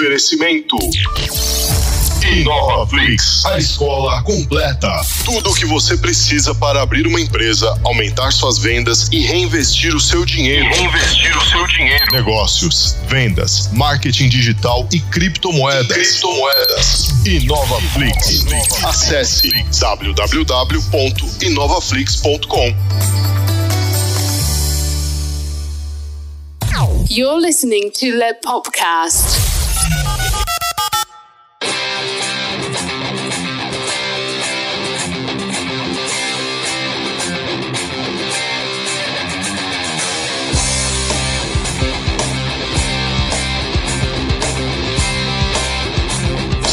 [0.00, 0.78] Oferecimento.
[2.26, 4.88] InovaFlix, a escola completa.
[5.26, 10.00] Tudo o que você precisa para abrir uma empresa, aumentar suas vendas e reinvestir o
[10.00, 10.66] seu dinheiro.
[10.70, 12.02] Reinvestir o seu dinheiro.
[12.12, 15.92] Negócios, vendas, marketing digital e criptomoedas.
[15.92, 17.10] Criptomoedas.
[17.26, 18.46] InovaFlix.
[18.82, 22.74] Acesse www.inovaflix.com.
[27.10, 29.49] You're listening to the Popcast.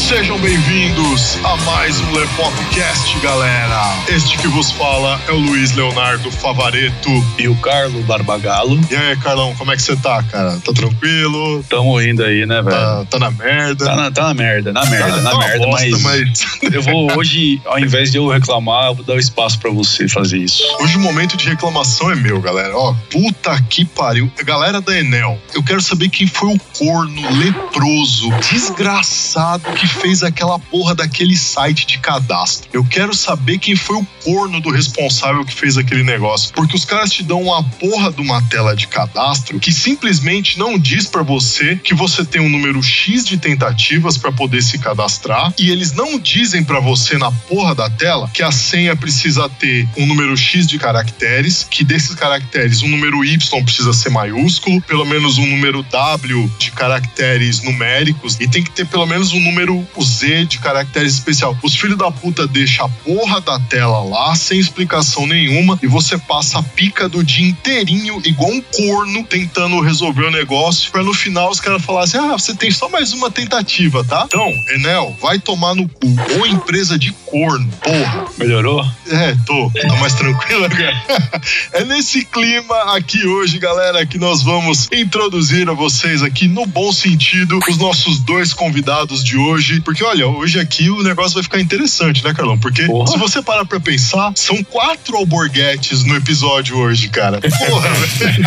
[0.08, 3.82] Sejam bem-vindos a mais um Lepopcast, galera.
[4.08, 7.10] Este que vos fala é o Luiz Leonardo Favareto.
[7.38, 8.80] E o Carlos Barbagalo.
[8.90, 10.58] E aí, Carlão, como é que você tá, cara?
[10.64, 11.62] Tá tranquilo?
[11.68, 12.74] Tamo indo aí, né, velho?
[12.74, 13.84] Tá, tá na merda?
[13.84, 16.80] Tá na, tá na merda, na merda, Tá- na tá merda, bosta, mas, mas- eu
[16.82, 20.38] vou hoje, ao invés de eu reclamar, eu vou dar o espaço pra você fazer
[20.38, 20.62] isso.
[20.80, 22.74] Hoje o momento de reclamação é meu, galera.
[22.74, 24.32] Ó, puta que pariu.
[24.42, 30.58] Galera da Enel, eu quero saber quem foi o corno leproso, desgraçado que fez aquela
[30.58, 32.68] porra daquele site de cadastro.
[32.72, 36.52] Eu quero saber quem foi o corno do responsável que fez aquele negócio.
[36.54, 40.78] Porque os caras te dão uma porra de uma tela de cadastro que simplesmente não
[40.78, 45.52] diz pra você que você tem um número X de tentativas pra poder se cadastrar
[45.58, 49.88] e eles não dizem pra você na porra da tela que a senha precisa ter
[49.96, 55.04] um número X de caracteres, que desses caracteres um número Y precisa ser maiúsculo, pelo
[55.04, 59.87] menos um número W de caracteres numéricos e tem que ter pelo menos um número
[60.02, 61.56] Z de caracteres especial.
[61.62, 66.16] Os filhos da puta deixam a porra da tela lá sem explicação nenhuma e você
[66.18, 71.12] passa a pica do dia inteirinho igual um corno tentando resolver o negócio pra no
[71.12, 74.24] final os caras falarem assim, ah, você tem só mais uma tentativa, tá?
[74.26, 76.06] Então, Enel, vai tomar no cu.
[76.38, 78.26] Ou empresa de corno, porra.
[78.38, 78.84] Melhorou?
[79.10, 79.70] É, tô.
[79.70, 80.88] Tá mais tranquilo agora?
[81.72, 86.92] É nesse clima aqui hoje, galera, que nós vamos introduzir a vocês aqui, no bom
[86.92, 89.77] sentido, os nossos dois convidados de hoje.
[89.80, 92.58] Porque, olha, hoje aqui o negócio vai ficar interessante, né, Carlão?
[92.58, 93.06] Porque Porra.
[93.10, 97.40] se você parar pra pensar, são quatro alborguetes no episódio hoje, cara.
[97.40, 97.88] Porra,
[98.18, 98.42] velho.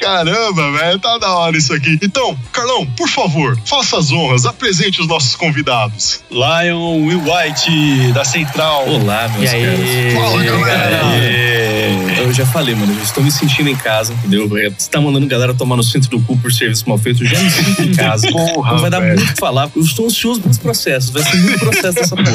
[0.00, 1.98] Caramba, velho, tá da hora isso aqui.
[2.02, 6.20] Então, Carlão, por favor, faça as honras, apresente os nossos convidados.
[6.30, 8.88] Lion Will White, da Central.
[8.88, 10.14] Olá, meus E aí?
[10.14, 10.30] caros.
[10.30, 11.06] Fala, galera.
[11.06, 12.19] Aê.
[12.20, 14.48] Eu já falei, mano, eu já estou me sentindo em casa, entendeu?
[14.48, 17.38] Você tá mandando galera tomar no centro do cu por serviço mal feito, eu já
[17.40, 18.28] me sinto em casa.
[18.32, 19.16] Porra, Não vai dar velho.
[19.16, 21.10] muito o que falar, eu estou ansioso pelos processos.
[21.10, 22.30] Vai ser muito processo dessa porra.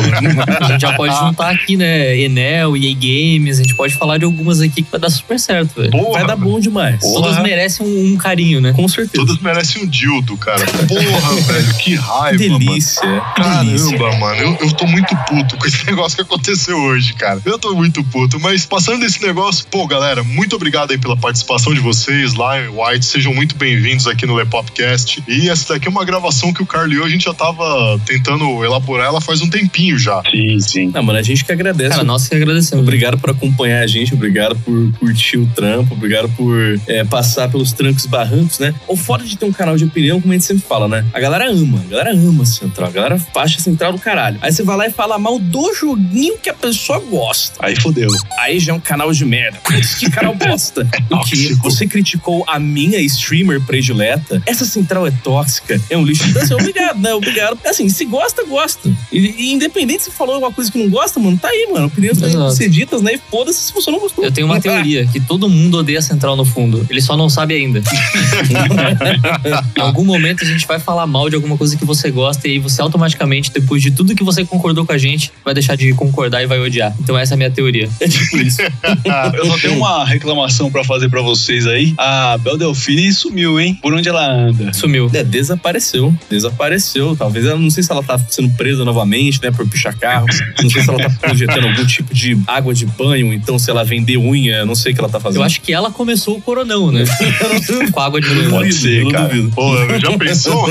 [0.66, 2.18] A gente já pode juntar aqui, né?
[2.20, 5.76] Enel, EA Games, a gente pode falar de algumas aqui que vai dar super certo,
[5.80, 5.92] velho.
[5.92, 7.00] Porra, Vai dar bom demais.
[7.00, 7.22] Porra.
[7.22, 8.74] Todas merecem um, um carinho, né?
[8.74, 9.26] Com certeza.
[9.26, 10.66] Todas merecem um dildo, cara.
[10.66, 12.60] Porra, velho, que raiva, Que mano.
[12.60, 13.02] delícia.
[13.36, 13.98] que delícia.
[13.98, 17.40] Caramba, mano, eu, eu tô muito puto com esse negócio que aconteceu hoje, cara.
[17.46, 21.74] Eu tô muito puto, mas passando desse negócio, pô, galera, muito obrigado aí pela participação
[21.74, 25.22] de vocês, Lion e White, sejam muito bem-vindos aqui no Lepopcast.
[25.28, 28.00] E essa daqui é uma gravação que o Carlos e eu, a gente já tava
[28.06, 30.22] tentando elaborar ela faz um tempinho já.
[30.32, 30.92] Sim, sim.
[30.94, 31.90] Não, mano, a gente que agradece.
[31.90, 32.84] Cara, nós que agradecemos.
[32.84, 37.74] Obrigado por acompanhar a gente, obrigado por curtir o trampo, obrigado por é, passar pelos
[37.74, 38.74] trancos e barrancos, né?
[38.88, 41.06] O foda de ter um canal de opinião, como a gente sempre fala, né?
[41.14, 44.38] A galera ama, a galera ama a Central, a galera faixa Central do caralho.
[44.42, 47.58] Aí você vai lá e fala mal do joguinho que a pessoa gosta.
[47.60, 48.10] Aí fodeu.
[48.40, 49.65] Aí já é um canal de merda.
[50.00, 50.82] Que canal bosta.
[51.10, 51.36] o que?
[51.36, 51.64] tóxico.
[51.64, 54.42] Você criticou a minha streamer predileta?
[54.46, 56.28] Essa Central é tóxica, é um lixo.
[56.30, 57.14] Então, assim, obrigado, né?
[57.14, 57.58] Obrigado.
[57.66, 58.90] Assim, se gosta, gosta.
[59.12, 61.88] E, e independente se falou alguma coisa que não gosta, mano, tá aí, mano.
[61.88, 62.56] Opiniões tá Exato.
[62.56, 63.14] ser ditas, né?
[63.14, 64.24] E foda-se se você não gostou.
[64.24, 66.86] Eu tenho uma teoria que todo mundo odeia a Central no fundo.
[66.90, 67.82] Ele só não sabe ainda.
[69.76, 72.52] em algum momento a gente vai falar mal de alguma coisa que você gosta e
[72.52, 75.94] aí você automaticamente, depois de tudo que você concordou com a gente, vai deixar de
[75.94, 76.96] concordar e vai odiar.
[77.00, 77.90] Então essa é a minha teoria.
[78.00, 78.62] É tipo isso.
[78.62, 81.94] Eu só tenho uma reclamação pra fazer pra vocês aí.
[81.98, 83.78] A Bel Delfine sumiu, hein?
[83.82, 84.74] Por onde ela anda?
[84.74, 85.10] Sumiu.
[85.14, 86.14] É, desapareceu.
[86.30, 87.16] Desapareceu.
[87.16, 89.52] Talvez ela não sei se ela tá sendo presa novamente, né?
[89.52, 90.26] Por pichar carro.
[90.62, 93.84] Não sei se ela tá projetando algum tipo de água de banho, então se ela
[93.84, 95.42] vender unha, não sei o que ela tá fazendo.
[95.42, 97.04] Eu acho que ela começou o coronão, né?
[97.92, 98.50] com água de banho.
[98.50, 99.28] Pode ser, eu cara.
[99.28, 99.52] duvido.
[99.52, 100.68] Pô, já pensou?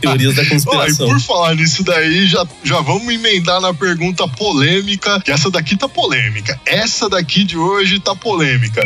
[0.00, 1.08] Teorias da Ó, e conspiração.
[1.08, 5.88] por falar nisso daí, já, já vamos emendar na pergunta polêmica, que essa daqui tá
[5.88, 6.58] polêmica.
[6.66, 8.82] Essa daqui de hoje tá polêmica.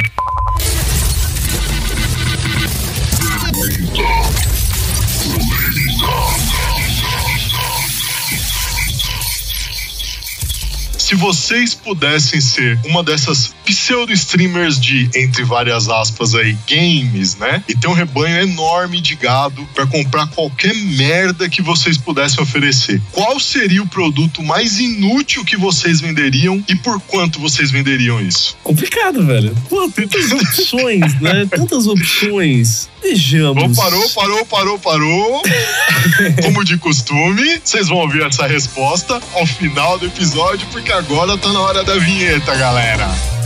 [11.12, 17.62] Se vocês pudessem ser uma dessas pseudo-streamers de, entre várias aspas aí, games, né?
[17.68, 22.98] E ter um rebanho enorme de gado para comprar qualquer merda que vocês pudessem oferecer.
[23.12, 28.56] Qual seria o produto mais inútil que vocês venderiam e por quanto vocês venderiam isso?
[28.64, 29.54] Complicado, velho.
[29.68, 31.44] Pô, tantas opções, né?
[31.44, 32.88] Tantas opções.
[33.02, 33.76] Vejamos.
[33.76, 35.42] Parou, parou, parou, parou.
[36.42, 41.52] Como de costume, vocês vão ouvir essa resposta ao final do episódio, porque agora tá
[41.52, 43.41] na hora da vinheta, galera.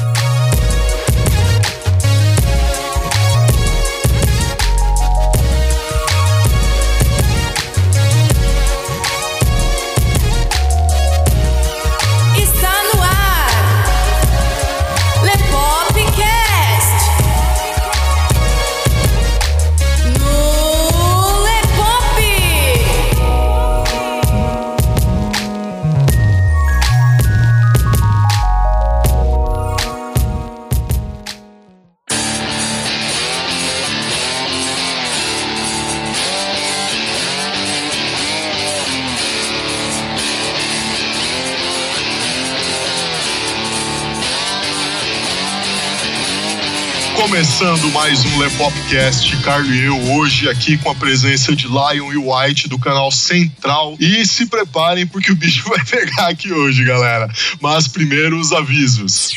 [47.58, 52.17] Começando mais um Lepopcast, Carlos e eu, hoje aqui com a presença de Lion e
[52.19, 53.97] White do canal Central.
[53.99, 57.26] E se preparem porque o bicho vai pegar aqui hoje, galera.
[57.58, 59.32] Mas primeiro os avisos.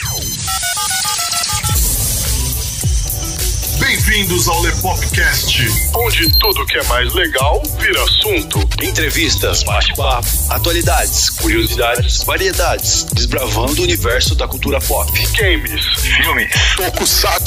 [4.09, 8.59] Bem-vindos ao Lepopcast, onde tudo que é mais legal vira assunto.
[8.83, 15.11] Entrevistas, bate-papo, atualidades, curiosidades, variedades, desbravando o universo da cultura pop.
[15.37, 16.51] Games, Filmes,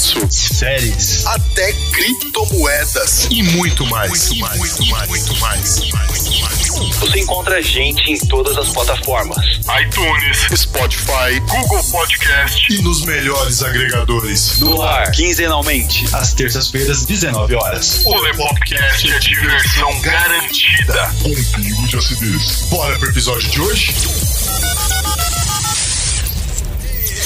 [0.02, 4.10] tokusatsu, séries, até criptomoedas e muito mais.
[4.10, 5.80] Muito mais, muito mais, muito mais.
[6.98, 9.60] Você encontra a gente em todas as plataformas.
[9.80, 14.58] iTunes, Spotify, Google Podcast e nos melhores agregadores.
[14.58, 18.02] No ar, quinzenalmente, às terças-feiras, 19 horas.
[18.04, 21.14] O Lepopcast é diversão garantida.
[21.24, 22.62] Um pingo de acidez.
[22.70, 23.94] Bora pro episódio de hoje?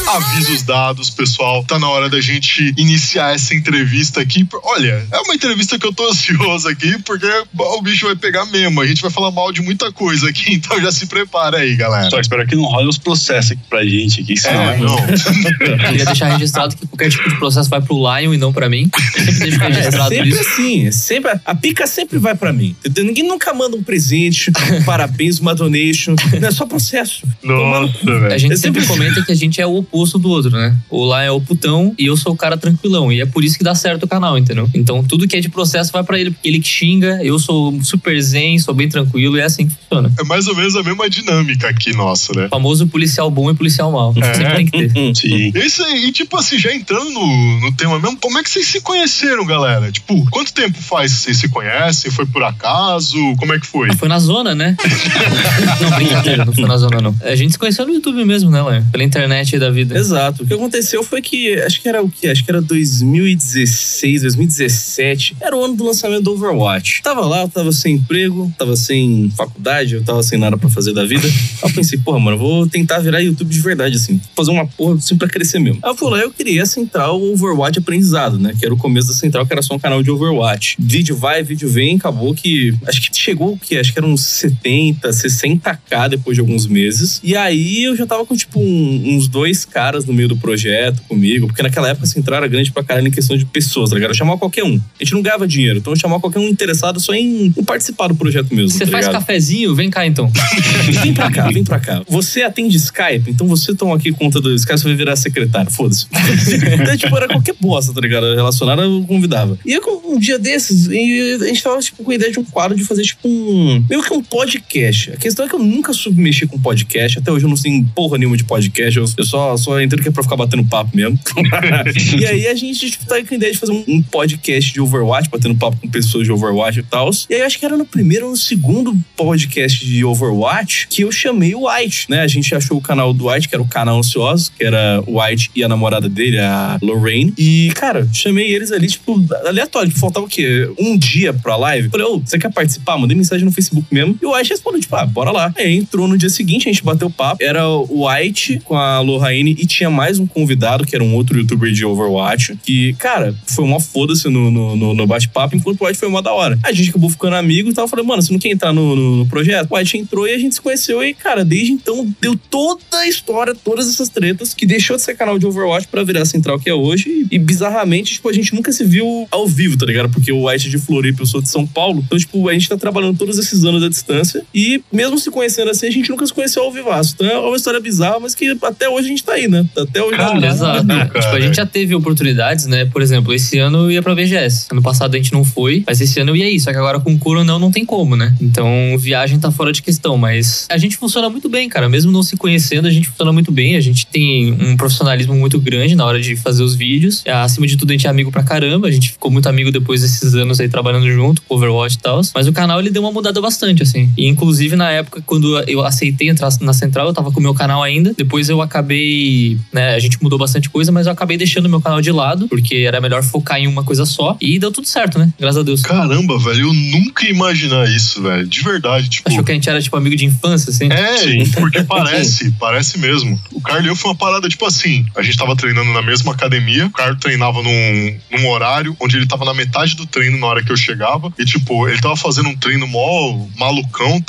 [0.08, 1.64] Avisos dados, pessoal.
[1.64, 4.46] Tá na hora da gente iniciar essa entrevista aqui.
[4.62, 7.26] Olha, é uma entrevista que eu tô ansioso aqui, porque
[7.56, 8.80] o bicho vai pegar mesmo.
[8.80, 12.08] A gente vai falar mal de muita coisa aqui, então já se prepara aí, galera.
[12.08, 14.36] Só espero que não role os processos aqui pra gente aqui.
[14.36, 14.96] senão- É, não.
[14.98, 18.68] Eu queria deixar registrado que qualquer tipo de processo vai pro Lion e não pra
[18.68, 18.88] mim.
[19.16, 20.40] Sempre deixo É registrado sempre isso.
[20.40, 22.76] assim, é sempre, a pica sempre vai pra mim.
[22.96, 26.14] Ninguém nunca manda um presente, um parabéns, uma donation.
[26.40, 27.26] Não é só processo.
[27.42, 28.38] Nossa, A velho.
[28.38, 30.76] gente Eu sempre sempre- comenta que a gente é o oposto do outro, né?
[30.90, 33.12] O Lion é o putão e eu sou o cara tranquilão.
[33.12, 34.68] E é por isso que dá certo o canal, entendeu?
[34.74, 37.82] Então tudo que é de processo vai pra ele, porque ele que xinga, eu sou
[37.82, 40.12] super zen, sou bem tranquilo e é assim que funciona.
[40.18, 42.46] É mais ou menos a mesma dinâmica aqui, nossa, né?
[42.46, 44.14] O famoso policial bom e policial mal.
[44.16, 44.34] É.
[44.34, 45.14] Sempre tem que ter.
[45.16, 45.52] Sim.
[45.54, 48.66] Isso aí, e tipo assim, já entrando no, no tema mesmo, como é que vocês
[48.66, 49.90] se conheceram, galera?
[49.90, 52.10] Tipo, quanto tempo faz que vocês se conhecem?
[52.10, 53.16] Foi por acaso?
[53.36, 53.94] Como é que foi?
[53.96, 54.76] Foi na zona, né?
[55.80, 57.14] não, brincadeira, não foi na zona, não.
[57.22, 58.82] A gente se conheceu no YouTube mesmo, né, Lion?
[58.90, 59.85] Pela internet aí da vida.
[59.94, 60.42] Exato.
[60.42, 62.28] O que aconteceu foi que, acho que era o quê?
[62.28, 65.36] Acho que era 2016, 2017.
[65.40, 67.02] Era o ano do lançamento do Overwatch.
[67.02, 70.92] Tava lá, eu tava sem emprego, tava sem faculdade, eu tava sem nada pra fazer
[70.92, 71.26] da vida.
[71.26, 74.20] Aí eu pensei, porra, mano, eu vou tentar virar YouTube de verdade, assim.
[74.34, 75.80] Fazer uma porra assim pra crescer mesmo.
[75.82, 78.54] Aí eu fui lá eu criei a central Overwatch Aprendizado, né?
[78.58, 80.76] Que era o começo da central, que era só um canal de Overwatch.
[80.78, 82.74] Vídeo vai, vídeo vem, acabou que.
[82.86, 83.76] Acho que chegou o quê?
[83.78, 87.20] Acho que eram uns 70, 60k depois de alguns meses.
[87.22, 91.02] E aí eu já tava com, tipo, um- uns dois caras no meio do projeto
[91.02, 93.96] comigo, porque naquela época a central era grande pra caralho em questão de pessoas, tá
[93.96, 94.12] ligado?
[94.12, 94.80] Eu chamava qualquer um.
[94.98, 98.14] A gente não ganhava dinheiro, então eu chamava qualquer um interessado só em, participar do
[98.14, 98.70] projeto mesmo.
[98.70, 99.20] Você tá faz ligado?
[99.20, 99.74] cafezinho?
[99.74, 100.32] Vem cá então.
[101.02, 102.02] Vem pra cá, vem pra cá.
[102.08, 106.06] Você atende Skype, então você toma aqui conta do Skype, você vai virar secretário, foda-se.
[106.80, 108.34] então, tipo, era qualquer bosta, tá ligado?
[108.34, 109.58] Relacionada, eu convidava.
[109.64, 112.44] E eu, um dia desses, e a gente tava, tipo, com a ideia de um
[112.44, 113.84] quadro de fazer, tipo, um...
[113.90, 115.12] Meio que um podcast.
[115.12, 117.84] A questão é que eu nunca soube mexer com podcast, até hoje eu não sei
[117.94, 120.96] porra nenhuma de podcast, eu, eu só, só entendo que é pra ficar batendo papo
[120.96, 121.18] mesmo.
[122.16, 124.80] e aí a gente, tipo, tá com a ideia de fazer um, um podcast de
[124.80, 127.10] Overwatch, batendo papo com pessoas de Overwatch e tal.
[127.28, 131.10] E aí acho que era no primeiro ou no segundo podcast de Overwatch que eu
[131.10, 132.20] chamei o White, né?
[132.20, 135.20] A gente achou o canal do White, que era o canal Ansioso, que era o
[135.20, 137.34] White e a namorada dele, a Lorraine.
[137.36, 139.88] E, cara, chamei eles ali, tipo, aleatório.
[139.88, 140.70] Tipo, faltava o quê?
[140.78, 141.88] Um dia pra live.
[141.88, 142.96] Falei, ô, você quer participar?
[142.98, 144.16] Mandei mensagem no Facebook mesmo.
[144.22, 145.52] E o White respondeu, tipo, ah, bora lá.
[145.56, 147.42] Aí entrou no dia seguinte, a gente bateu papo.
[147.42, 151.38] Era o White com a Lorraine E tinha mais um convidado, que era um outro
[151.38, 155.98] youtuber de Overwatch, que, cara, foi uma foda-se no, no, no- bate-papo, enquanto o White
[155.98, 156.58] foi uma da hora.
[156.64, 159.16] A gente acabou ficando amigo e tava falando, mano, você não quer entrar no, no-
[159.18, 159.70] no projeto?
[159.70, 163.06] O White entrou e a gente se conheceu e, cara, desde então deu toda a
[163.06, 166.68] história, todas essas tretas, que deixou de ser canal de Overwatch pra virar central que
[166.68, 167.26] é hoje.
[167.30, 170.10] E, bizarramente, tipo, a gente nunca se viu ao vivo, tá ligado?
[170.10, 172.02] Porque o White é de Floripa, eu sou de São Paulo.
[172.04, 174.44] Então, tipo, a gente tá trabalhando todos esses anos à distância.
[174.54, 177.14] E mesmo se conhecendo assim, a gente nunca se conheceu ao vivaço.
[177.14, 179.64] Então é uma história bizarra, mas que até hoje a gente tá aí, né?
[179.76, 180.86] Até hoje a gente tá Exato.
[180.86, 181.20] cara.
[181.20, 182.84] Tipo, a gente já teve oportunidades, né?
[182.86, 184.66] Por exemplo, esse ano eu ia pra BGS.
[184.70, 186.60] Ano passado a gente não foi, mas esse ano eu ia ir.
[186.60, 188.34] Só que agora com o coronel não tem como, né?
[188.40, 188.66] Então
[188.98, 190.16] viagem tá fora de questão.
[190.16, 191.88] Mas a gente funciona muito bem, cara.
[191.88, 193.76] Mesmo não se conhecendo, a gente funciona muito bem.
[193.76, 197.22] A gente tem um profissionalismo muito grande na hora de fazer os vídeos.
[197.24, 198.88] É, Acima de tudo, a gente é amigo pra caramba.
[198.88, 202.20] A gente ficou muito amigo depois desses anos aí trabalhando junto, com Overwatch e tal.
[202.34, 204.10] Mas o canal ele deu uma mudada bastante, assim.
[204.16, 207.54] E inclusive na época, quando eu aceitei entrar na central, eu tava com o meu
[207.54, 208.12] canal ainda.
[208.16, 209.25] Depois eu acabei,
[209.72, 209.94] né?
[209.94, 212.76] A gente mudou bastante coisa, mas eu acabei deixando o meu canal de lado, porque
[212.76, 214.36] era melhor focar em uma coisa só.
[214.40, 215.32] E deu tudo certo, né?
[215.38, 215.82] Graças a Deus.
[215.82, 218.46] Caramba, velho, eu nunca ia imaginar isso, velho.
[218.46, 219.28] De verdade, tipo.
[219.28, 220.88] Achou que a gente era, tipo, amigo de infância, assim?
[220.90, 223.40] É, porque parece, parece mesmo.
[223.52, 226.32] O Carlos e eu foi uma parada tipo assim: a gente tava treinando na mesma
[226.32, 230.46] academia, o Carlos treinava num, num horário onde ele tava na metade do treino na
[230.46, 234.20] hora que eu chegava, e tipo, ele tava fazendo um treino mó malucão,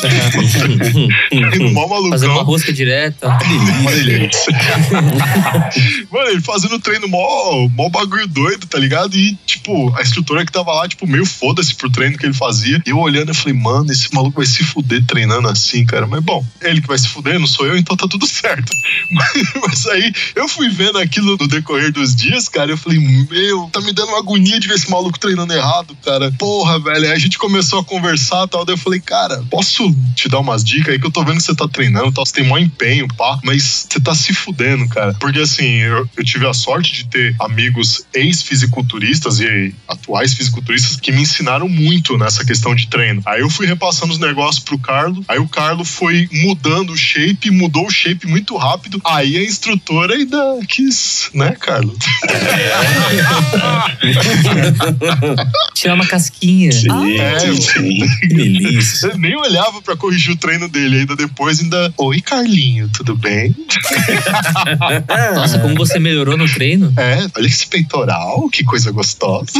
[1.30, 2.44] treino mó Fazendo uma malucão.
[2.44, 3.28] rosca direta.
[3.80, 4.19] Uma delícia.
[6.10, 9.16] Mano, ele fazendo treino mó, mó bagulho doido, tá ligado?
[9.16, 12.82] E, tipo, a instrutora que tava lá, tipo, meio foda-se pro treino que ele fazia.
[12.86, 16.06] E eu olhando, eu falei, mano, esse maluco vai se fuder treinando assim, cara.
[16.06, 18.70] Mas, bom, ele que vai se fuder, não sou eu, então tá tudo certo.
[19.12, 23.68] Mas, mas aí, eu fui vendo aquilo no decorrer dos dias, cara, eu falei, meu,
[23.72, 26.32] tá me dando uma agonia de ver esse maluco treinando errado, cara.
[26.32, 27.06] Porra, velho.
[27.06, 28.64] Aí a gente começou a conversar e tal.
[28.64, 31.42] Daí eu falei, cara, posso te dar umas dicas aí que eu tô vendo que
[31.42, 35.14] você tá treinando, tal, você tem maior empenho, pá, mas você tá se fudendo, cara.
[35.14, 41.12] Porque assim, eu, eu tive a sorte de ter amigos ex-fisiculturistas e atuais fisiculturistas que
[41.12, 43.22] me ensinaram muito nessa questão de treino.
[43.26, 47.50] Aí eu fui repassando os negócios pro Carlo, aí o Carlo foi mudando o shape,
[47.50, 49.00] mudou o shape muito rápido.
[49.04, 51.96] Aí a instrutora ainda quis, né, Carlo?
[55.74, 56.70] Tirar uma casquinha.
[56.70, 58.06] É, sim.
[58.20, 59.08] Que delícia.
[59.08, 61.00] Eu nem olhava pra corrigir o treino dele.
[61.00, 61.92] Ainda depois, ainda.
[61.96, 63.54] Oi, Carlinho, tudo bem?
[65.34, 66.92] Nossa, como você melhorou no treino.
[66.96, 69.52] É, olha esse peitoral, que coisa gostosa.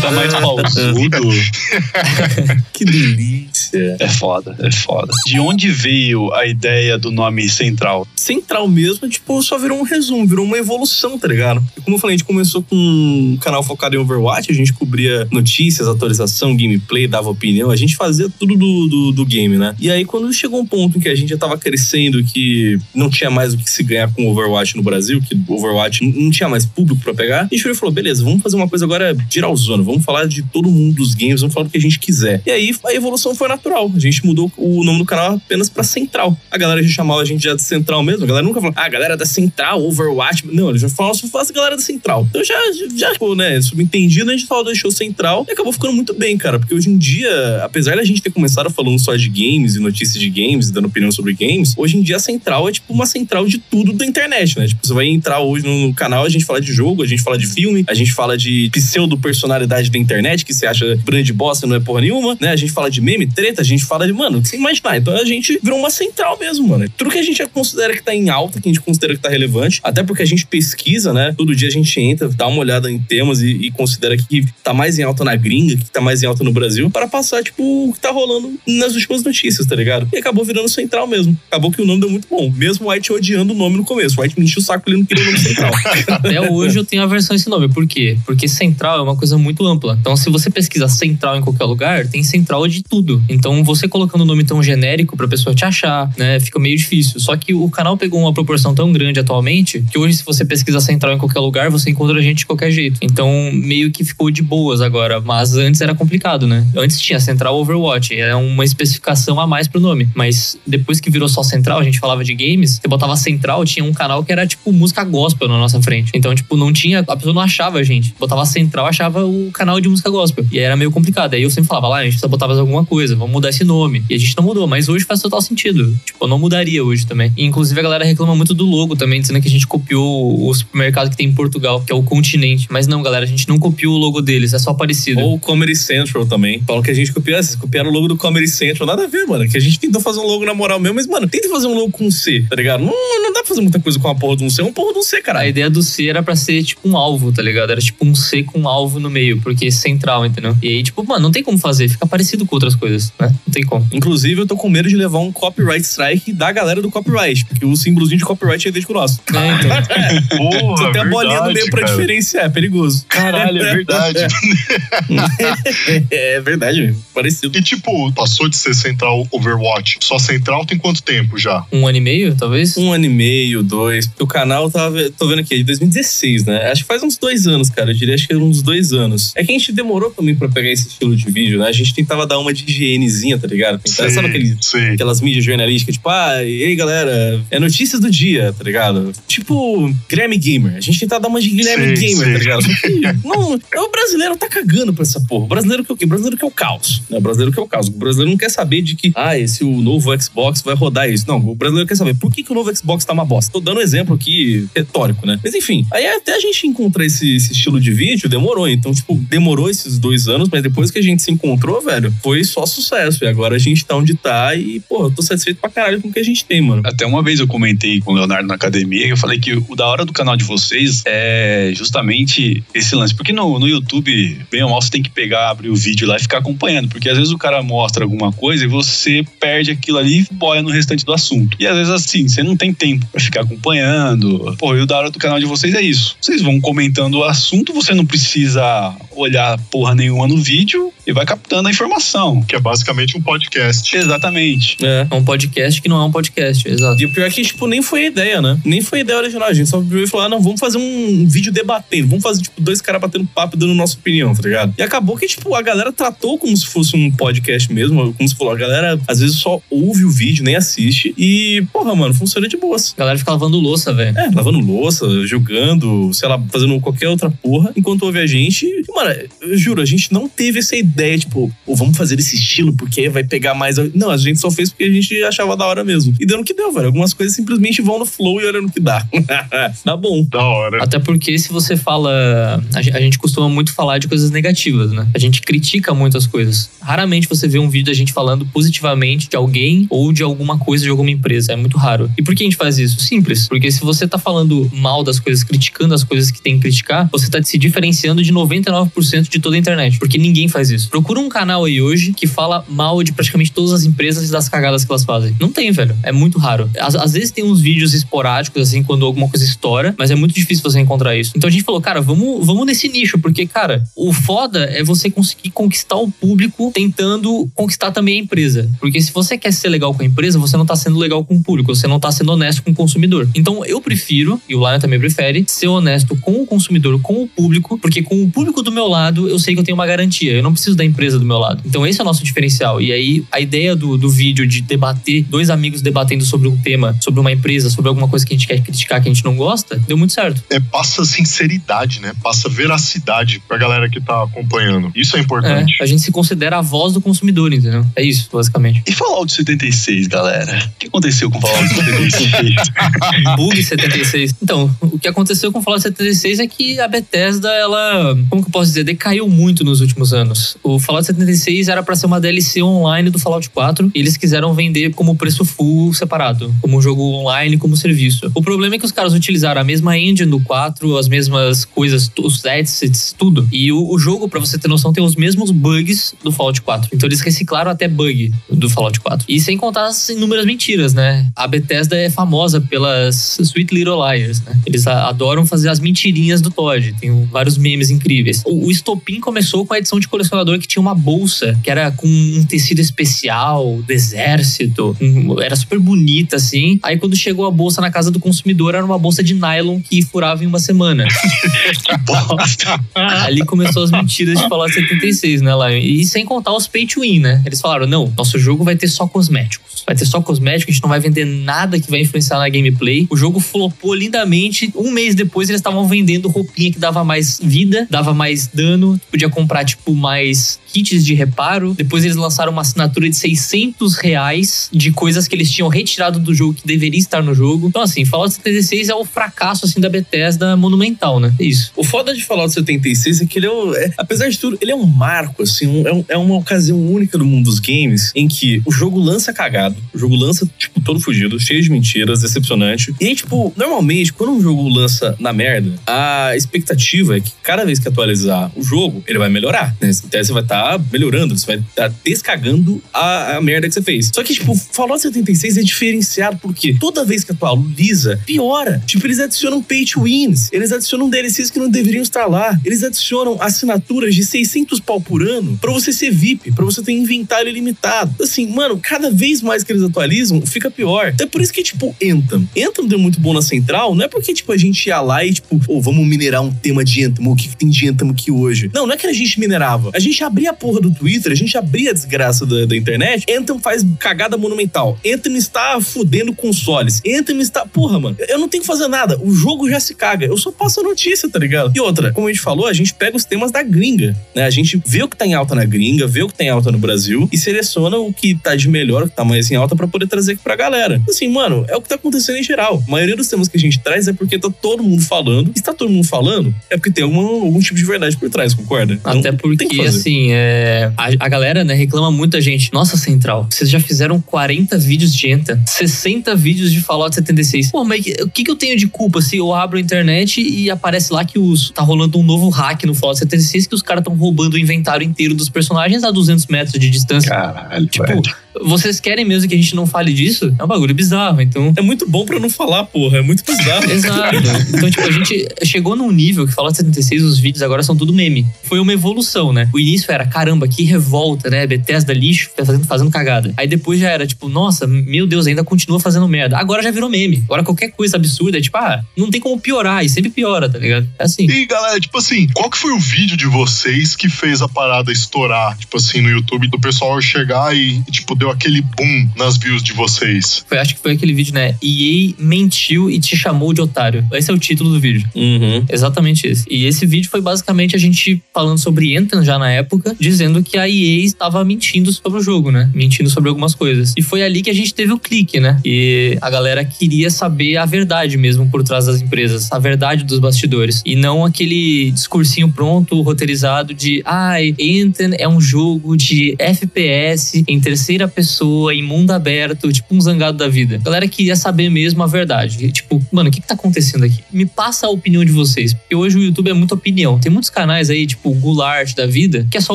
[0.00, 1.30] Tá mais pausudo.
[2.72, 3.96] Que delícia.
[4.00, 5.12] É foda, é foda.
[5.26, 8.06] De onde veio a ideia do nome Central?
[8.16, 11.62] Central mesmo, tipo, só virou um resumo, virou uma evolução, tá ligado?
[11.76, 14.72] E como eu falei, a gente começou com um canal focado em Overwatch, a gente
[14.72, 19.74] cobria notícias, atualização, gameplay, dava opinião, a gente fazia tudo do, do, do game, né?
[19.78, 23.08] E aí, quando chegou um ponto em que a gente já tava crescendo, que não
[23.10, 26.64] tinha mais o que se ganhar com Overwatch no Brasil, que Overwatch não- tinha mais
[26.64, 30.04] público pra pegar, a gente e falou: beleza, vamos fazer uma coisa agora geralzona, vamos
[30.04, 32.40] falar de todo mundo dos games, vamos falar do que a gente quiser.
[32.46, 33.90] E aí a evolução foi natural.
[33.94, 36.36] A gente mudou o nome do canal apenas pra Central.
[36.50, 38.24] A galera já chamava a gente já de Central mesmo.
[38.24, 40.46] A galera nunca falou, ah, galera da Central, Overwatch.
[40.46, 42.26] Não, eles já falavam só fala galera da Central.
[42.30, 42.54] Então já,
[42.96, 46.58] já ficou, né, subentendido, a gente só deixou Central e acabou ficando muito bem, cara.
[46.58, 50.20] Porque hoje em dia, apesar da gente ter começado falando só de games e notícias
[50.20, 53.06] de games e dando opinião sobre games, hoje em dia a Central é tipo uma
[53.06, 54.66] central de tudo da internet, né?
[54.66, 57.38] Tipo, você vai entrar hoje no canal, a gente fala de jogo, a gente fala
[57.38, 61.76] de filme, a gente fala de pseudo-personalidade da internet, que você acha grande bosta, não
[61.76, 62.50] é porra nenhuma, né?
[62.50, 64.96] A gente fala de meme, treta, a gente fala de, mano, sem imaginar.
[64.96, 66.88] Então a gente virou uma central mesmo, mano.
[66.96, 69.28] Tudo que a gente considera que tá em alta, que a gente considera que tá
[69.28, 71.34] relevante, até porque a gente pesquisa, né?
[71.36, 74.72] Todo dia a gente entra, dá uma olhada em temas e, e considera que tá
[74.72, 77.88] mais em alta na gringa, que tá mais em alta no Brasil, para passar, tipo,
[77.88, 80.08] o que tá rolando nas últimas notícias, tá ligado?
[80.12, 81.36] E acabou virando central mesmo.
[81.48, 82.50] Acabou que o nome deu muito bom.
[82.60, 84.20] Mesmo o White odiando o nome no começo.
[84.20, 85.70] O White me encheu o saco, ele não queria o nome central.
[86.08, 87.70] Até hoje eu tenho aversão a esse nome.
[87.70, 88.18] Por quê?
[88.26, 89.96] Porque central é uma coisa muito ampla.
[89.98, 93.22] Então, se você pesquisa central em qualquer lugar, tem central de tudo.
[93.30, 97.18] Então, você colocando um nome tão genérico pra pessoa te achar, né, fica meio difícil.
[97.18, 100.80] Só que o canal pegou uma proporção tão grande atualmente que hoje, se você pesquisa
[100.80, 102.98] central em qualquer lugar, você encontra a gente de qualquer jeito.
[103.00, 105.18] Então, meio que ficou de boas agora.
[105.18, 106.66] Mas antes era complicado, né?
[106.76, 110.10] Antes tinha central Overwatch, era uma especificação a mais pro nome.
[110.14, 113.84] Mas depois que virou só central, a gente falava de games, você botava central, tinha
[113.84, 116.10] um canal que era tipo música gospel na nossa frente.
[116.14, 117.00] Então, tipo, não tinha.
[117.00, 118.14] A pessoa não achava a gente.
[118.18, 120.44] Botava central, achava o canal de música gospel.
[120.50, 121.34] E aí era meio complicado.
[121.34, 123.64] Aí eu sempre falava, lá, a gente precisa botar mais alguma coisa, vamos mudar esse
[123.64, 124.02] nome.
[124.08, 125.94] E a gente não mudou, mas hoje faz total sentido.
[126.04, 127.32] Tipo, eu não mudaria hoje também.
[127.36, 130.54] E, inclusive a galera reclama muito do logo também, dizendo que a gente copiou o
[130.54, 132.66] supermercado que tem em Portugal, que é o Continente.
[132.70, 135.20] Mas não, galera, a gente não copiou o logo deles, é só parecido.
[135.20, 136.62] Ou o Comedy Central também.
[136.66, 138.86] Falam que a gente copiou, vocês copiaram o logo do Comedy Central.
[138.86, 139.48] Nada a ver, mano.
[139.48, 141.74] Que a gente tentou fazer um logo na moral mesmo, mas, mano, tenta fazer um
[141.74, 142.80] logo com C, tá ligado?
[142.82, 142.92] Não,
[143.22, 144.60] não dá pra fazer muita coisa com a porra de um C.
[144.62, 145.48] É um porra de um C, A caralho.
[145.48, 147.70] ideia do C era pra ser tipo um alvo, tá ligado?
[147.72, 150.56] Era tipo um C com um alvo no meio, porque é central, entendeu?
[150.62, 153.28] E aí, tipo, mano, não tem como fazer, fica parecido com outras coisas, né?
[153.46, 153.86] Não tem como.
[153.92, 157.64] Inclusive, eu tô com medo de levar um copyright strike da galera do copyright, porque
[157.64, 159.20] o símbolozinho de copyright é idêntico ao nosso.
[159.34, 160.38] É, então.
[160.38, 161.92] Porra, Só tem a bolinha no meio pra cara.
[161.92, 163.04] diferenciar, é perigoso.
[163.08, 164.18] Caralho, é verdade.
[166.10, 167.02] é verdade, mesmo.
[167.14, 167.56] parecido.
[167.56, 169.98] E tipo, passou de ser central Overwatch.
[170.00, 171.64] Só central tem quanto tempo já?
[171.72, 172.76] Um ano e meio, talvez?
[172.76, 174.06] Um ano e meio, dois.
[174.06, 176.70] Porque o canal tava, tô vendo aqui, é de 2016, né?
[176.70, 177.90] Acho que faz uns dois anos, cara.
[177.90, 179.32] Eu diria acho que é uns dois anos.
[179.36, 181.68] É que a gente demorou também pra pegar esse estilo de vídeo, né?
[181.68, 183.78] A gente tentava dar uma de higienezinha, tá ligado?
[183.78, 184.90] Tentar, Sei, sabe aquele, sei.
[184.90, 189.12] aquelas mídias jornalísticas, tipo, ah, e aí galera, é notícias do dia, tá ligado?
[189.26, 190.76] Tipo, Guilherme Gamer.
[190.76, 192.62] A gente tentava dar uma de Guilherme Sei, Gamer, tá ligado?
[192.62, 195.44] Só que, não, o brasileiro tá cagando pra essa porra.
[195.44, 196.04] O brasileiro que é o quê?
[196.04, 197.02] O brasileiro que é o caos.
[197.10, 197.18] Né?
[197.18, 197.88] O brasileiro que é o caos.
[197.88, 201.24] O brasileiro não quer saber de que, ah, esse o novo Xbox vai rodar isso.
[201.26, 203.50] Não, o brasileiro quer saber por que, que o novo Xbox tá uma bosta.
[203.52, 205.40] Tô dando um exemplo aqui retórico, né?
[205.42, 208.68] Mas enfim, aí até a gente encontrar esse, esse estilo de vídeo, demorou.
[208.68, 212.44] Então, tipo, demorou esses dois anos, mas depois que a gente se encontrou, velho, foi
[212.44, 213.24] só sucesso.
[213.24, 216.08] E agora a gente tá onde tá e, pô, eu tô satisfeito pra caralho com
[216.08, 216.82] o que a gente tem, mano.
[216.84, 219.86] Até uma vez eu comentei com o Leonardo na academia, eu falei que o da
[219.86, 223.14] hora do canal de vocês é justamente esse lance.
[223.14, 226.16] Porque no, no YouTube, bem ou mal, você tem que pegar, abrir o vídeo lá
[226.16, 226.88] e ficar acompanhando.
[226.88, 230.62] Porque às vezes o cara mostra alguma coisa e você perde aquilo ali e boia
[230.62, 231.56] no restante do assunto.
[231.58, 234.56] E às vezes assim, você não tem tempo pra ficar acompanhando.
[234.58, 236.16] Pô, e o da hora do canal de vocês é isso.
[236.20, 241.24] Vocês vão comentando o assunto, você não precisa olhar porra nenhuma no vídeo e vai
[241.24, 242.42] captando a informação.
[242.42, 243.96] Que é basicamente um podcast.
[243.96, 244.76] Exatamente.
[244.82, 245.06] É.
[245.10, 247.00] É um podcast que não é um podcast, exato.
[247.00, 248.58] E o pior é que, tipo, nem foi a ideia, né?
[248.64, 249.48] Nem foi a ideia original.
[249.48, 252.08] A gente só viu e falou, ah, não, vamos fazer um vídeo debatendo.
[252.08, 254.74] Vamos fazer, tipo, dois caras batendo papo e dando nossa opinião, tá ligado?
[254.76, 258.12] E acabou que, tipo, a galera tratou como se fosse um podcast mesmo.
[258.14, 261.14] Como se falou, a galera às vezes só ouve o vídeo, nem assiste.
[261.16, 262.92] E, porra, mano, funciona de boas.
[262.96, 264.16] A galera fica lavando louça, velho.
[264.18, 268.64] É, lavando louça, jogando, sei lá, fazendo qualquer outra porra, enquanto ouve a gente.
[268.66, 272.34] E, mano, eu juro, a gente não teve essa ideia, tipo, "Pô, vamos fazer esse
[272.36, 273.78] estilo porque vai pegar mais.
[273.78, 276.14] a-" Não, a gente só fez porque a gente achava da hora mesmo.
[276.20, 276.86] E deu no que deu, velho.
[276.86, 279.06] Algumas coisas simplesmente vão no flow e olhando o que dá.
[279.84, 280.24] tá bom.
[280.28, 280.82] Da hora.
[280.82, 282.62] Até porque se você fala.
[282.74, 285.06] A gen- a gente costuma muito falar de coisas negativas, né?
[285.14, 286.70] A gente critica muitas coisas.
[286.80, 290.84] Raramente você vê um vídeo da gente falando positivamente de alguém ou de alguma coisa
[290.84, 291.52] de alguma empresa.
[291.52, 291.89] É muito raro.
[292.16, 293.00] E por que a gente faz isso?
[293.00, 293.48] Simples.
[293.48, 297.08] Porque se você tá falando mal das coisas, criticando as coisas que tem que criticar,
[297.10, 299.98] você tá se diferenciando de 99% de toda a internet.
[299.98, 300.88] Porque ninguém faz isso.
[300.90, 304.48] Procura um canal aí hoje que fala mal de praticamente todas as empresas e das
[304.48, 305.34] cagadas que elas fazem.
[305.40, 305.96] Não tem, velho.
[306.02, 306.70] É muito raro.
[306.78, 310.34] Às, às vezes tem uns vídeos esporádicos, assim, quando alguma coisa estoura, mas é muito
[310.34, 311.32] difícil você encontrar isso.
[311.36, 315.10] Então a gente falou, cara, vamos, vamos nesse nicho, porque, cara, o foda é você
[315.10, 318.70] conseguir conquistar o público tentando conquistar também a empresa.
[318.78, 321.36] Porque se você quer ser legal com a empresa, você não tá sendo legal com
[321.36, 323.28] o público, você não tá sendo honesto com o consumidor.
[323.34, 327.28] Então eu prefiro, e o Lion também prefere, ser honesto com o consumidor, com o
[327.28, 330.32] público, porque com o público do meu lado, eu sei que eu tenho uma garantia.
[330.32, 331.62] Eu não preciso da empresa do meu lado.
[331.64, 332.80] Então esse é o nosso diferencial.
[332.80, 336.96] E aí a ideia do, do vídeo de debater, dois amigos debatendo sobre um tema,
[337.00, 339.36] sobre uma empresa, sobre alguma coisa que a gente quer criticar, que a gente não
[339.36, 340.42] gosta, deu muito certo.
[340.50, 342.12] É, passa sinceridade, né?
[342.22, 344.90] Passa veracidade pra galera que tá acompanhando.
[344.94, 345.76] Isso é importante.
[345.80, 347.84] É, a gente se considera a voz do consumidor, entendeu?
[347.96, 348.82] É isso, basicamente.
[348.86, 350.70] E Fallout 76, galera?
[350.76, 352.54] O que aconteceu com o Fallout 76?
[353.36, 354.34] Bug 76.
[354.42, 358.48] Então, o que aconteceu com o Fallout 76 é que a Bethesda, ela, como que
[358.48, 360.56] eu posso dizer, decaiu muito nos últimos anos.
[360.62, 364.54] O Fallout 76 era pra ser uma DLC online do Fallout 4 e eles quiseram
[364.54, 368.30] vender como preço full separado, como um jogo online, como serviço.
[368.34, 372.10] O problema é que os caras utilizaram a mesma engine do 4, as mesmas coisas,
[372.18, 373.48] os assets, tudo.
[373.52, 376.90] E o, o jogo, pra você ter noção, tem os mesmos bugs do Fallout 4.
[376.92, 379.24] Então eles reciclaram até bug do Fallout 4.
[379.28, 381.28] E sem contar as inúmeras mentiras, né?
[381.36, 384.58] A Bethesda é famosa pelas Sweet Little Liars, né?
[384.64, 386.94] Eles adoram fazer as mentirinhas do Todd.
[387.00, 388.42] Tem vários memes incríveis.
[388.46, 391.90] O, o estopim começou com a edição de colecionador que tinha uma bolsa, que era
[391.90, 394.96] com um tecido especial, do exército.
[395.00, 396.78] um- era super bonita, assim.
[396.82, 400.02] Aí quando chegou a bolsa na casa do consumidor, era uma bolsa de nylon que
[400.02, 401.04] furava em uma semana.
[402.06, 402.80] Bosta.
[402.94, 405.80] Ali começou as mentiras de Fallout 76, né, Lion?
[405.82, 407.42] E sem contar os pay to win, né?
[407.44, 409.82] Eles falaram: não, nosso jogo vai ter só cosméticos.
[409.86, 413.06] Vai ter só cosméticos, a gente não vai vender nada que vai influenciar na gameplay.
[413.10, 414.72] O jogo flopou lindamente.
[414.74, 419.00] Um mês depois, eles estavam vendendo roupinha que dava mais vida, dava mais dano.
[419.10, 421.74] Podia comprar, tipo, mais kits de reparo.
[421.74, 426.34] Depois eles lançaram uma assinatura de 600 reais de coisas que eles tinham retirado do
[426.34, 427.68] jogo que deveria estar no jogo.
[427.68, 431.34] Então, assim, Fallout 76 é o fracasso assim da Bethesda monumental, né?
[431.38, 431.72] É isso.
[431.76, 434.70] O foda de Fallout 76 é que ele é, o- é- apesar de tudo, ele
[434.70, 438.12] é um marco, assim, um- é, um- é uma ocasião única do mundo dos games
[438.14, 442.20] em que o jogo lança cagado, o jogo lança, tipo, todo fugido, cheio de mentiras,
[442.20, 442.94] decepcionante.
[443.00, 447.64] E aí, tipo, normalmente, quando um jogo lança na merda, a expectativa é que cada
[447.64, 449.90] vez que atualizar o jogo, ele vai melhorar, né?
[449.90, 454.10] Então você vai estar melhorando, você vai estar descagando a, a merda que você fez.
[454.14, 458.82] Só que, tipo, Fallout 76 é diferenciado porque toda vez que atualiza, piora.
[458.86, 462.82] Tipo, eles adicionam pay to wins, eles adicionam DLCs que não deveriam estar lá, eles
[462.82, 467.48] adicionam assinaturas de 600 pau por ano pra você ser VIP, pra você ter inventário
[467.48, 468.22] ilimitado.
[468.22, 471.14] Assim, mano, cada vez mais que eles atualizam, fica pior.
[471.20, 472.48] É por isso que, tipo, Anthem.
[472.56, 475.34] Anthem deu muito bom na central, não é porque, tipo, a gente ia lá e,
[475.34, 478.30] tipo, ô, vamos minerar um tema de Anthem, o que, que tem de Anthem aqui
[478.30, 478.70] hoje?
[478.74, 479.90] Não, não é que a gente minerava.
[479.94, 483.24] A gente abria a porra do Twitter, a gente abria a desgraça da, da internet,
[483.30, 484.98] Anthem faz cagada monumental.
[485.06, 487.00] Anthem está fudendo consoles.
[487.06, 487.66] Anthem está.
[487.66, 489.18] Porra, mano, eu não tenho que fazer nada.
[489.22, 490.26] O jogo já se caga.
[490.26, 491.72] Eu só passo a notícia, tá ligado?
[491.74, 494.44] E outra, como a gente falou, a gente pega os temas da gringa, né?
[494.44, 496.48] A gente vê o que tá em alta na gringa, vê o que tá em
[496.48, 499.56] alta no Brasil e seleciona o que tá de melhor, o que tá mais em
[499.56, 501.00] alta pra poder trazer aqui pra galera.
[501.10, 502.82] Assim, mano, é o que tá acontecendo em geral.
[502.86, 505.50] A maioria dos temas que a gente traz é porque tá todo mundo falando.
[505.54, 508.30] E se tá todo mundo falando, é porque tem alguma, algum tipo de verdade por
[508.30, 508.94] trás, concorda?
[508.94, 512.72] Então, Até tem que porque, assim, é, a, a galera né, reclama muita gente.
[512.72, 517.70] Nossa, Central, vocês já fizeram 40 vídeos de Enta, 60 vídeos de Fallout 76.
[517.70, 520.70] Pô, mas o que, que eu tenho de culpa se eu abro a internet e
[520.70, 524.02] aparece lá que os, tá rolando um novo hack no Fallout 76 que os caras
[524.02, 527.28] estão roubando o inventário inteiro dos personagens a 200 metros de distância?
[527.30, 528.22] Caralho, Tipo, velho.
[528.62, 530.54] Vocês querem mesmo que a gente não fale disso?
[530.58, 531.72] É um bagulho bizarro, então.
[531.76, 533.18] É muito bom pra não falar, porra.
[533.18, 533.84] É muito bizarro.
[533.90, 534.36] Exato.
[534.74, 538.12] Então, tipo, a gente chegou num nível que Fallout 76, os vídeos agora são tudo
[538.12, 538.46] meme.
[538.62, 539.68] Foi uma evolução, né?
[539.72, 541.66] O início era, caramba, que revolta, né?
[541.66, 543.52] Bethesda lixo, tá fazendo, fazendo cagada.
[543.56, 546.58] Aí depois já era, tipo, nossa, meu Deus, ainda continua fazendo merda.
[546.58, 547.42] Agora já virou meme.
[547.44, 550.04] Agora qualquer coisa absurda é tipo, ah, não tem como piorar.
[550.04, 551.08] E sempre piora, tá ligado?
[551.18, 551.48] É assim.
[551.50, 555.12] E galera, tipo assim, qual que foi o vídeo de vocês que fez a parada
[555.12, 559.82] estourar, tipo assim, no YouTube, do pessoal chegar e, tipo, deu aquele boom nas views
[559.82, 560.64] de vocês?
[560.68, 561.74] Foi, acho que foi aquele vídeo, né?
[561.82, 564.26] EA mentiu e te chamou de otário.
[564.32, 565.28] Esse é o título do vídeo.
[565.34, 565.84] Uhum.
[565.88, 566.64] Exatamente esse.
[566.70, 570.78] E esse vídeo foi basicamente a gente falando sobre Anthem já na época, dizendo que
[570.78, 572.90] a EA estava mentindo sobre o jogo, né?
[572.94, 574.14] Mentindo sobre algumas coisas.
[574.16, 575.80] E foi ali que a gente teve o clique, né?
[575.84, 580.38] E a galera queria saber a verdade mesmo por trás das empresas, a verdade dos
[580.38, 581.02] bastidores.
[581.04, 587.80] E não aquele discursinho pronto, roteirizado de ai, Anthem é um jogo de FPS em
[587.80, 590.96] terceira pessoa, em mundo aberto, tipo um zangado da vida.
[590.96, 592.84] A galera queria saber mesmo a verdade.
[592.84, 594.42] E, tipo, mano, o que, que tá acontecendo aqui?
[594.52, 595.92] Me passa a opinião de vocês.
[595.92, 597.38] Porque hoje o YouTube é muita opinião.
[597.38, 599.94] Tem muitos canais aí, tipo o Goulart da vida, que é só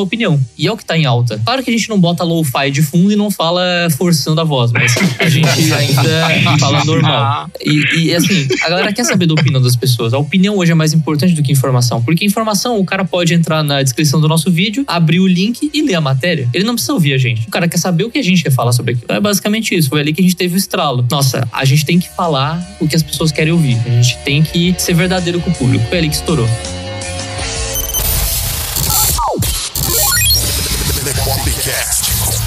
[0.00, 0.40] opinião.
[0.56, 1.40] E é o que tá em alta.
[1.44, 3.62] Claro que a gente não bota lo-fi de fundo e não fala
[3.96, 7.50] forçando a voz, mas a gente ainda fala normal.
[7.64, 10.12] E, e, assim, a galera quer saber da opinião das pessoas.
[10.12, 12.02] A opinião hoje é mais importante do que informação.
[12.02, 15.82] Porque informação, o cara pode entrar na descrição do nosso vídeo, abrir o link e
[15.82, 16.48] ler a matéria.
[16.52, 17.46] Ele não precisa ouvir a gente.
[17.46, 19.06] O cara quer saber o que a gente quer falar sobre aquilo.
[19.08, 19.88] É basicamente isso.
[19.88, 21.06] Foi ali que a gente teve o estralo.
[21.10, 23.78] Nossa, a gente tem que falar o que as pessoas querem ouvir.
[23.86, 25.84] A gente tem que ser verdadeiro com o público.
[25.88, 26.48] Foi ali que estourou.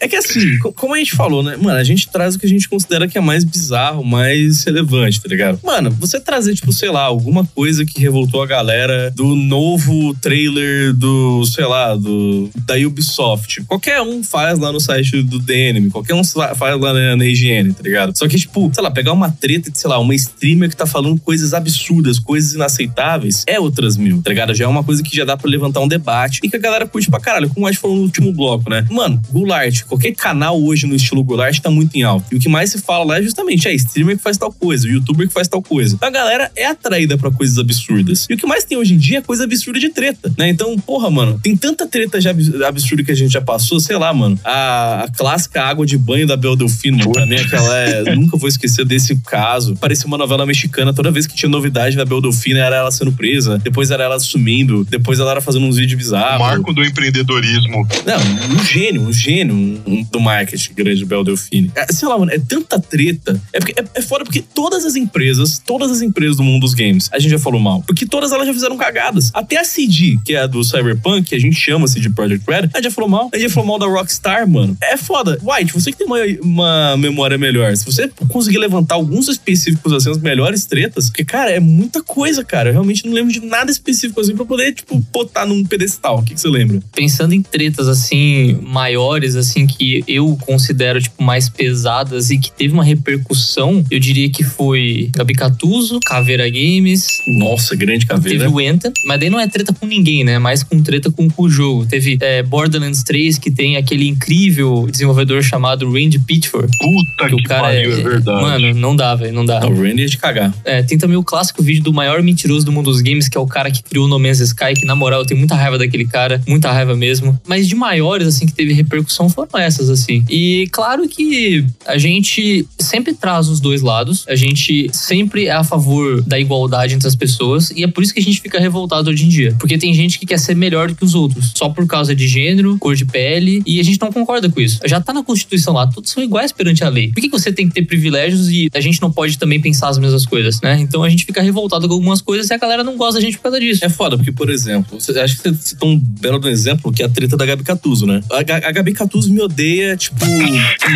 [0.00, 1.56] É que assim, co- como a gente falou, né?
[1.56, 5.20] Mano, a gente traz o que a gente considera que é mais bizarro, mais relevante,
[5.20, 5.60] tá ligado?
[5.62, 10.92] Mano, você trazer, tipo, sei lá, alguma coisa que revoltou a galera do novo trailer
[10.94, 13.62] do, sei lá, do da Ubisoft.
[13.64, 17.24] Qualquer um faz lá no site do DNM, qualquer um fa- faz lá na, na
[17.24, 18.16] IGN, tá ligado?
[18.16, 20.86] Só que, tipo, sei lá, pegar uma treta de, sei lá, uma streamer que tá
[20.86, 24.54] falando coisas absurdas, coisas inaceitáveis, é outras mil, tá ligado?
[24.54, 26.86] Já é uma coisa que já dá pra levantar um debate e que a galera
[26.86, 28.86] curte pra caralho, como a gente falou no último bloco, né?
[28.90, 32.26] Mano, Goulart, qualquer canal hoje no estilo Goulart tá muito em alta.
[32.32, 34.86] E o que mais se fala lá é justamente, é streamer que faz tal coisa,
[34.86, 35.94] o youtuber que faz tal coisa.
[35.94, 38.26] Então a galera é atraída pra coisas absurdas.
[38.28, 40.48] E o que mais tem hoje em dia é coisa absurda de treta, né?
[40.48, 43.96] Então, porra, mano, tem tanta treta já abs- absurda que a gente já passou, sei
[43.96, 44.38] lá, mano.
[44.44, 48.14] A, a clássica água de banho da Bel Delfino, pra mim aquela é.
[48.16, 49.76] nunca vou esquecer desse caso.
[49.76, 53.12] Parecia uma novela mexicana, toda vez que tinha novidade da Bel Delfino era ela sendo
[53.12, 56.40] presa, depois era ela sumindo, depois ela era fazendo uns vídeos bizarros.
[56.40, 57.86] Marco do empreendedorismo.
[58.06, 61.70] Não, um gênio, um gênio um- do marketing grande Bel Delfine.
[61.74, 63.40] É, sei lá, mano, é tanta treta.
[63.52, 66.74] É, porque, é, é foda porque todas as empresas, todas as empresas do mundo dos
[66.74, 67.82] games, a gente já falou mal.
[67.86, 69.30] Porque todas elas já fizeram cagadas.
[69.34, 72.56] Até a CD, que é a do Cyberpunk, que a gente chama CD Projekt Red,
[72.56, 73.30] a gente já falou mal.
[73.32, 74.76] A gente já falou mal da Rockstar, mano.
[74.82, 75.38] É foda.
[75.42, 80.10] White, você que tem uma, uma memória melhor, se você conseguir levantar alguns específicos, assim,
[80.10, 82.70] as melhores tretas, porque, cara, é muita coisa, cara.
[82.70, 86.18] Eu realmente não lembro de nada específico, assim, pra poder, tipo, botar num pedestal.
[86.18, 86.80] O que, que você lembra?
[86.92, 92.72] Pensando em tretas assim maiores assim que eu considero tipo mais pesadas e que teve
[92.72, 98.38] uma repercussão, eu diria que foi Gabi Catuso, Caveira Games, Nossa, grande caveira.
[98.38, 100.38] Teve o Enta, mas daí não é treta com ninguém, né?
[100.38, 101.84] Mais com treta com, com o jogo.
[101.86, 106.70] Teve é, Borderlands 3, que tem aquele incrível desenvolvedor chamado Randy Pitchford.
[106.78, 108.42] Puta Que que, o cara pariu, é, verdade.
[108.42, 109.60] Mano, não dá, velho, não dá.
[109.60, 110.54] Não, o Randy é de cagar.
[110.64, 113.40] É, tem também o clássico vídeo do maior mentiroso do mundo dos games, que é
[113.40, 116.06] o cara que criou No Man's Sky, que na moral eu tenho muita raiva daquele
[116.06, 117.38] cara, muita raiva mesmo.
[117.46, 120.24] Mas de maiores, assim, que teve repercussão foram essas, assim.
[120.28, 125.64] E claro que a gente sempre traz os dois lados, a gente sempre é a
[125.64, 129.10] favor da igualdade entre as pessoas, e é por isso que a gente fica revoltado
[129.10, 129.54] hoje em dia.
[129.58, 132.28] Porque tem gente que quer ser melhor do que os outros, só por causa de
[132.28, 134.80] gênero, cor de pele, e a gente não concorda com isso.
[134.86, 137.08] Já tá na Constituição lá, todos são iguais perante a lei.
[137.08, 139.88] Por que que você tem que ter privilégios e a gente não pode também pensar
[139.88, 140.78] as mesmas coisas, né?
[140.80, 143.36] Então a gente fica revoltado com algumas coisas e a galera não gosta da gente
[143.36, 143.84] por causa disso.
[143.84, 147.02] É foda, porque, por exemplo, você, acho que você citou um belo do exemplo, que
[147.02, 148.20] é a treta da Gabi Catuso, né?
[148.30, 150.24] A, a Gabi Catuso me odeia, tipo,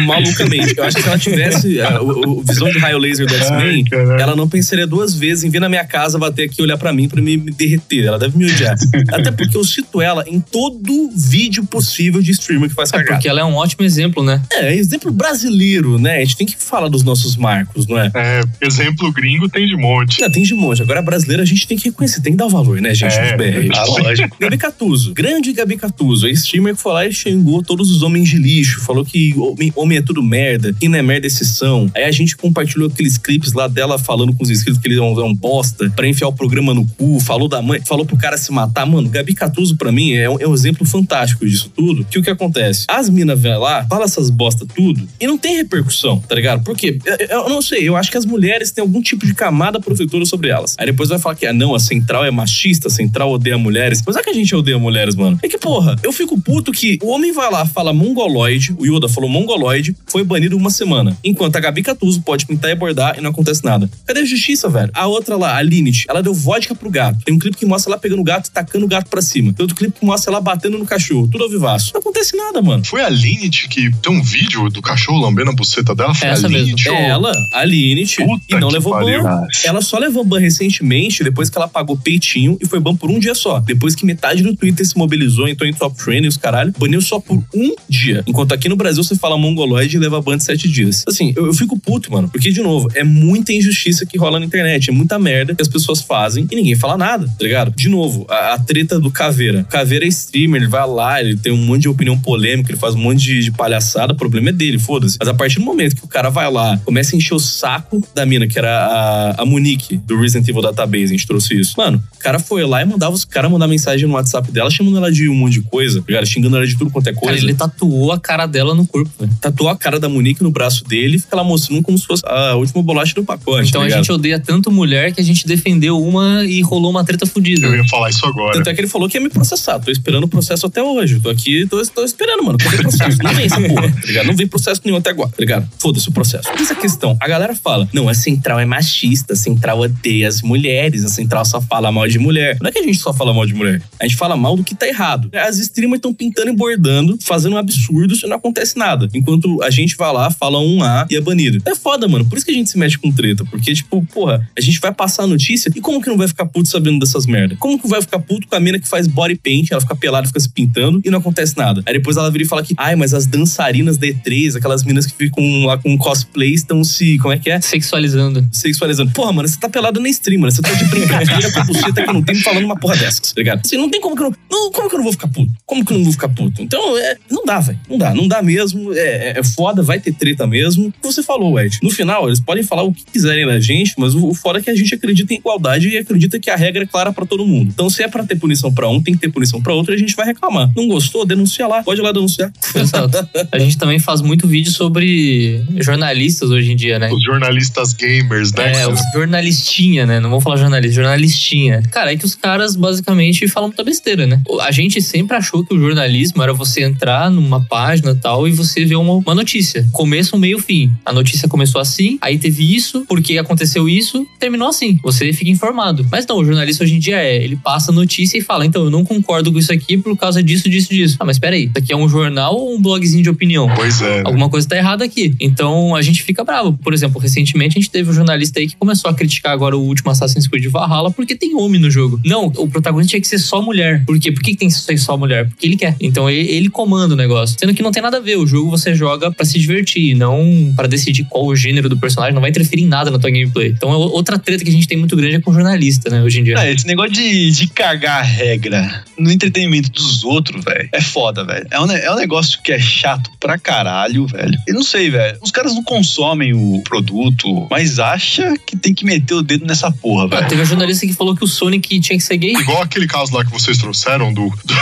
[0.07, 0.75] malucamente.
[0.77, 3.85] Eu acho que se ela tivesse a, o, o visão de raio laser do X-Men,
[4.19, 6.93] ela não pensaria duas vezes em vir na minha casa, bater aqui e olhar pra
[6.93, 8.05] mim pra me, me derreter.
[8.07, 8.75] Ela deve me odiar.
[9.13, 13.13] Até porque eu cito ela em todo vídeo possível de streamer que faz É cagada.
[13.15, 14.43] porque ela é um ótimo exemplo, né?
[14.53, 16.17] É, exemplo brasileiro, né?
[16.17, 18.11] A gente tem que falar dos nossos marcos, não é?
[18.15, 20.21] É, exemplo gringo tem de monte.
[20.21, 20.83] Não, tem de monte.
[20.83, 23.15] Agora, brasileiro, a gente tem que reconhecer, tem que dar o valor, né, gente?
[23.15, 23.75] É, nos BR.
[23.77, 24.37] ah, lógico.
[24.39, 28.29] Gabi Catuso, grande Gabi Catuso, a streamer que foi lá e xingou todos os homens
[28.29, 31.91] de lixo, falou que homem, homem é tudo merda, quem não é merda é exceção.
[31.95, 35.03] Aí a gente compartilhou aqueles clipes lá dela falando com os inscritos que ele é
[35.03, 38.17] um, é um bosta, pra enfiar o programa no cu, falou da mãe, falou pro
[38.17, 38.87] cara se matar.
[38.87, 42.05] Mano, Gabi Catuso, pra mim, é um, é um exemplo fantástico disso tudo.
[42.05, 42.85] Que o que acontece?
[42.89, 46.65] As minas vão lá, fala essas bosta tudo, e não tem repercussão, tá ligado?
[46.65, 46.99] Por quê?
[47.05, 50.25] Eu, eu não sei, eu acho que as mulheres têm algum tipo de camada protetora
[50.25, 50.75] sobre elas.
[50.79, 54.03] Aí depois vai falar que, ah, não, a central é machista, a central odeia mulheres.
[54.07, 55.39] Mas é que a gente odeia mulheres, mano.
[55.43, 59.09] É que, porra, eu fico puto que o homem vai lá, fala mongoloide, o Yoda
[59.09, 61.17] falou mongoloide, foi banido uma semana.
[61.23, 63.91] Enquanto a Gabi Catuso pode pintar e bordar e não acontece nada.
[64.07, 64.91] Cadê a justiça, velho?
[64.95, 67.19] A outra lá, a Linit, ela deu vodka pro gato.
[67.33, 69.53] Um clipe que mostra ela pegando o gato e tacando o gato pra cima.
[69.53, 71.29] Tem outro clipe que mostra ela batendo no cachorro.
[71.29, 71.91] Tudo ao vivaço.
[71.95, 72.85] Não acontece nada, mano.
[72.85, 76.15] Foi a Linit que tem um vídeo do cachorro lambendo a buceta dela?
[76.15, 76.67] Foi Essa a mesmo.
[76.67, 76.89] Linit?
[76.89, 79.23] ou- ela, a Linit, Puta e não que levou pariu.
[79.23, 79.47] ban.
[79.65, 83.19] Ela só levou ban recentemente, depois que ela pagou peitinho e foi ban por um
[83.19, 83.61] dia só.
[83.61, 87.19] Depois que metade do Twitter se mobilizou, entrou em top training, os caralho, baniu só
[87.19, 88.23] por um dia.
[88.27, 91.05] Enquanto aqui no Brasil você fala mongoloide e leva ban de sete dias.
[91.07, 92.29] Assim, eu, eu fico puto, mano.
[92.29, 94.91] Porque, de novo, é muita injustiça que rola na internet.
[94.91, 97.73] É muita merda que as pessoas fazem e ninguém fala nada, tá ligado?
[97.75, 99.65] De novo, a, a treta do Caveira.
[99.65, 102.95] Caveira é streamer, ele vai lá, ele tem um monte de opinião polêmica, ele faz
[102.95, 105.17] um monte de, de palhaçada, o problema é dele, foda-se.
[105.19, 108.03] Mas a partir do momento que o cara vai lá, começa a encher o saco
[108.15, 111.75] da mina, que era a, a Monique, do Resident Evil Database, a gente trouxe isso.
[111.77, 114.97] Mano, o cara foi lá e mandava os caras mandar mensagem no WhatsApp dela, chamando
[114.97, 116.27] ela de um monte de coisa, tá ligado?
[116.27, 117.45] Xingando ela de tudo quanto é Cara, coisa.
[117.45, 119.33] ele tatuou a cara dela no corpo, velho.
[119.41, 122.23] Tatuou a cara da Monique no braço dele e fica lá mostrando como se fosse
[122.27, 123.69] a última bolacha do pacote.
[123.69, 127.05] Então tá a gente odeia tanto mulher que a gente defendeu uma e rolou uma
[127.05, 127.67] treta fodida.
[127.67, 128.55] Eu ia falar isso agora.
[128.55, 129.79] Tanto é que ele falou que ia me processar.
[129.79, 131.21] Tô esperando o processo até hoje.
[131.21, 132.59] Tô aqui, tô, tô esperando, mano.
[132.59, 133.19] Cadê o processo?
[133.23, 134.27] Não vem essa porra, tá ligado?
[134.27, 135.69] Não vem processo nenhum até agora, tá ligado?
[135.79, 136.49] Foda-se o processo.
[136.59, 141.05] Essa questão, a galera fala, não, a central é machista, a central odeia as mulheres,
[141.05, 142.57] a central só fala mal de mulher.
[142.61, 144.65] Não é que a gente só fala mal de mulher, a gente fala mal do
[144.65, 145.29] que tá errado.
[145.35, 149.09] As streamers estão pintando e bordando, fazendo absurdos e não acontece nada.
[149.15, 151.63] Enquanto a gente vai lá, fala um A e é banido.
[151.67, 152.25] É foda, mano.
[152.25, 153.45] Por isso que a gente se mexe com treta.
[153.45, 156.47] Porque, tipo, porra, a gente vai passar a notícia e como que não vai ficar
[156.47, 157.59] puto sabendo dessas merdas?
[157.59, 160.27] Como que vai ficar puto com a mina que faz body paint, ela fica pelada,
[160.27, 161.83] fica se pintando e não acontece nada?
[161.87, 165.07] Aí depois ela vira e fala que, ai, mas as dançarinas da E3, aquelas minas
[165.07, 167.19] que ficam lá com cosplay, estão se.
[167.19, 167.61] Como é que é?
[167.61, 168.47] Sexualizando.
[168.53, 169.13] Sexualizando.
[169.13, 170.53] Porra, mano, você tá pelado na stream, mano.
[170.53, 173.41] Você tá de brincadeira com a buceta que não tem falando uma porra dessas, tá
[173.41, 173.61] ligado?
[173.65, 174.37] Assim, não tem como que eu não.
[174.51, 175.53] não como que eu não vou ficar puto?
[175.67, 176.63] Como que eu não vou ficar puto?
[176.63, 177.79] Então, é, não dá, velho.
[177.89, 178.15] Não dá.
[178.15, 178.93] Não dá mesmo.
[178.95, 180.93] É, é- é foda, vai ter treta mesmo.
[181.03, 181.79] Você falou, Ed.
[181.83, 184.63] No final, eles podem falar o que quiserem da gente, mas o, o foda é
[184.63, 187.71] que a gente acredita em igualdade e acredita que a regra clara pra todo mundo.
[187.73, 189.97] Então, se é pra ter punição pra um, tem que ter punição pra outro e
[189.97, 190.71] a gente vai reclamar.
[190.77, 191.25] Não gostou?
[191.25, 191.83] Denuncia lá.
[191.83, 192.53] Pode ir lá denunciar.
[192.75, 193.27] Exato.
[193.51, 197.11] A gente também faz muito vídeo sobre jornalistas hoje em dia, né?
[197.11, 198.83] Os jornalistas gamers, né?
[198.83, 200.21] É, os jornalistinha, né?
[200.21, 201.83] Não vou falar jornalista, jornalistinha.
[201.91, 204.41] Cara, é que os caras basicamente falam muita besteira, né?
[204.61, 208.53] A gente sempre achou que o jornalismo era você entrar numa página e tal e
[208.53, 209.87] você ver uma, uma notícia.
[209.93, 210.93] Começo, meio, fim.
[211.05, 214.99] A notícia começou assim, aí teve isso, porque aconteceu isso, terminou assim.
[215.03, 216.07] Você fica informado.
[216.11, 218.85] Mas não, o jornalista hoje em dia é, ele passa a notícia e fala, então,
[218.85, 221.17] eu não concordo com isso aqui por causa disso, disso, disso.
[221.19, 223.69] Ah, mas peraí, isso aqui é um jornal ou um blogzinho de opinião?
[223.75, 224.19] Pois é.
[224.19, 224.23] né?
[224.25, 225.35] Alguma coisa tá errada aqui.
[225.41, 226.73] Então a gente fica bravo.
[226.73, 229.83] Por exemplo, recentemente a gente teve um jornalista aí que começou a criticar agora o
[229.83, 232.21] último Assassin's Creed Valhalla porque tem homem no jogo.
[232.25, 234.05] Não, o protagonista tinha que ser só mulher.
[234.05, 234.33] Por quê?
[234.33, 235.49] Por que tem que ser só mulher?
[235.49, 235.97] Porque ele quer.
[236.01, 237.57] Então ele, ele comanda o negócio.
[237.59, 238.37] Sendo que não tem nada a ver.
[238.37, 242.35] O jogo você joga pra se divertir, não pra decidir qual o gênero do personagem.
[242.35, 243.69] Não vai interferir em nada na tua gameplay.
[243.69, 246.41] Então é outra treta que a gente tem muito grande é com jornalista, né, hoje
[246.41, 246.57] em dia.
[246.73, 251.45] Ah, esse negócio de, de cagar a regra no entretenimento dos outros, velho, é foda,
[251.45, 251.67] velho.
[251.71, 254.59] É um, é um negócio que é chato pra caralho, velho.
[254.67, 255.39] Eu não sei, velho.
[255.43, 259.91] Os caras não consomem o produto, mas acha que tem que meter o dedo nessa
[259.91, 260.49] porra, Ah, velho.
[260.49, 262.53] teve um jornalista que falou que o Sonic tinha que ser gay.
[262.55, 264.75] Igual aquele caso lá que vocês trouxeram do, do,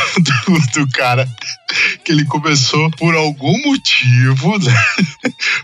[0.58, 1.28] do- do cara
[2.04, 4.74] que ele começou por algum motivo, né?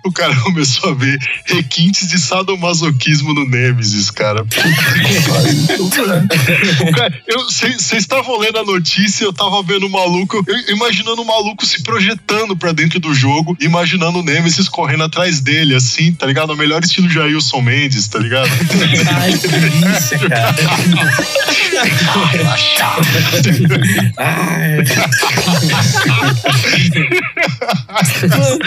[0.04, 4.44] O cara começou a ver requintes de sadomasoquismo no Nemesis, cara.
[4.44, 5.66] Puta que pariu.
[7.48, 11.82] Vocês estavam lendo a notícia, eu tava vendo o maluco, eu- imaginando o maluco se
[11.82, 16.52] projetando pra dentro do jogo, imaginando o Nemesis correndo atrás dele, assim, tá ligado?
[16.52, 18.50] O melhor estilo Jailson Mendes, tá ligado?
[19.16, 20.54] Ai, que delícia, cara.
[24.16, 24.76] Ai.
[28.28, 28.58] Mano,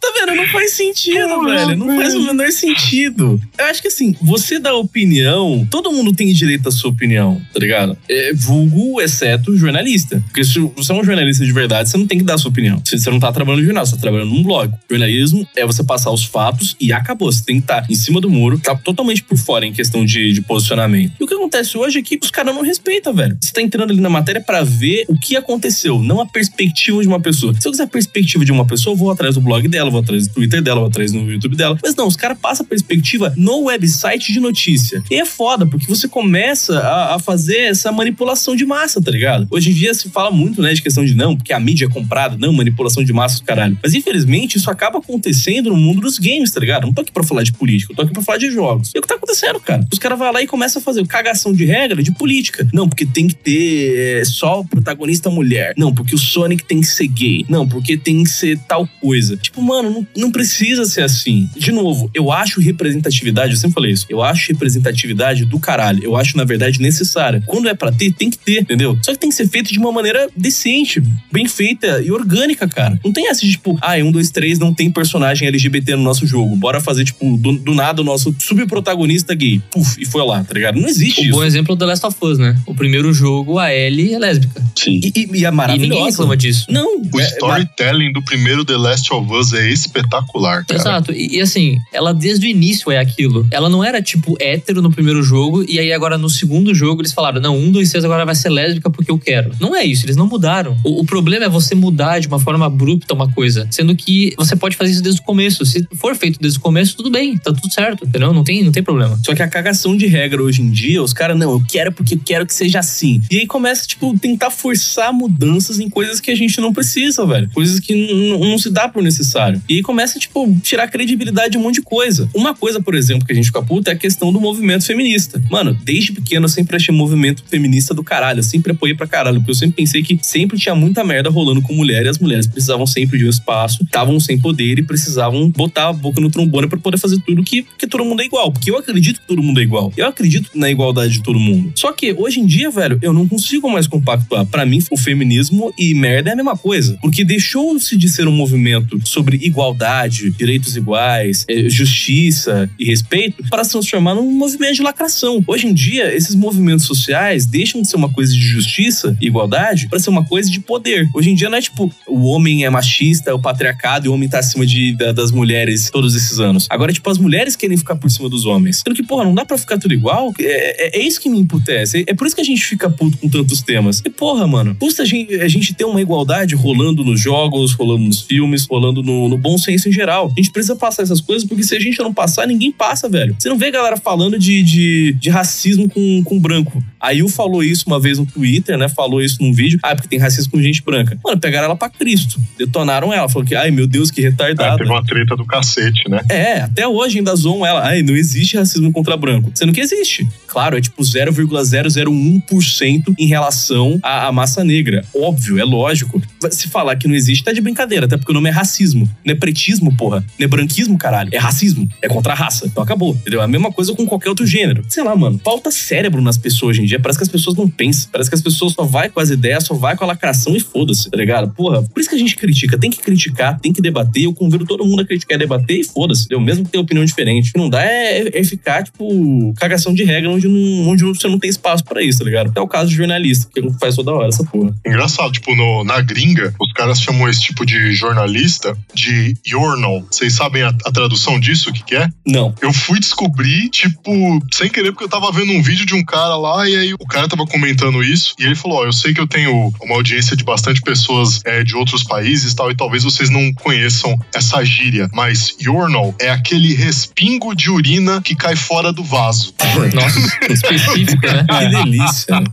[0.00, 0.36] tá vendo?
[0.36, 1.76] Não faz sentido, velho.
[1.76, 3.40] Não faz o menor sentido.
[3.58, 7.60] Eu acho que assim, você dá opinião, todo mundo tem direito à sua opinião, tá
[7.60, 7.96] ligado?
[8.08, 10.22] É, vulgo, exceto jornalista.
[10.26, 12.80] Porque se você é um jornalista de verdade, você não tem que dar sua opinião.
[12.84, 14.72] Você não tá trabalhando no jornal, você tá trabalhando num blog.
[14.90, 17.30] Jornalismo é você passar os fatos e acabou.
[17.30, 20.32] Você tem que estar em cima do muro, tá totalmente por fora em questão de,
[20.32, 21.12] de posicionamento.
[21.20, 23.36] E o que acontece hoje é que os caras não respeitam, velho.
[23.40, 27.08] Você tá entrando ali na matéria pra ver o que aconteceu, não a perspectiva de
[27.08, 27.54] uma pessoa.
[27.58, 30.00] Se eu quiser a perspectiva de uma pessoa, eu vou atrás do blog dela, vou
[30.00, 31.78] atrás do Twitter dela, vou atrás no YouTube dela.
[31.82, 35.02] Mas não, os caras passam a perspectiva no website de notícia.
[35.10, 39.46] E é foda, porque você começa a, a fazer essa manipulação de massa, tá ligado?
[39.50, 41.88] Hoje em dia se fala muito, né, de questão de não, porque a mídia é
[41.88, 43.78] comprada, não, manipulação de massa, caralho.
[43.82, 46.86] Mas infelizmente isso acaba acontecendo no mundo dos games, tá ligado?
[46.86, 48.90] Não tô aqui pra falar de política, eu tô aqui pra falar de jogos.
[48.94, 49.86] E é o que tá acontecendo, cara.
[49.92, 52.68] Os caras vão lá e começam a fazer cagação de regra de política.
[52.72, 55.74] Não, porque tem que ter é, só protagonista mulher.
[55.76, 57.44] Não, porque o Sonic tem que ser gay.
[57.48, 59.36] Não, porque tem que ser tal coisa.
[59.36, 61.48] Tipo, mano, não, não precisa ser assim.
[61.56, 64.06] De novo, eu acho representatividade, eu sempre falei isso.
[64.08, 66.02] Eu acho representatividade do caralho.
[66.02, 67.42] Eu acho, na verdade, necessária.
[67.46, 68.98] Quando é pra ter, tem que ter, entendeu?
[69.02, 71.02] Só que tem que ser feito de uma maneira decente,
[71.32, 72.98] bem feita e orgânica, cara.
[73.04, 76.26] Não tem essa de tipo, ah, um, dois, três não tem personagem LGBT no nosso
[76.26, 76.54] jogo.
[76.56, 79.60] Bora fazer, tipo, do, do nada o nosso subprotagonista gay.
[79.70, 80.80] Puf, e foi lá, tá ligado?
[80.80, 81.32] Não existe O isso.
[81.32, 82.56] bom exemplo é o The Last of Us, né?
[82.66, 84.62] O primeiro jogo, a Ellie é lésbica.
[84.76, 85.00] Sim.
[85.02, 86.66] E, e, e é E ninguém reclama disso.
[86.68, 90.80] Não, O é- storytelling do primeiro The Last of Us é espetacular, cara.
[90.80, 91.12] Exato.
[91.12, 93.46] E, e assim, ela desde o início é aquilo.
[93.50, 97.12] Ela não era tipo hétero no primeiro jogo, e aí agora no segundo jogo eles
[97.12, 99.52] falaram: não, um, dois, três agora vai ser lésbica porque eu quero.
[99.60, 100.76] Não é isso, eles não mudaram.
[100.84, 104.56] O, o problema é você mudar de uma forma abrupta uma coisa, sendo que você
[104.56, 105.64] pode fazer isso desde o começo.
[105.64, 108.32] Se for feito desde o começo, tudo bem, tá tudo certo, entendeu?
[108.32, 109.18] Não tem, não tem problema.
[109.24, 112.14] Só que a cagação de regra hoje em dia, os caras, não, eu quero porque
[112.14, 113.20] eu quero que seja assim.
[113.30, 117.50] E aí começa, tipo, tentar forçar mudanças em coisas que a gente não precisa, velho.
[117.52, 117.94] Coisas que
[118.38, 119.60] não se dá por necessário.
[119.68, 122.28] E aí começa, tipo, tirar credibilidade de um monte de coisa.
[122.34, 125.42] Uma coisa, por exemplo, que a gente fica puta é a questão do movimento feminista.
[125.50, 128.38] Mano, desde pequeno eu sempre achei movimento feminista do caralho.
[128.38, 131.62] Eu sempre apoiei pra caralho, porque eu sempre pensei que sempre tinha muita merda rolando
[131.62, 135.50] com mulher e as mulheres precisavam sempre de um espaço, estavam sem poder e precisavam
[135.50, 138.50] botar a boca no trombone pra poder fazer tudo que, que todo mundo é igual.
[138.50, 139.92] Porque eu acredito que todo mundo é igual.
[139.96, 141.72] Eu acredito na igualdade de todo mundo.
[141.74, 144.46] Só que hoje em dia, velho, eu não consigo mais compactuar.
[144.46, 146.98] Pra mim, o feminismo e merda é a mesma coisa.
[147.00, 153.64] Porque deixou-se de ser um movimento sobre igualdade, direitos iguais, eh, justiça e respeito para
[153.64, 155.42] se transformar num movimento de lacração.
[155.46, 159.88] Hoje em dia, esses movimentos sociais deixam de ser uma coisa de justiça e igualdade
[159.88, 161.08] para ser uma coisa de poder.
[161.14, 164.28] Hoje em dia não é tipo o homem é machista, o patriarcado e o homem
[164.28, 166.66] tá acima de, da- das mulheres todos esses anos.
[166.70, 168.82] Agora, tipo, as mulheres querem ficar por cima dos homens.
[168.84, 170.32] Sendo que, porra, não dá pra ficar tudo igual.
[170.38, 171.98] É, é- é isso que me emputece.
[172.06, 174.00] É, é por isso que a gente fica puto com tantos temas.
[174.04, 178.04] E, porra, mano, custa a gente, a gente ter uma igualdade rolando nos jogos, rolando
[178.04, 180.32] nos filmes, rolando no, no bom senso em geral.
[180.36, 183.34] A gente precisa passar essas coisas, porque se a gente não passar, ninguém passa, velho.
[183.38, 186.82] Você não vê galera falando de, de, de racismo com, com branco.
[187.00, 188.88] A Yu falou isso uma vez no Twitter, né?
[188.88, 189.78] Falou isso num vídeo.
[189.82, 191.18] Ah, porque tem racismo com gente branca.
[191.24, 192.40] Mano, pegaram ela pra Cristo.
[192.58, 193.28] Detonaram ela.
[193.28, 194.78] Falou que, ai meu Deus, que É, retardada.
[194.78, 196.20] teve uma treta do cacete, né?
[196.28, 197.84] É, até hoje ainda zoam ela.
[197.86, 199.50] Ai, não existe racismo contra branco.
[199.54, 200.26] Sendo que existe.
[200.46, 205.04] Claro, é tipo 0,001% em relação à, à massa negra.
[205.14, 206.20] Óbvio, é lógico.
[206.50, 208.06] Se falar que não existe, tá de brincadeira.
[208.06, 209.08] Até porque o nome é racismo.
[209.24, 210.24] Não é pretismo, porra.
[210.38, 211.30] Não é branquismo, caralho.
[211.32, 211.88] É racismo.
[212.02, 212.66] É contra a raça.
[212.66, 213.14] Então acabou.
[213.14, 213.40] Entendeu?
[213.40, 214.84] A mesma coisa com qualquer outro gênero.
[214.88, 215.40] Sei lá, mano.
[215.44, 216.98] Falta cérebro nas pessoas hoje em dia.
[217.00, 218.08] Parece que as pessoas não pensam.
[218.12, 220.60] Parece que as pessoas só vai com as ideias, só vai com a lacração e
[220.60, 221.50] foda-se, tá ligado?
[221.54, 222.78] Porra, por isso que a gente critica.
[222.78, 224.24] Tem que criticar, tem que debater.
[224.24, 226.26] Eu convido todo mundo a criticar e debater e foda-se?
[226.38, 227.50] Mesmo que tenha opinião diferente.
[227.50, 231.26] O que não dá é, é ficar, tipo, cagação de regra onde, não, onde você
[231.28, 232.52] não tem espaço pra isso, tá ligado?
[232.54, 234.74] É o caso de jornalista, que faz toda hora essa porra.
[234.86, 240.04] Engraçado, tipo, no- na gringa, os caras chamam esse tipo de jornalista de journal.
[240.10, 242.08] Vocês sabem a, a tradução disso, o que, que é?
[242.26, 242.54] Não.
[242.60, 244.10] Eu fui descobrir, tipo,
[244.52, 247.06] sem querer, porque eu tava vendo um vídeo de um cara lá e aí o
[247.06, 250.36] cara tava comentando isso e ele falou: Ó, eu sei que eu tenho uma audiência
[250.36, 254.64] de bastante pessoas é, de outros países e tal, e talvez vocês não conheçam essa
[254.64, 259.54] gíria, mas journal é aquele respingo de urina que cai fora do vaso.
[259.94, 261.44] Nossa, específico, né?
[261.48, 262.34] Que delícia.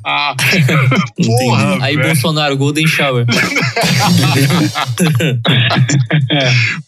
[1.25, 2.07] Porra, Aí, velho.
[2.09, 3.25] Bolsonaro, Golden Shower.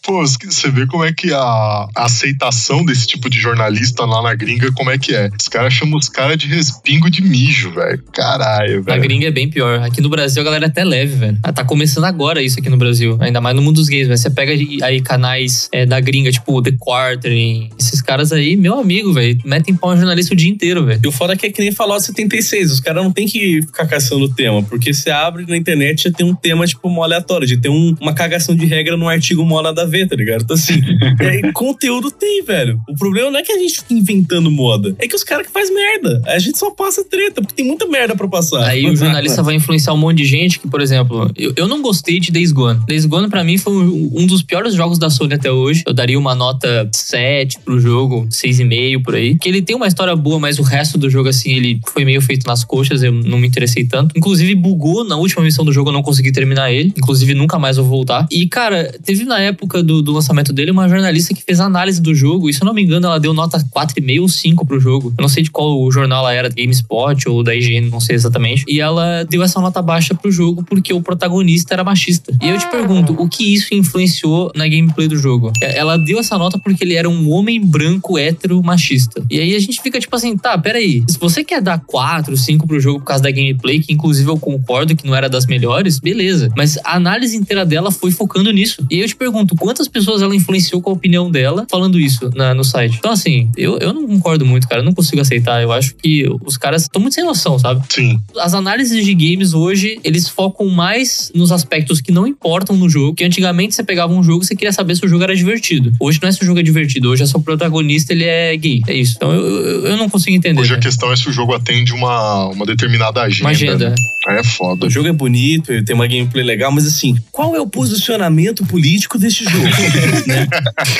[0.02, 4.34] Pô, você vê como é que a, a aceitação desse tipo de jornalista lá na
[4.34, 5.30] gringa, como é que é?
[5.38, 8.02] Os caras chamam os caras de respingo de mijo, velho.
[8.12, 9.02] Caralho, A velho.
[9.02, 9.80] gringa é bem pior.
[9.82, 11.38] Aqui no Brasil a galera é até leve, velho.
[11.42, 13.16] Ah, Tá começando agora isso aqui no Brasil.
[13.20, 14.18] Ainda mais no mundo dos gays, velho.
[14.18, 14.52] Você pega
[14.84, 17.70] aí canais é, da gringa, tipo The Quartering.
[17.78, 19.38] Esses caras aí, meu amigo, velho.
[19.44, 21.00] Metem pau em jornalista o dia inteiro, velho.
[21.04, 22.72] E o foda é que é que nem falou 76.
[22.72, 26.12] Os caras não tem que ficar caçando o tema, porque você abre na internet já
[26.12, 29.44] tem um tema, tipo, mó aleatório, de ter um- uma cagação de regra num artigo
[29.44, 30.42] mó nada a ver, tá ligado?
[30.42, 30.80] Então, assim,
[31.20, 32.80] é, conteúdo tem, velho.
[32.88, 35.52] O problema não é que a gente fica inventando moda, é que os caras que
[35.52, 36.22] faz merda.
[36.38, 38.64] A gente só passa treta, porque tem muita merda pra passar.
[38.64, 41.82] Aí o jornalista vai influenciar um monte de gente que, por exemplo, eu, eu não
[41.82, 42.78] gostei de Days Gone.
[42.86, 45.82] Days Gone, pra mim, foi um, um dos piores jogos da Sony até hoje.
[45.84, 49.36] Eu daria uma nota 7 pro jogo, 6,5 por aí.
[49.36, 52.22] Que ele tem uma história boa, mas o resto do jogo, assim, ele foi meio
[52.22, 54.16] feito nas coxas, eu não me interessei tanto.
[54.16, 56.92] Inclusive, bugou na última missão do jogo, eu não consegui terminar ele.
[56.96, 58.28] Inclusive, nunca mais vou voltar.
[58.30, 62.14] E, cara, teve na época do, do lançamento dele uma jornalista que fez análise do
[62.14, 65.12] jogo, e se eu não me engano, ela deu nota 4,5 ou 5 pro jogo.
[65.16, 68.64] Eu não sei de qual jornal ela era, GameSpot ou da IGN, não sei exatamente.
[68.68, 72.32] E ela deu essa nota baixa pro jogo porque o protagonista era machista.
[72.42, 75.52] E eu te pergunto, o que isso influenciou na gameplay do jogo?
[75.62, 79.22] É, Ela deu essa nota porque ele era um homem branco hétero machista.
[79.30, 81.02] E aí a gente fica tipo assim, tá, peraí.
[81.08, 84.38] Se você quer dar 4, 5 pro jogo por causa da gameplay, que inclusive eu
[84.38, 86.50] concordo que não era das melhores, beleza.
[86.56, 88.84] Mas a análise inteira dela foi focando nisso.
[88.90, 92.30] E aí eu te pergunto, quantas pessoas ela influenciou com a opinião dela falando isso
[92.34, 92.96] na- no site?
[92.98, 94.80] Então, assim, eu, eu não concordo muito, cara.
[94.80, 95.62] Eu não consigo aceitar.
[95.62, 97.82] Eu acho que os caras estão muito sem noção, sabe?
[97.88, 98.20] Sim.
[98.38, 103.14] as análises de games hoje, eles focam mais nos aspectos que não importam no jogo.
[103.14, 105.92] Que antigamente você pegava um jogo e você queria saber se o jogo era divertido.
[106.00, 108.56] Hoje não é se o jogo é divertido, hoje é só o protagonista, ele é
[108.56, 108.80] gay.
[108.86, 109.14] É isso.
[109.16, 110.60] Então eu, eu, não consigo entender.
[110.60, 110.82] Hoje a né?
[110.82, 113.44] questão é se o jogo atende uma, uma determinada agenda.
[113.44, 113.90] Uma agenda.
[113.90, 113.96] né?
[114.28, 114.86] Aí é foda.
[114.86, 118.64] O jogo é bonito, ele tem uma gameplay legal, mas assim, qual é o posicionamento
[118.66, 119.64] político deste jogo?
[120.26, 120.46] né?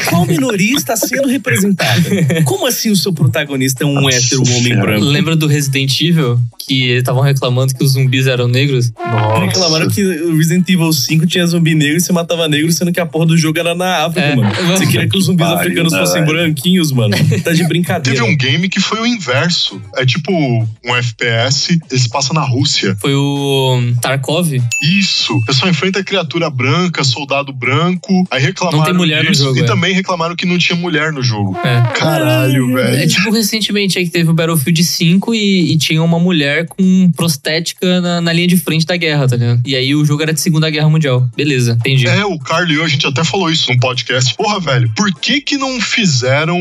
[0.08, 2.02] Qual minoria está sendo representada?
[2.44, 4.82] Como assim o seu protagonista é um Nossa hétero homem Senhora.
[4.82, 5.04] branco?
[5.12, 6.38] Lembra do Resident Evil?
[6.66, 8.92] Que estavam reclamando que os zumbis eram negros?
[8.94, 9.40] Nossa.
[9.46, 13.00] Reclamaram que o Resident Evil 5 tinha zumbi negro e você matava negro, sendo que
[13.00, 14.36] a porra do jogo era na África, É.
[14.36, 14.50] mano.
[14.76, 17.16] Você queria que os zumbis africanos né, fossem branquinhos, mano.
[17.42, 18.18] Tá de brincadeira.
[18.20, 19.80] Teve um game que foi o inverso.
[19.96, 22.94] É tipo um FPS, eles passam na Rússia.
[23.00, 24.52] Foi o Tarkov?
[24.82, 25.32] Isso.
[25.34, 28.26] O pessoal enfrenta criatura branca, soldado branco.
[28.30, 29.64] Aí reclamaram Não tem mulher no disso, jogo, E é.
[29.64, 31.56] também reclamaram que não tinha mulher no jogo.
[31.64, 31.80] É.
[31.98, 33.08] Caralho, É velho.
[33.08, 34.97] tipo recentemente aí que teve o Battlefield 5
[35.34, 39.36] e, e tinha uma mulher com prostética na, na linha de frente da guerra, tá
[39.36, 39.62] ligado?
[39.66, 41.28] E aí o jogo era de Segunda Guerra Mundial.
[41.36, 42.06] Beleza, entendi.
[42.06, 44.34] É, o Carlos e eu, a gente até falou isso num podcast.
[44.34, 46.58] Porra, velho, por que que não fizeram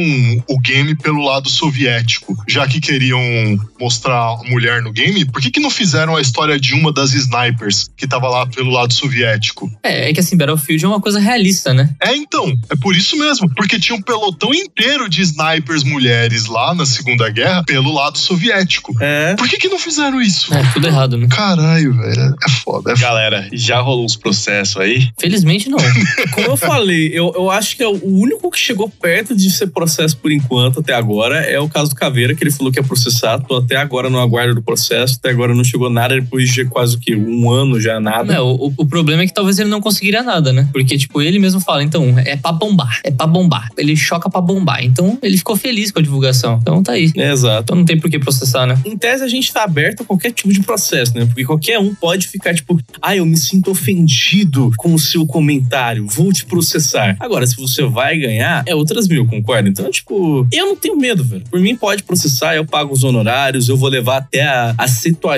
[0.47, 2.35] o game pelo lado soviético?
[2.47, 3.19] Já que queriam
[3.79, 7.13] mostrar a mulher no game, por que, que não fizeram a história de uma das
[7.13, 9.69] snipers que tava lá pelo lado soviético?
[9.83, 11.89] É, é que assim, Battlefield é uma coisa realista, né?
[12.01, 16.73] É, então, é por isso mesmo, porque tinha um pelotão inteiro de snipers mulheres lá
[16.73, 18.93] na Segunda Guerra pelo lado soviético.
[18.99, 19.35] É.
[19.35, 20.53] Por que que não fizeram isso?
[20.53, 21.27] É, tudo errado, né?
[21.29, 22.95] Caralho, velho, é foda, é foda.
[22.95, 25.09] Galera, já rolou uns processos aí?
[25.17, 25.77] Felizmente não.
[26.33, 29.67] Como eu falei, eu, eu acho que é o único que chegou perto de ser
[29.67, 32.83] processo por enquanto, até agora, é o caso do Caveira, que ele falou que ia
[32.83, 33.39] processar.
[33.39, 36.95] Tô até agora no aguardo do processo, até agora não chegou nada, depois de quase
[36.95, 37.15] o quê?
[37.15, 38.33] Um ano já nada.
[38.33, 40.67] Não, o, o problema é que talvez ele não conseguiria nada, né?
[40.71, 43.69] Porque, tipo, ele mesmo fala, então, é pra bombar, é pra bombar.
[43.77, 44.83] Ele choca pra bombar.
[44.83, 46.59] Então, ele ficou feliz com a divulgação.
[46.61, 47.11] Então, tá aí.
[47.15, 47.63] É, exato.
[47.63, 48.79] Então, não tem por que processar, né?
[48.85, 51.25] Em tese, a gente tá aberto a qualquer tipo de processo, né?
[51.25, 56.07] Porque qualquer um pode ficar tipo, ah, eu me sinto ofendido com o seu comentário,
[56.07, 57.15] vou te processar.
[57.19, 59.69] Agora, se você vai ganhar, é outras mil, concorda?
[59.69, 61.43] Então, tipo, eu não tenho medo, velho.
[61.49, 65.37] Por mim, pode processar, eu pago os honorários, eu vou levar até a, a 70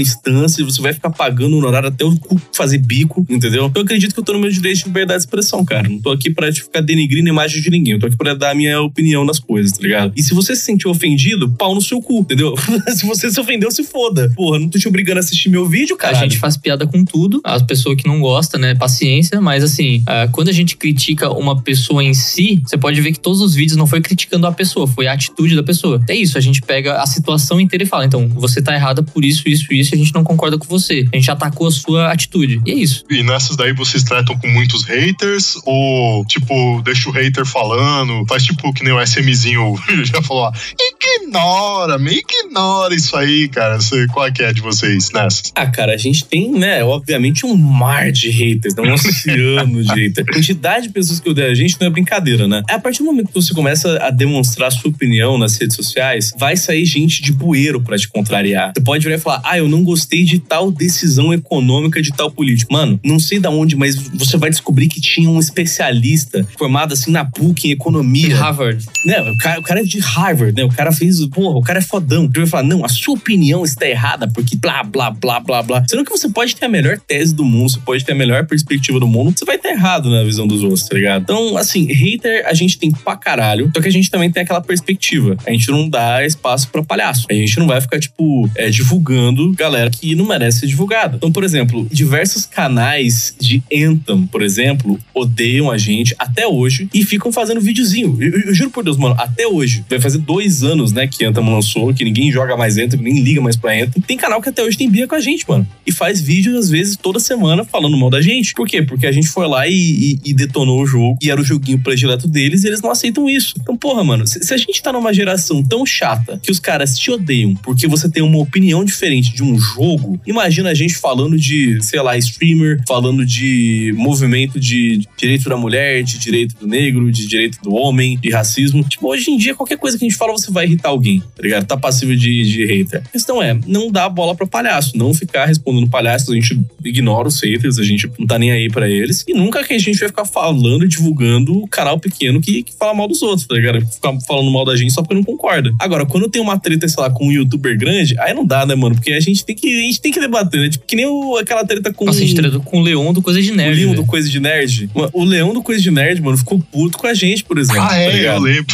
[0.00, 3.66] instância, você vai ficar pagando honorário até o cu fazer bico, entendeu?
[3.66, 5.88] Então, eu acredito que eu tô no meu direito de liberdade de expressão, cara.
[5.88, 7.94] Não tô aqui pra te ficar denigrindo a imagem de ninguém.
[7.94, 10.12] Eu tô aqui pra dar a minha opinião nas coisas, tá ligado?
[10.16, 12.54] E se você se sentiu ofendido, pau no seu cu, entendeu?
[12.94, 14.32] se você se ofendeu, se foda.
[14.34, 16.16] Porra, não tô te obrigando a assistir meu vídeo, cara.
[16.16, 17.40] A gente faz piada com tudo.
[17.44, 18.74] A pessoa que não gosta, né?
[18.74, 19.40] Paciência.
[19.40, 23.20] Mas assim, ah, quando a gente critica uma pessoa em si, você pode ver que
[23.20, 26.00] todos os vídeos não foi criticando a pessoa, foi a atitude da pessoa.
[26.08, 29.24] É isso, a gente pega a situação inteira e fala: então, você tá errada por
[29.24, 31.04] isso, isso, isso, e a gente não concorda com você.
[31.12, 32.60] A gente atacou a sua atitude.
[32.66, 33.04] E é isso.
[33.10, 35.56] E nessas daí vocês tratam com muitos haters?
[35.64, 38.24] Ou, tipo, deixa o hater falando?
[38.28, 39.74] Faz tipo que nem o SMzinho
[40.04, 40.52] já falou lá.
[40.78, 43.78] Ignora, me ignora isso aí, cara.
[44.12, 45.52] Qual é que é de vocês nessas?
[45.54, 48.82] Ah, cara, a gente tem, né, obviamente, um mar de haters, né?
[48.82, 50.28] um oceano de haters.
[50.28, 52.62] A quantidade de pessoas que odeiam a gente não é brincadeira, né?
[52.68, 56.56] A partir do momento que você começa a demonstrar sua opinião nas redes sociais, vai
[56.56, 58.72] sair gente de bueiro pra te contrariar.
[58.76, 62.30] Você pode virar e falar, ah, eu não gostei de tal decisão econômica de tal
[62.30, 62.72] político.
[62.72, 67.10] Mano, não sei da onde, mas você vai descobrir que tinha um especialista formado assim
[67.10, 68.36] na PUC em economia.
[68.36, 68.84] Harvard.
[69.04, 70.64] Né, o cara, o cara é de Harvard, né?
[70.64, 72.24] O cara fez, porra, o cara é fodão.
[72.24, 75.84] Ele vai falar, não, a sua opinião está errada porque blá, blá, blá, blá, blá.
[75.88, 78.46] Sendo que você pode ter a melhor tese do mundo, você pode ter a melhor
[78.46, 81.22] perspectiva do mundo, você vai estar errado na visão dos outros, tá ligado?
[81.22, 84.60] Então, assim, hater a gente tem pra caralho, só que a gente também tem aquela
[84.60, 85.36] perspectiva.
[85.46, 87.26] A gente não dá espaço pra palhaço.
[87.30, 91.16] A gente não vai ficar, tipo, é, divulgando galera que não merece ser divulgada.
[91.16, 97.04] Então, por exemplo, diversos canais de Anthem, por exemplo, odeiam a gente até hoje e
[97.04, 98.16] ficam fazendo videozinho.
[98.20, 99.84] Eu, eu- eu juro por Deus, mano, até hoje.
[99.88, 103.40] Vai fazer dois anos, né, que Anthem lançou, que ninguém joga mais Anthem, nem liga
[103.40, 104.02] mais pra Anthem.
[104.02, 105.66] Tem canal que até hoje tem bia com a gente, mano.
[105.86, 108.52] E faz vídeo, às vezes, toda semana falando mal da gente.
[108.54, 108.82] Por quê?
[108.82, 111.78] Porque a gente foi lá e, e- e detonou o jogo, e era o joguinho
[111.82, 113.54] predileto deles, e eles não aceitam isso.
[113.60, 116.98] Então, porra, mano, se, se a gente tá numa geração tão chata que os caras
[116.98, 121.38] te odeiam porque você tem uma opinião diferente de um jogo, imagina a gente falando
[121.38, 127.10] de, sei lá, streamer, falando de movimento de direito da mulher, de direito do negro,
[127.10, 128.82] de direito do homem, de racismo.
[128.84, 131.42] Tipo, hoje em dia, qualquer coisa que a gente fala, você vai irritar alguém, tá
[131.42, 131.59] ligado?
[131.64, 133.02] Tá passível de, de hater.
[133.04, 137.28] A questão é, não dar bola pra palhaço, não ficar respondendo palhaços, a gente ignora
[137.28, 139.24] os haters, a gente não tá nem aí pra eles.
[139.28, 142.72] E nunca que a gente vai ficar falando e divulgando o canal pequeno que, que
[142.76, 143.84] fala mal dos outros, tá ligado?
[143.86, 145.72] Ficar falando mal da gente só porque não concorda.
[145.78, 148.74] Agora, quando tem uma treta, sei lá, com um youtuber grande, aí não dá, né,
[148.74, 148.94] mano?
[148.94, 150.68] Porque a gente tem que, a gente tem que debater, né?
[150.68, 153.40] Tipo, que nem o- aquela treta com Nossa, a gente com o Leon do Coisa
[153.40, 153.76] de o Nerd.
[153.76, 154.02] Leão velho.
[154.02, 154.90] do Coisa de Nerd.
[155.12, 157.82] O Leão do Coisa de Nerd, mano, ficou puto com a gente, por exemplo.
[157.82, 158.36] Ah, tá é, ligado?
[158.36, 158.66] eu lembro.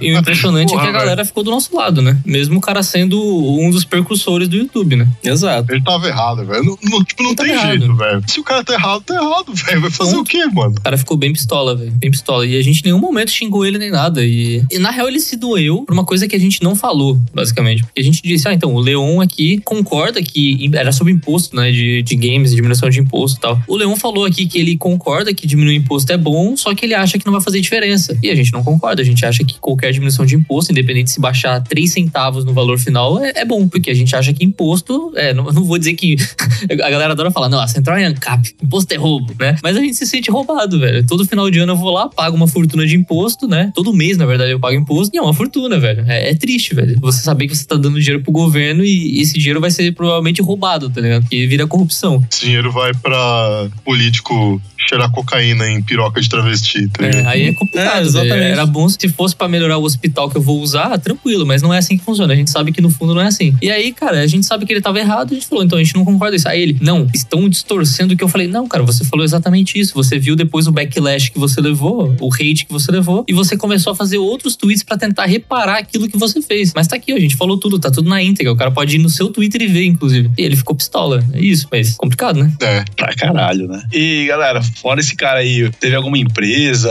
[0.00, 2.18] E o impressionante é Porra, que a galera ficou do nosso lado, né?
[2.24, 3.20] Mesmo o cara sendo
[3.60, 5.08] um dos percursores do YouTube, né?
[5.22, 5.72] Exato.
[5.72, 6.64] Ele tava errado, velho.
[6.64, 7.78] Não, não- tipo, não Ele tem errado.
[7.78, 8.22] jeito, velho.
[8.26, 9.80] Se o cara tá errado, tá errado, velho.
[9.80, 10.22] Vai fazer Ponto.
[10.22, 10.74] o quê, mano?
[10.76, 11.92] O cara ficou bem pistola, velho.
[11.92, 12.46] Bem pistola.
[12.46, 14.24] E a gente em nenhum momento xingou ele nem nada.
[14.24, 17.18] E, e na real ele se doeu por uma coisa que a gente não falou,
[17.34, 17.82] basicamente.
[17.82, 21.70] Porque a gente disse, ah, então, o Leon aqui concorda que era sobre imposto, né?
[21.70, 23.60] De, de games, diminuição de imposto e tal.
[23.66, 26.94] O Leon falou aqui que ele concorda que diminuir imposto é bom, só que ele
[26.94, 28.16] acha que não vai fazer diferença.
[28.22, 29.02] E a gente não concorda.
[29.02, 32.78] A gente acha que qualquer diminuição de imposto, independente se baixar 3 centavos no valor
[32.78, 33.68] final, é, é bom.
[33.68, 35.12] Porque a gente acha que imposto.
[35.16, 36.16] É, não, não vou dizer que.
[36.70, 39.56] a galera adora falar, não, a central é ANCAP, imposto é roubo, né?
[39.62, 41.04] Mas a gente se sente roubado, velho.
[41.06, 43.72] Todo final de ano eu vou lá, pago uma fortuna de imposto, né?
[43.74, 45.14] Todo mês, na verdade, eu pago imposto.
[45.14, 46.04] E é uma fortuna, velho.
[46.06, 46.98] É, é triste, velho.
[47.00, 50.40] Você saber que você tá dando dinheiro pro governo e esse dinheiro vai ser provavelmente
[50.42, 51.22] roubado, tá ligado?
[51.22, 52.22] Porque vira corrupção.
[52.30, 57.26] Esse dinheiro vai pra político cheirar cocaína em piroca de travesti, tá É, ligado?
[57.28, 57.86] aí é complicado.
[57.88, 58.06] É, velho.
[58.06, 58.50] exatamente.
[58.52, 61.72] Era bom se fosse pra melhorar o hospital que eu vou usar, tranquilo, mas não
[61.72, 62.32] é assim que funciona.
[62.32, 63.54] A gente sabe que no fundo não é assim.
[63.60, 65.82] E aí, cara, a gente sabe que ele tava errado, a gente falou, então a
[65.82, 66.48] gente não concorda com isso.
[66.48, 68.46] Aí ele, não, estão distorcendo o que eu falei.
[68.46, 69.94] Não, cara, você falou exatamente isso.
[69.94, 73.56] Você viu depois o backlash que você levou, o hate que você levou, e você
[73.56, 76.72] começou a fazer outros tweets pra tentar reparar aquilo que você fez.
[76.74, 78.52] Mas tá aqui, a gente falou tudo, tá tudo na íntegra.
[78.52, 80.30] O cara pode ir no seu Twitter e ver, inclusive.
[80.36, 81.24] E ele ficou pistola.
[81.32, 82.52] É isso, mas complicado, né?
[82.60, 82.84] É.
[82.96, 83.82] Pra caralho, né?
[83.92, 86.90] E galera, fora esse cara aí, teve alguma empresa,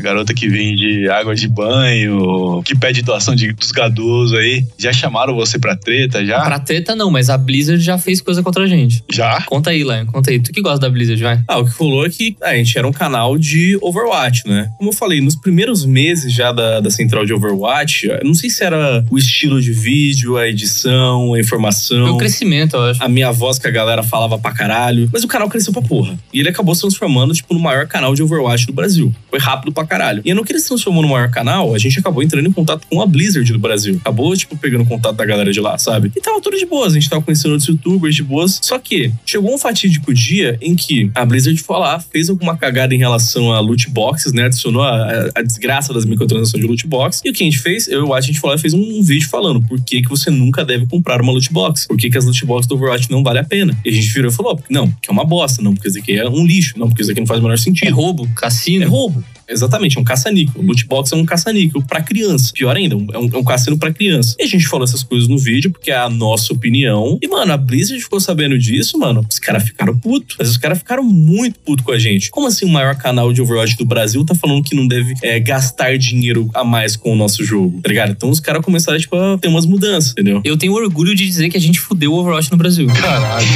[0.00, 5.34] garota que vende água de banho, que pede doação de, dos gadosos aí, já chamaram
[5.34, 6.40] você pra treta já?
[6.42, 9.02] Pra treta não, mas a Blizzard já fez coisa contra a gente.
[9.10, 9.42] Já?
[9.42, 10.38] Conta aí, Lion, conta aí.
[10.38, 11.40] Tu que gosta da Blizzard, vai.
[11.48, 14.70] Ah, o que rolou é que a gente era um canal de Overwatch, né?
[14.78, 18.50] Como eu falei, nos primeiros meses já da, da central de Overwatch, eu não sei
[18.50, 22.14] se era o estilo de vídeo, a edição, a Foi informação.
[22.14, 23.02] o crescimento, eu acho.
[23.02, 25.08] a minha voz que a galera falava pra caralho.
[25.12, 26.18] Mas o canal cresceu pra porra.
[26.32, 29.14] E ele acabou se transformando, tipo, no maior canal de Overwatch do Brasil.
[29.30, 30.20] Foi rápido pra caralho.
[30.24, 32.86] E no que ele se transformou no maior canal, a gente acabou entrando em contato
[32.90, 33.96] com a Blizzard do Brasil.
[34.00, 36.10] Acabou, tipo, pegando contato da galera de lá, sabe?
[36.16, 36.92] E tava tudo de boas.
[36.92, 38.58] A gente tava conhecendo outros youtubers de boas.
[38.62, 42.94] Só que chegou um fatídico dia em que a Blizzard foi lá, fez alguma cagada
[42.94, 44.44] em relação a loot boxes, né?
[44.44, 47.20] Adicionou a, a- a desgraça das microtransações de loot box.
[47.24, 47.88] E o que a gente fez?
[47.88, 50.02] Eu e o Watch, a gente foi lá e fez um vídeo falando por que,
[50.02, 51.86] que você nunca deve comprar uma loot box.
[51.86, 53.76] Por que, que as loot boxes do Overwatch não vale a pena.
[53.84, 56.12] E a gente virou e falou: não, porque é uma bosta, não, porque isso aqui
[56.18, 57.94] é um lixo, não, porque isso aqui não faz o menor É sentido.
[57.94, 58.84] roubo, cassino.
[58.84, 59.22] É roubo.
[59.48, 60.62] Exatamente, é um caça-níquel.
[60.62, 62.52] Loot box é um caça-níquel pra criança.
[62.52, 64.36] Pior ainda, é um, é um cassino pra criança.
[64.38, 67.18] E a gente falou essas coisas no vídeo, porque é a nossa opinião.
[67.22, 69.24] E, mano, a Blizzard ficou sabendo disso, mano.
[69.28, 70.36] Os caras ficaram putos.
[70.38, 72.30] Mas os caras ficaram muito putos com a gente.
[72.30, 75.40] Como assim o maior canal de Overwatch do Brasil tá falando que não deve é,
[75.40, 77.80] gastar dinheiro a mais com o nosso jogo?
[77.80, 78.10] Tá ligado?
[78.10, 80.40] Então os caras começaram, tipo, a ter umas mudanças, entendeu?
[80.44, 82.86] Eu tenho orgulho de dizer que a gente fudeu o Overwatch no Brasil.
[82.88, 83.46] Caralho.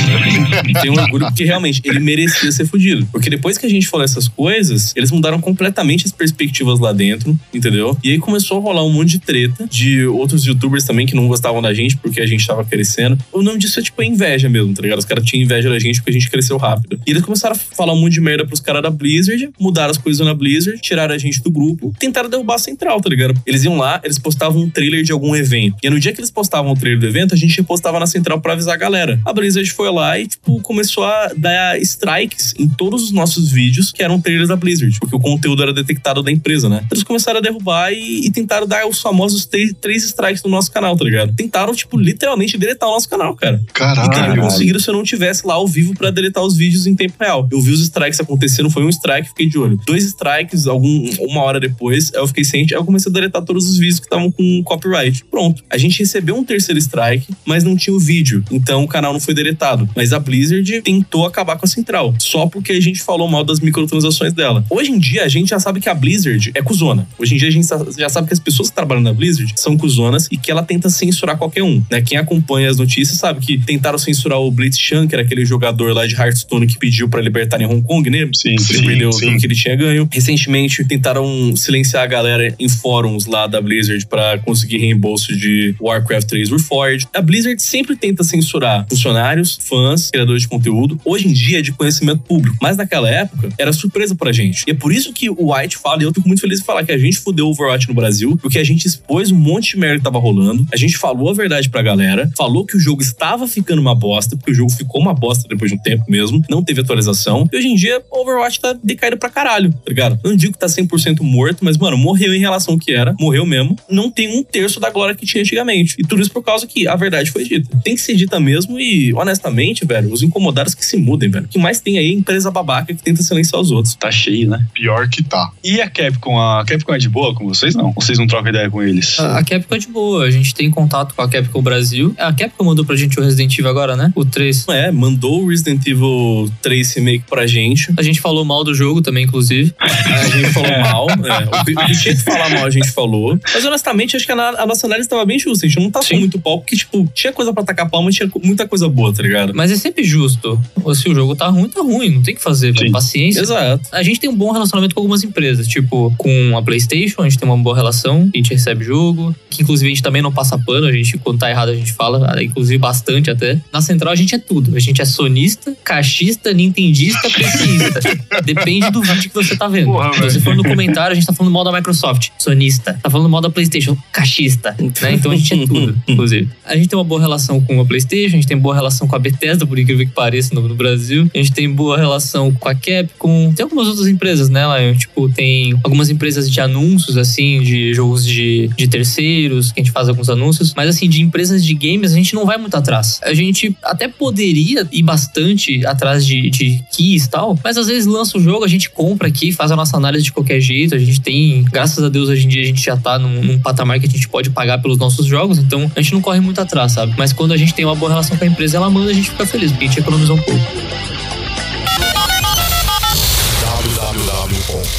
[0.80, 3.06] Tenho orgulho porque realmente ele merecia ser fudido.
[3.12, 7.38] Porque depois que a gente falou essas coisas, eles mudaram completamente as perspectivas lá dentro,
[7.52, 7.96] entendeu?
[8.02, 11.26] E aí começou a rolar um monte de treta de outros youtubers também que não
[11.26, 13.18] gostavam da gente porque a gente tava crescendo.
[13.32, 14.98] O nome disso é tipo inveja mesmo, tá ligado?
[14.98, 17.00] Os caras tinham inveja da gente porque a gente cresceu rápido.
[17.06, 19.98] E eles começaram a falar um monte de merda pros caras da Blizzard, mudaram as
[19.98, 23.34] coisas na Blizzard, tiraram a gente do grupo, tentaram derrubar a central, tá ligado?
[23.46, 25.76] Eles iam lá, eles postavam um trailer de algum evento.
[25.82, 28.40] E no dia que eles postavam o trailer do evento, a gente postava na central
[28.40, 29.20] pra avisar a galera.
[29.24, 33.92] A Blizzard foi lá e, tipo, começou a dar strikes em todos os nossos vídeos
[33.92, 36.84] que eram trailers da Blizzard, porque o conteúdo era detectado da empresa, né?
[36.90, 40.70] Eles começaram a derrubar e, e tentaram dar os famosos três, três strikes no nosso
[40.70, 41.34] canal, tá ligado?
[41.34, 43.62] Tentaram, tipo, literalmente deletar o nosso canal, cara.
[43.64, 44.42] E teriam Caralho.
[44.42, 47.48] conseguido se eu não tivesse lá ao vivo pra deletar os vídeos em tempo real.
[47.50, 49.78] Eu vi os strikes acontecendo, foi um strike, fiquei de olho.
[49.86, 53.68] Dois strikes, algum, uma hora depois, eu fiquei ciente, aí eu comecei a deletar todos
[53.68, 55.24] os vídeos que estavam com copyright.
[55.30, 55.62] Pronto.
[55.70, 58.44] A gente recebeu um terceiro strike, mas não tinha o vídeo.
[58.50, 59.88] Então o canal não foi deletado.
[59.94, 62.14] Mas a Blizzard tentou acabar com a central.
[62.18, 64.64] Só porque a gente falou mal das microtransações dela.
[64.70, 67.06] Hoje em dia, a gente já sabe que a Blizzard é cuzona.
[67.18, 69.76] Hoje em dia, a gente já sabe que as pessoas que trabalham na Blizzard são
[69.76, 71.82] cuzonas e que ela tenta censurar qualquer um.
[71.90, 72.02] Né?
[72.02, 75.94] Quem acompanha as notícias sabe que tentaram censurar o Blitz Chan, que era aquele jogador
[75.94, 78.28] lá de Hearthstone que pediu pra libertar em Hong Kong, né?
[78.34, 79.26] Sim, Ele sim, perdeu sim.
[79.26, 80.08] tudo que ele tinha ganho.
[80.12, 86.28] Recentemente tentaram silenciar a galera em fóruns lá da Blizzard pra conseguir reembolso de Warcraft
[86.28, 87.06] 3 Reforged.
[87.14, 91.00] A Blizzard sempre tenta censurar funcionários, fãs, criadores de conteúdo.
[91.04, 94.64] Hoje em dia é de conhecimento público, mas naquela época era surpresa pra gente.
[94.66, 96.84] E é por isso que o White fala, e eu fico muito feliz em falar
[96.84, 99.78] que a gente fudeu o Overwatch no Brasil, porque a gente expôs um monte de
[99.78, 103.02] merda que tava rolando, a gente falou a verdade pra galera, falou que o jogo
[103.02, 106.42] estava ficando uma bosta, porque o jogo ficou uma bosta depois de um tempo mesmo,
[106.48, 107.48] não teve atualização.
[107.52, 110.18] E hoje em dia o Overwatch tá decaído pra caralho, tá ligado?
[110.24, 113.46] Não digo que tá 100% morto, mas, mano, morreu em relação ao que era, morreu
[113.46, 113.76] mesmo.
[113.90, 115.96] Não tem um terço da glória que tinha antigamente.
[115.98, 117.76] E tudo isso por causa que a verdade foi dita.
[117.82, 121.46] Tem que ser dita mesmo e, honestamente, velho, os incomodados que se mudem, velho.
[121.46, 123.94] O que mais tem aí é empresa babaca que tenta silenciar os outros.
[123.94, 124.64] Tá cheio, né?
[124.74, 125.50] Pior que tá.
[125.64, 126.38] E a Capcom?
[126.38, 127.86] A Capcom é de boa com vocês, não?
[127.86, 129.18] Ou vocês não trocam ideia com eles?
[129.18, 132.14] A a Capcom é de boa, a gente tem contato com a Capcom Brasil.
[132.18, 134.12] A Capcom mandou pra gente o Resident Evil agora, né?
[134.14, 134.68] O 3.
[134.68, 137.92] É, mandou o Resident Evil 3 Remake pra gente.
[137.96, 139.74] A gente falou mal do jogo também, inclusive.
[139.82, 141.06] A gente falou mal.
[141.10, 143.38] É, o que o que tinha que falar mal, a gente falou.
[143.52, 145.66] Mas honestamente, acho que a, a nossa análise tava bem justa.
[145.66, 146.18] A gente não tá Sim.
[146.18, 149.52] muito pau, porque, tipo, tinha coisa pra tacar palma, tinha muita coisa boa, tá ligado?
[149.54, 150.60] Mas é sempre justo.
[150.82, 152.10] Ou Se o jogo tá ruim, tá ruim.
[152.10, 152.76] Não tem o que fazer.
[152.76, 152.92] Sim.
[152.92, 153.40] Paciência.
[153.40, 153.88] Exato.
[153.90, 157.38] A gente tem um bom relacionamento com algumas empresas, tipo com a PlayStation, a gente
[157.38, 160.58] tem uma boa relação, a gente recebe jogo, que inclusive a gente também não passa
[160.58, 163.60] pano, a gente, quando tá errado, a gente fala, ah, inclusive bastante até.
[163.72, 164.76] Na central a gente é tudo.
[164.76, 168.00] A gente é sonista, caixista, nintendista, PCista.
[168.44, 169.86] Depende do vídeo que você tá vendo.
[169.92, 172.98] Porra, Se você for no comentário, a gente tá falando mal da Microsoft, sonista.
[173.02, 174.74] Tá falando mal da PlayStation, caixista.
[174.78, 175.14] Né?
[175.14, 176.48] Então a gente é tudo, inclusive.
[176.64, 179.16] A gente tem uma boa relação com a PlayStation, a gente tem boa relação com
[179.16, 181.30] a Bethesda, por incrível que pareça, no, no Brasil.
[181.34, 183.52] A gente tem boa relação com a Capcom.
[183.54, 184.96] Tem algumas outras empresas, né, Lion?
[184.96, 189.84] Tipo, tipo, tem algumas empresas de anúncios, assim, de jogos de, de terceiros, que a
[189.84, 190.72] gente faz alguns anúncios.
[190.74, 193.20] Mas, assim, de empresas de games, a gente não vai muito atrás.
[193.22, 198.06] A gente até poderia ir bastante atrás de, de keys e tal, mas às vezes
[198.06, 200.94] lança o jogo, a gente compra aqui, faz a nossa análise de qualquer jeito.
[200.94, 203.58] A gente tem, graças a Deus, hoje em dia a gente já tá num, num
[203.58, 206.60] patamar que a gente pode pagar pelos nossos jogos, então a gente não corre muito
[206.60, 207.14] atrás, sabe?
[207.16, 209.30] Mas quando a gente tem uma boa relação com a empresa, ela manda a gente
[209.30, 210.62] ficar feliz, porque a gente economizou um pouco.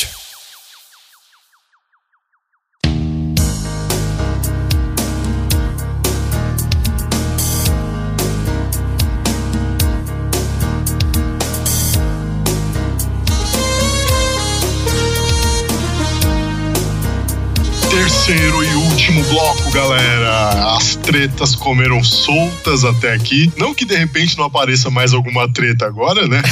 [19.53, 20.75] Bloco, galera.
[20.75, 23.51] As tretas comeram soltas até aqui.
[23.57, 26.41] Não que de repente não apareça mais alguma treta agora, né?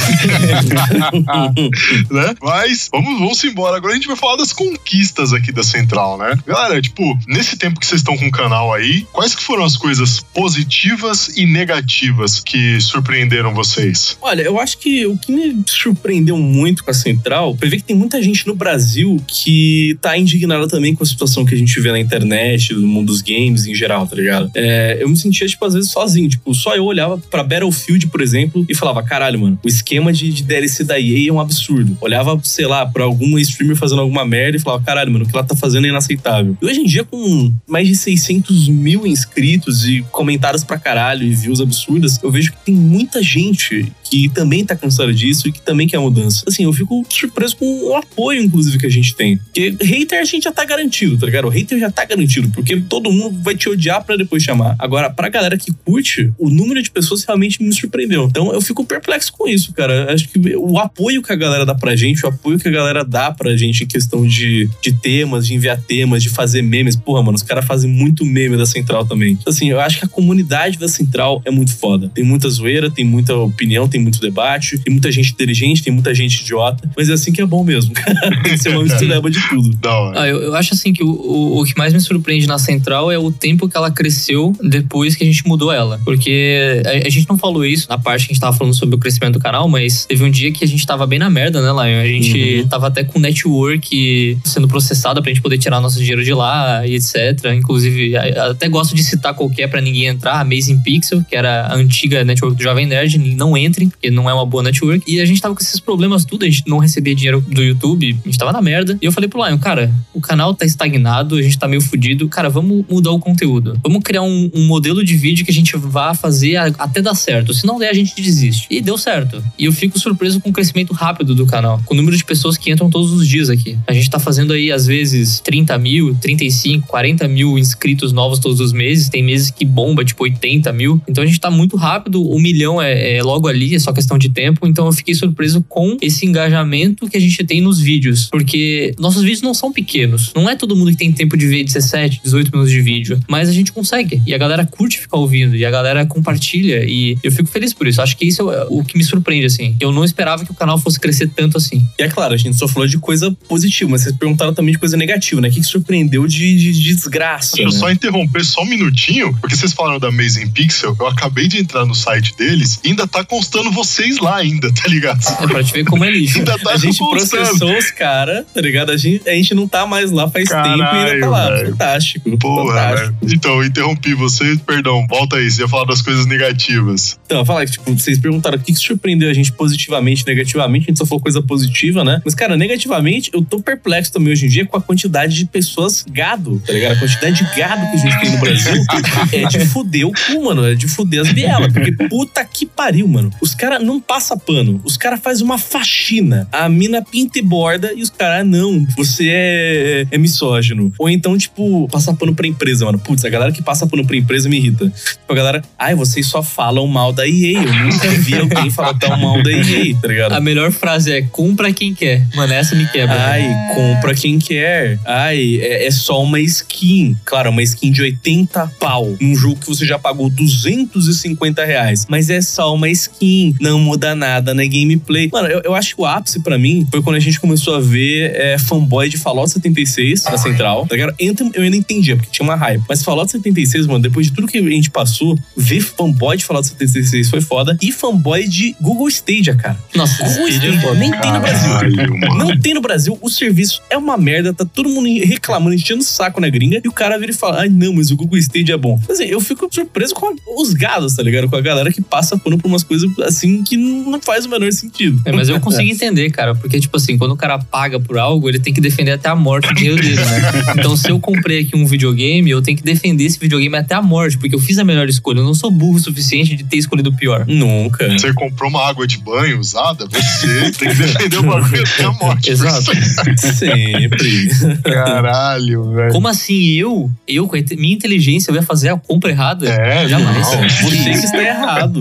[2.10, 2.34] né?
[2.40, 3.76] Mas vamos, vamos embora.
[3.76, 6.38] Agora a gente vai falar das conquistas aqui da Central, né?
[6.46, 9.76] Galera, tipo, nesse tempo que vocês estão com o canal aí, quais que foram as
[9.76, 14.16] coisas positivas e negativas que surpreenderam vocês?
[14.20, 17.84] Olha, eu acho que o que me surpreendeu muito com a Central foi ver que
[17.84, 21.78] tem muita gente no Brasil que tá indignada também com a situação que a gente
[21.80, 24.50] vê na internet, no mundo dos games em geral, tá ligado?
[24.54, 26.28] É, eu me sentia, tipo, às vezes sozinho.
[26.28, 30.32] Tipo, só eu olhava pra Battlefield, por exemplo, e falava: caralho, mano, o esquema de,
[30.32, 31.96] de DLC da EA é um absurdo.
[32.00, 35.36] Olhava, sei lá, pra algum streamer fazendo alguma merda e falava: caralho, mano, o que
[35.36, 36.56] ela tá fazendo é inaceitável.
[36.60, 41.30] E hoje em dia, com mais de 600 mil inscritos e comentários pra caralho e
[41.30, 45.60] views absurdas, eu vejo que tem muita gente que também tá cansada disso e que
[45.62, 46.44] também quer mudança.
[46.46, 49.38] Assim, eu fico surpreso com o apoio, inclusive, que a gente tem.
[49.38, 51.46] Porque hater a gente já tá garantido, tá ligado?
[51.46, 54.74] O hater já tá garantido, porque todo mundo vai te odiar pra depois chamar.
[54.78, 58.24] Agora, pra galera que curte, o número de pessoas realmente me surpreendeu.
[58.24, 60.12] Então, eu fico perplexo com isso, cara.
[60.12, 63.04] Acho que o apoio que a galera dá pra gente, o apoio que a galera
[63.04, 66.96] dá pra gente em questão de, de temas, de enviar temas, de fazer memes.
[66.96, 69.32] Porra, mano, os caras fazem muito meme da Central também.
[69.32, 72.10] Então, assim, eu acho que a comunidade da Central é muito foda.
[72.14, 76.14] Tem muita zoeira, tem muita opinião, tem muito debate, tem muita gente inteligente, tem muita
[76.14, 78.12] gente idiota, mas é assim que é bom mesmo, cara.
[78.42, 79.76] Tem que ser uma mistureba de tudo.
[79.76, 80.20] Da hora.
[80.20, 82.71] Ah, eu, eu acho assim que o, o, o que mais me surpreende na Central
[83.10, 86.00] é o tempo que ela cresceu depois que a gente mudou ela.
[86.04, 88.94] Porque a, a gente não falou isso na parte que a gente tava falando sobre
[88.94, 91.60] o crescimento do canal, mas teve um dia que a gente tava bem na merda,
[91.60, 92.00] né, Lion?
[92.00, 96.32] A gente tava até com network sendo processada pra gente poder tirar nosso dinheiro de
[96.32, 97.52] lá e etc.
[97.54, 101.74] Inclusive, até gosto de citar qualquer pra ninguém entrar, a Amazing Pixel, que era a
[101.74, 105.04] antiga network do Jovem Nerd, não entrem, porque não é uma boa network.
[105.06, 108.16] E a gente tava com esses problemas tudo, a gente não recebia dinheiro do YouTube,
[108.24, 108.98] a gente tava na merda.
[109.00, 112.28] E eu falei pro Lion, cara, o canal tá estagnado, a gente tá meio fudido.
[112.28, 113.78] Cara, vamos mudar o conteúdo.
[113.82, 117.14] Vamos criar um, um modelo de vídeo que a gente vá fazer a- até dar
[117.14, 117.52] certo.
[117.54, 118.66] Se não der, a gente desiste.
[118.70, 119.42] E deu certo.
[119.58, 122.56] E eu fico surpreso com o crescimento rápido do canal, com o número de pessoas
[122.56, 123.76] que entram todos os dias aqui.
[123.86, 128.60] A gente tá fazendo aí, às vezes, 30 mil, 35, 40 mil inscritos novos todos
[128.60, 129.08] os meses.
[129.08, 131.00] Tem meses que bomba, tipo 80 mil.
[131.08, 132.22] Então a gente tá muito rápido.
[132.30, 134.66] Um milhão é, é logo ali, é só questão de tempo.
[134.66, 138.28] Então eu fiquei surpreso com esse engajamento que a gente tem nos vídeos.
[138.30, 140.32] Porque nossos vídeos não são pequenos.
[140.34, 143.20] Não é todo mundo que tem tempo de ver 17, 18 minutos de vídeo.
[143.28, 144.22] Mas a gente consegue.
[144.26, 145.56] E a galera curte ficar ouvindo.
[145.56, 146.84] E a galera compartilha.
[146.84, 148.00] E eu fico feliz por isso.
[148.02, 149.76] Acho que isso é o que me surpreende, assim.
[149.80, 151.86] Eu não esperava que o canal fosse crescer tanto assim.
[151.98, 154.78] E é claro, a gente só falou de coisa positiva, mas vocês perguntaram também de
[154.78, 155.48] coisa negativa, né?
[155.48, 157.56] O que, que surpreendeu de, de- de desgraça?
[157.56, 157.78] Deixa eu né?
[157.78, 161.84] só interromper só um minutinho, porque vocês falaram da Amazing Pixel, eu acabei de entrar
[161.86, 165.20] no site deles e ainda tá constando vocês lá ainda, tá ligado?
[165.40, 166.38] É pra te ver como é lixo.
[166.38, 167.42] Ainda tá A gente constando.
[167.42, 168.90] processou os caras, tá ligado?
[168.90, 171.50] A gente, a gente não tá mais lá faz Caralho, tempo e ainda tá lá.
[171.50, 171.70] velho.
[171.72, 172.28] Fantástico.
[172.48, 173.18] Fantástico.
[173.20, 173.34] velho.
[173.34, 177.18] Então, interrompi você, perdão, volta aí, você ia falar das coisas negativas.
[177.26, 180.90] Então, falar que, tipo, vocês perguntaram o que, que surpreendeu a gente positivamente, negativamente, a
[180.90, 182.20] gente só falou coisa positiva, né?
[182.24, 186.04] Mas, cara, negativamente, eu tô perplexo também hoje em dia com a quantidade de pessoas
[186.10, 186.92] gado, tá ligado?
[186.92, 188.84] A quantidade de gado que a gente tem no Brasil
[189.32, 190.66] é de fuder o cu, mano.
[190.66, 191.72] É de fuder as bielas.
[191.72, 193.30] Porque puta que pariu, mano.
[193.40, 194.80] Os caras não passam pano.
[194.84, 196.48] Os caras fazem uma faxina.
[196.52, 200.92] A mina pinta e borda e os caras, não, você é, é misógino.
[200.98, 202.98] Ou então, tipo, passar pano pra empresa, mano.
[202.98, 204.86] Putz, a galera que passa pano pra empresa me irrita.
[204.90, 207.62] Tipo, a galera, ai, vocês só falam mal da EA.
[207.62, 210.32] Eu nunca vi alguém falar tão mal da EA, tá ligado?
[210.32, 212.26] A melhor frase é compra quem quer.
[212.34, 213.14] Mano, essa me quebra.
[213.14, 214.98] Ai, compra quem quer.
[215.04, 217.16] Ai, é, é só uma skin.
[217.24, 219.16] Claro, uma skin de 80 pau.
[219.20, 222.06] Num jogo que você já pagou 250 reais.
[222.08, 223.54] Mas é só uma skin.
[223.60, 225.28] Não muda nada na gameplay.
[225.32, 227.80] Mano, eu, eu acho que o ápice pra mim foi quando a gente começou a
[227.80, 230.86] ver é, fanboy de Fallout 76 na central.
[230.86, 231.14] Tá ligado?
[231.18, 232.82] Eu ainda entendia, porque tinha uma hype.
[232.88, 236.68] Mas Fallout 76, mano, depois de tudo que a gente passou, ver fanboy de Fallout
[236.68, 237.76] 76 foi foda.
[237.82, 239.78] E fanboy de Google Stadia, cara.
[239.94, 241.00] Nossa, Google Stadia é Stadia foda.
[241.00, 241.72] nem tem no Brasil.
[241.72, 242.38] Caralho.
[242.38, 246.04] Não tem no Brasil, o serviço é uma merda, tá todo mundo reclamando, enchendo o
[246.04, 248.74] saco na gringa, e o cara vira e fala: ai não, mas o Google Stadia
[248.74, 249.00] é bom.
[249.10, 251.48] Assim, eu fico surpreso com os gados, tá ligado?
[251.48, 254.72] Com a galera que passa pano por umas coisas assim que não faz o menor
[254.72, 255.20] sentido.
[255.24, 258.48] É, mas eu consigo entender, cara, porque, tipo assim, quando o cara paga por algo,
[258.48, 260.52] ele tem que defender até a morte o dinheiro dele, né?
[260.82, 264.02] Então, se eu comprei aqui um videogame, eu tenho que defender esse videogame até a
[264.02, 265.38] morte, porque eu fiz a melhor escolha.
[265.38, 267.44] Eu não sou burro o suficiente de ter escolhido o pior.
[267.46, 268.08] Nunca.
[268.10, 272.12] Você comprou uma água de banho usada, você tem que defender o bagulho até a
[272.12, 272.50] morte.
[272.52, 272.90] Exato.
[273.38, 274.48] Sempre.
[274.82, 276.12] Caralho, velho.
[276.12, 279.68] Como assim eu, eu com minha inteligência, eu ia fazer a compra errada?
[279.68, 280.36] É, Jamais.
[280.36, 280.68] não.
[280.68, 282.00] Você que está errado.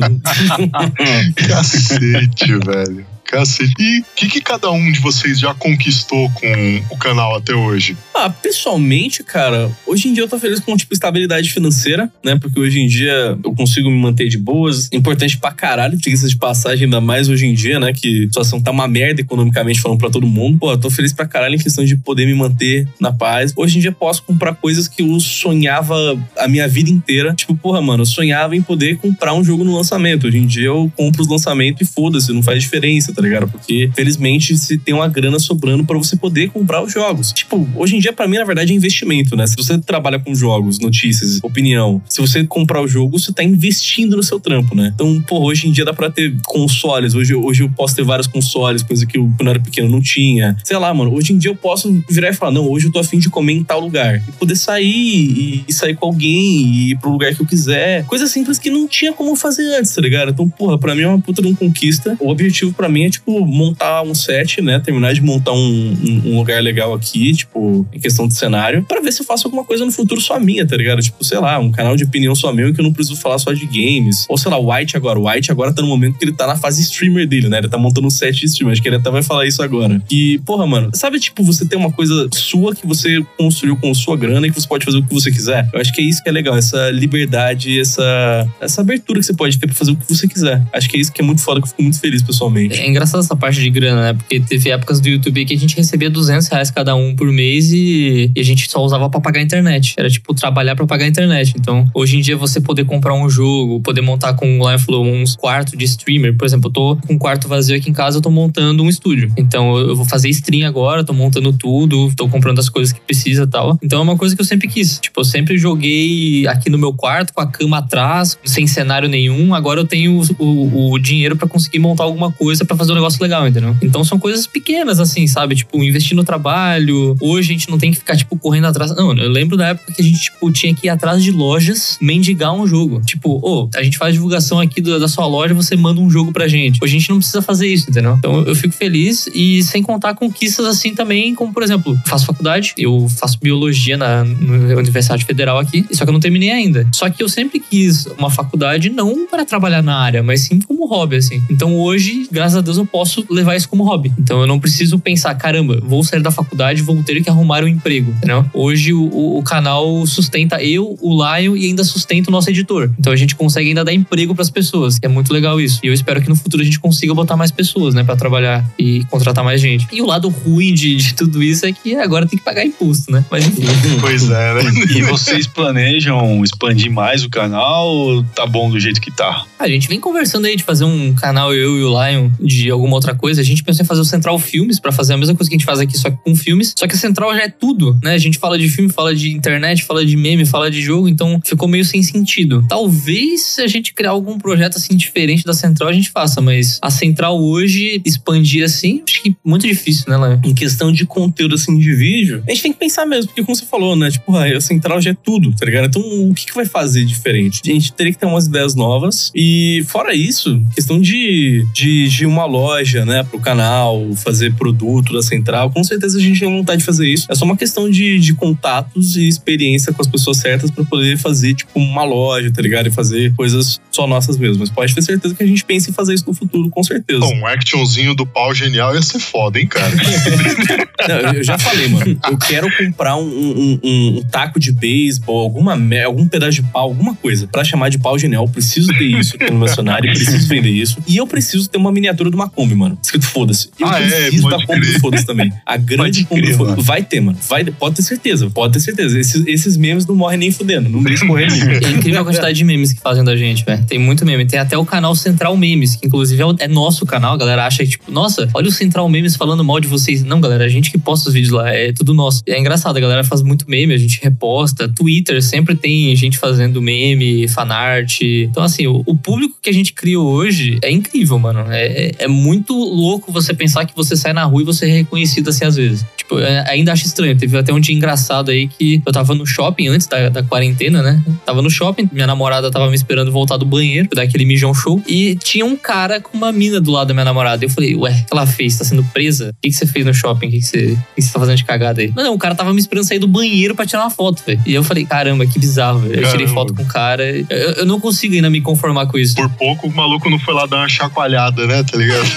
[1.35, 3.05] Cacete, velho.
[3.31, 3.71] Cacete.
[3.79, 7.95] E o que, que cada um de vocês já conquistou com o canal até hoje?
[8.13, 12.37] Ah, pessoalmente, cara, hoje em dia eu tô feliz com, tipo, estabilidade financeira, né?
[12.37, 14.89] Porque hoje em dia eu consigo me manter de boas.
[14.91, 17.93] Importante pra caralho, diga-se de passagem, ainda mais hoje em dia, né?
[17.93, 20.59] Que a situação tá uma merda economicamente falando pra todo mundo.
[20.59, 23.53] Pô, eu tô feliz pra caralho em questão de poder me manter na paz.
[23.55, 27.33] Hoje em dia posso comprar coisas que eu sonhava a minha vida inteira.
[27.33, 30.27] Tipo, porra, mano, eu sonhava em poder comprar um jogo no lançamento.
[30.27, 33.47] Hoje em dia eu compro os lançamentos e foda-se, não faz diferença, tá ligado?
[33.47, 37.31] Porque, felizmente, se tem uma grana sobrando pra você poder comprar os jogos.
[37.31, 39.45] Tipo, hoje em dia, pra mim, na verdade, é investimento, né?
[39.47, 44.15] Se você trabalha com jogos, notícias, opinião, se você comprar o jogo, você tá investindo
[44.15, 44.91] no seu trampo, né?
[44.93, 47.13] Então, pô, hoje em dia dá pra ter consoles.
[47.13, 50.01] Hoje, hoje eu posso ter vários consoles, coisa que eu, quando eu era pequeno, não
[50.01, 50.57] tinha.
[50.63, 52.99] Sei lá, mano, hoje em dia eu posso virar e falar, não, hoje eu tô
[52.99, 54.21] afim de comer em tal lugar.
[54.27, 58.05] E poder sair e, sair com alguém e ir pro lugar que eu quiser.
[58.05, 60.31] Coisa simples que não tinha como fazer antes, tá ligado?
[60.31, 62.15] Então, porra, pra mim é uma puta de uma conquista.
[62.19, 64.79] O objetivo pra mim é, tipo, montar um set, né?
[64.79, 68.99] Terminar de montar um, um- um lugar legal aqui, tipo, em questão de cenário, pra
[69.01, 71.01] ver se eu faço alguma coisa no futuro só minha, tá ligado?
[71.01, 73.51] Tipo, sei lá, um canal de opinião só meu que eu não preciso falar só
[73.53, 74.25] de games.
[74.29, 75.19] Ou sei lá, White agora.
[75.19, 77.57] White agora tá no momento que ele tá na fase streamer dele, né?
[77.59, 78.73] Ele tá montando um set de streamer.
[78.73, 80.01] Acho que ele até vai falar isso agora.
[80.09, 84.15] E, porra, mano, sabe, tipo, você tem uma coisa sua que você construiu com sua
[84.17, 85.67] grana e que você pode fazer o que você quiser?
[85.73, 89.33] Eu acho que é isso que é legal, essa liberdade, essa, essa abertura que você
[89.33, 90.61] pode ter pra fazer o que você quiser.
[90.73, 92.79] Acho que é isso que é muito foda, que eu fico muito feliz pessoalmente.
[92.79, 94.13] É engraçado essa parte de grana, né?
[94.13, 97.71] Porque teve épocas do YouTube que a gente recebia 200 reais cada um por mês
[97.71, 99.95] e, e a gente só usava pra pagar a internet.
[99.97, 101.53] Era tipo trabalhar pra pagar a internet.
[101.57, 105.35] Então, hoje em dia, você poder comprar um jogo, poder montar com o Liveflow uns
[105.35, 106.35] quartos de streamer.
[106.37, 108.89] Por exemplo, eu tô com um quarto vazio aqui em casa, eu tô montando um
[108.89, 109.31] estúdio.
[109.37, 113.43] Então, eu vou fazer stream agora, tô montando tudo, tô comprando as coisas que precisa
[113.43, 113.79] e tal.
[113.83, 114.99] Então, é uma coisa que eu sempre quis.
[114.99, 119.53] Tipo, eu sempre joguei aqui no meu quarto, com a cama atrás, sem cenário nenhum.
[119.53, 122.95] Agora eu tenho o, o- o dinheiro pra conseguir montar alguma coisa pra fazer um
[122.95, 123.75] negócio legal, entendeu?
[123.81, 125.55] Então são coisas pequenas, assim, sabe?
[125.55, 127.15] Tipo, investir no trabalho.
[127.21, 128.95] Hoje a gente não tem que ficar, tipo, correndo atrás.
[128.95, 131.97] Não, eu lembro da época que a gente, tipo, tinha que ir atrás de lojas
[132.01, 133.01] mendigar um jogo.
[133.01, 136.47] Tipo, ô, a gente faz divulgação aqui da sua loja, você manda um jogo pra
[136.47, 136.79] gente.
[136.81, 138.15] Hoje a gente não precisa fazer isso, entendeu?
[138.17, 142.73] Então eu fico feliz e sem contar conquistas assim também, como por exemplo, faço faculdade,
[142.77, 146.87] eu faço biologia na, na Universidade Federal aqui, só que eu não terminei ainda.
[146.91, 150.87] Só que eu sempre quis uma faculdade não para trabalhar na área, mas sim como
[150.87, 151.41] hobby, assim.
[151.49, 154.11] Então hoje, graças a Deus, eu posso levar isso como hobby.
[154.17, 157.67] Então eu não preciso pensar, caramba, vou sair da faculdade, vou ter que arrumar um
[157.67, 158.45] emprego, entendeu?
[158.53, 162.89] Hoje o, o- o canal sustenta eu, o Lion e ainda sustenta o nosso editor.
[162.99, 165.79] Então a gente consegue ainda dar emprego para as pessoas, que é muito legal isso.
[165.83, 168.65] E eu espero que no futuro a gente consiga botar mais pessoas, né, para trabalhar
[168.77, 169.87] e contratar mais gente.
[169.91, 173.11] E o lado ruim de, de tudo isso é que agora tem que pagar imposto,
[173.11, 173.23] né?
[173.31, 173.63] Mas enfim.
[174.01, 174.71] Pois é, né?
[174.95, 179.45] E vocês planejam expandir mais o canal ou tá bom do jeito que tá?
[179.57, 182.95] A gente vem conversando aí de fazer um canal, eu e o Lion, de alguma
[182.95, 183.41] outra coisa.
[183.41, 185.57] A gente pensou em fazer o Central Filmes pra fazer a mesma coisa que a
[185.57, 186.73] gente faz aqui, só que com filmes.
[186.77, 188.13] Só que a Central já é tudo, né?
[188.13, 191.39] A gente fala de filme, fala de internet, fala de meme, fala de jogo, então
[191.43, 192.65] ficou meio sem sentido.
[192.67, 196.79] Talvez se a gente criar algum projeto assim diferente da Central, a gente faça, mas
[196.81, 200.39] a Central hoje expandir assim, acho que muito difícil, né, Lion?
[200.43, 203.55] em questão de conteúdo assim de vídeo, a gente tem que pensar mesmo, porque como
[203.55, 204.09] você falou, né?
[204.09, 205.85] Tipo, a central já é tudo, tá ligado?
[205.85, 207.61] Então, o que, que vai fazer diferente?
[207.65, 209.31] A gente teria que ter umas ideias novas.
[209.35, 215.21] E fora isso, questão de, de, de uma loja, né, pro canal, fazer produto da
[215.21, 217.25] central, com certeza a gente tem vontade de fazer isso.
[217.29, 221.17] É só uma questão de, de contatos e experiência com as pessoas certas pra poder
[221.17, 222.87] fazer, tipo, uma loja, tá ligado?
[222.87, 224.59] E fazer coisas só nossas mesmo.
[224.59, 227.19] Mas pode ter certeza que a gente pensa em fazer isso no futuro, com certeza.
[227.21, 229.91] Pô, um actionzinho do pau genial ia ser foda, hein, cara?
[231.07, 232.19] Não, eu já falei, mano.
[232.29, 236.83] Eu quero comprar um, um- um- um taco de beisebol, alguma, algum pedaço de pau,
[236.83, 238.45] alguma coisa, pra chamar de pau genial.
[238.45, 240.97] Eu preciso ter isso no meu cenário, preciso vender isso.
[241.07, 242.97] E eu preciso ter uma miniatura do numa Kombi, mano.
[243.01, 243.69] Escrito foda-se.
[243.79, 244.93] Eu Ah, é, preciso pode da Kombi crer.
[244.93, 245.51] do foda-se também.
[245.65, 246.75] A grande Kombi crer, do foda-se.
[246.77, 246.83] mano.
[246.83, 247.37] Vai ter, mano.
[247.47, 248.49] Vai, pode ter certeza.
[248.49, 249.19] Pode ter certeza.
[249.19, 250.89] Esses, esses memes não morrem nem fudendo.
[250.89, 251.61] Não deixa morrer nem.
[251.61, 253.85] É incrível a quantidade de memes que fazem da gente, velho.
[253.85, 254.45] Tem muito meme.
[254.45, 257.33] Tem até o canal Central Memes, que inclusive é, é nosso canal.
[257.33, 260.23] A galera acha que, tipo, nossa, olha o Central Memes falando mal de vocês.
[260.23, 261.69] Não, galera, a gente que posta os vídeos lá.
[261.73, 262.41] É tudo nosso.
[262.47, 264.87] É engraçado, a galera faz muito meme, a gente reposta.
[264.89, 268.19] Twitter sempre tem gente fazendo meme, fanart.
[268.21, 271.65] Então, assim, o, o público que a gente criou hoje é incrível, mano.
[271.71, 274.93] É, é- é muito louco você pensar que você sai na rua e você é
[274.93, 276.05] reconhecido assim às vezes.
[276.31, 277.35] Tipo, é- ainda acho estranho.
[277.35, 281.01] Teve até um dia engraçado aí que eu tava no shopping antes da, da quarentena,
[281.01, 281.21] né?
[281.45, 285.01] Tava no shopping, minha namorada tava me esperando voltar do banheiro, dar aquele mijão show.
[285.07, 287.65] E tinha um cara com uma mina do lado da minha namorada.
[287.65, 288.77] Eu falei, ué, o que ela fez?
[288.77, 289.49] Tá sendo presa?
[289.49, 290.47] O que, que você fez no shopping?
[290.47, 292.13] O que, que, você, o que você tá fazendo de cagada aí?
[292.15, 294.61] Não, não, o cara tava me esperando sair do banheiro pra tirar uma foto, velho.
[294.65, 296.21] E eu falei, caramba, que bizarro, velho.
[296.21, 297.23] Eu tirei foto com o cara.
[297.49, 299.35] Eu, eu não consigo ainda me conformar com isso.
[299.35, 301.83] Por pouco o maluco não foi lá dar uma chacoalhada, né?
[301.83, 302.21] Tá ligado?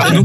[0.00, 0.22] Eu não,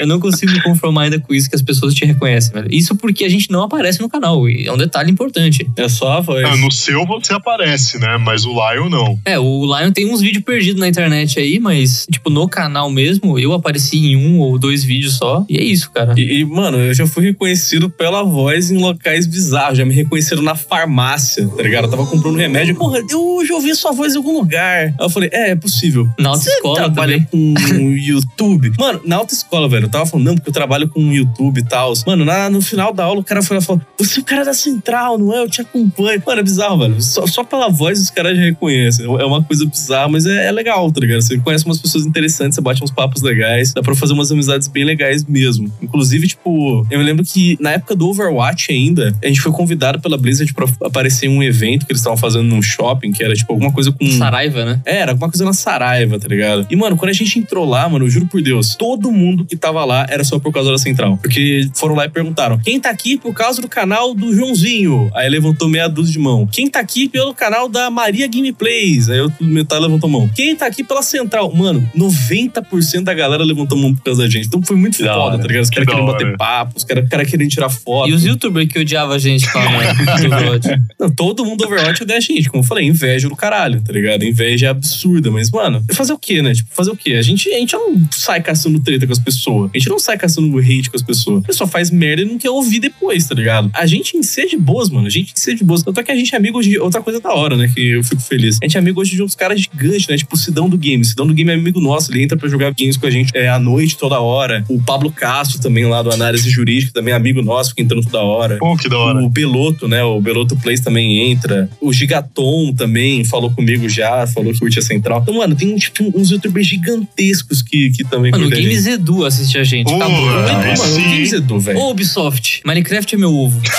[0.00, 2.68] eu não consigo me conformar ainda com isso que as pessoas te reconhecem, velho.
[2.70, 4.48] Isso porque a gente não aparece no canal.
[4.48, 5.68] E é um detalhe importante.
[5.76, 6.44] É só a voz.
[6.44, 8.16] Ah, no seu você aparece, né?
[8.18, 9.18] Mas o Lion não.
[9.24, 13.38] É, o Lion tem uns vídeos perdidos na internet aí, mas, tipo, no canal mesmo,
[13.38, 15.44] eu apareci em um ou dois vídeos só.
[15.48, 16.14] E é isso, cara.
[16.16, 19.78] E, e, mano, eu já fui reconhecido pela voz em locais bizarros.
[19.78, 21.84] Já me reconheceram na farmácia, tá ligado?
[21.84, 22.74] Eu tava comprando remédio.
[22.76, 24.86] Porra, eu já ouvi sua voz em algum lugar.
[24.88, 26.08] Aí eu falei, é, é possível.
[26.18, 27.54] Na Você autoescola trabalha também.
[27.54, 28.72] com YouTube?
[28.78, 31.12] Mano, na autoescola, velho, eu tava falando, não, porque eu trabalho com
[31.46, 31.92] YouTube e tal.
[32.06, 34.24] Mano, na- no final da aula, o cara foi lá e falou: Você é o
[34.24, 35.38] cara da central, não é?
[35.42, 36.22] Eu te acompanho.
[36.26, 37.00] Mano, é bizarro, velho.
[37.02, 39.04] Só, só pela voz os caras já reconhecem.
[39.06, 41.20] É uma coisa bizarra, mas é, é legal, tá ligado?
[41.22, 44.68] Você conhece umas pessoas interessantes, você bate uns papos legais, dá pra fazer umas amizades
[44.68, 45.72] bem legais mesmo.
[45.82, 50.00] Inclusive, tipo, eu me lembro que na época do Overwatch ainda, a gente foi convidado
[50.00, 53.34] pela Blizzard pra aparecer em um evento que eles estavam fazendo num shopping, que era
[53.34, 54.06] tipo alguma coisa com.
[54.12, 54.80] Saraiva, né?
[54.84, 56.66] É, era alguma coisa na Saraiva, tá ligado?
[56.70, 59.56] E, mano, quando a gente entrou lá, mano, eu juro por Deus, todo mundo que
[59.56, 61.18] tava lá era só por causa da central.
[61.20, 61.35] Porque
[61.74, 65.10] foram lá e perguntaram: quem tá aqui por causa do canal do Joãozinho?
[65.14, 66.46] Aí levantou meia dúzia de mão.
[66.46, 69.08] Quem tá aqui pelo canal da Maria Gameplays?
[69.08, 70.28] Aí outro metade levantou mão.
[70.34, 71.52] Quem tá aqui pela central?
[71.54, 74.46] Mano, 90% da galera levantou mão por causa da gente.
[74.46, 75.38] Então foi muito da foda, hora.
[75.38, 75.64] tá ligado?
[75.64, 76.12] Os caras queriam hora.
[76.24, 78.08] bater papo, os caras cara queriam tirar foto.
[78.08, 79.60] E os youtubers que odiavam a gente no
[80.36, 80.68] Overwatch.
[80.98, 82.48] Não, todo mundo do Overwatch odeia a gente.
[82.50, 84.24] Como eu falei, inveja do caralho, tá ligado?
[84.24, 85.30] Inveja é absurda.
[85.30, 86.54] Mas, mano, fazer o quê, né?
[86.54, 87.14] Tipo, fazer o quê?
[87.14, 89.70] A gente, a gente não sai caçando treta com as pessoas.
[89.74, 91.25] A gente não sai caçando hate com as pessoas.
[91.38, 93.70] A pessoa faz merda e não quer ouvir depois, tá ligado?
[93.72, 95.06] A gente em si é de boas, mano.
[95.06, 95.82] A gente em si é de boas.
[95.82, 97.70] Tanto é que a gente é amigo hoje de outra coisa da hora, né?
[97.72, 98.58] Que eu fico feliz.
[98.62, 100.16] A gente é amigo hoje de uns caras gigantes, né?
[100.16, 101.02] Tipo o Sidão do Game.
[101.02, 102.12] O Sidão do Game é amigo nosso.
[102.12, 104.64] Ele entra pra jogar games com a gente é, à noite, toda hora.
[104.68, 108.22] O Pablo Castro também, lá do Análise Jurídica, também é amigo nosso, fica entrando toda
[108.22, 108.58] hora.
[108.58, 109.22] Pô, que da hora.
[109.22, 110.02] O Beloto, né?
[110.02, 111.68] O Beloto Plays também entra.
[111.80, 115.20] O Gigaton também falou comigo já, falou que curte a central.
[115.22, 118.50] Então, mano, tem tipo, uns youtubers gigantescos que, que também Mano, o.
[118.50, 119.92] Games Edu assiste a gente.
[119.92, 120.16] Acabou.
[120.16, 120.42] velho.
[120.42, 121.15] Mano, Aí mano, sim.
[121.16, 121.78] O Games Edu, velho.
[121.80, 123.60] Ubisoft, Minecraft é meu ovo.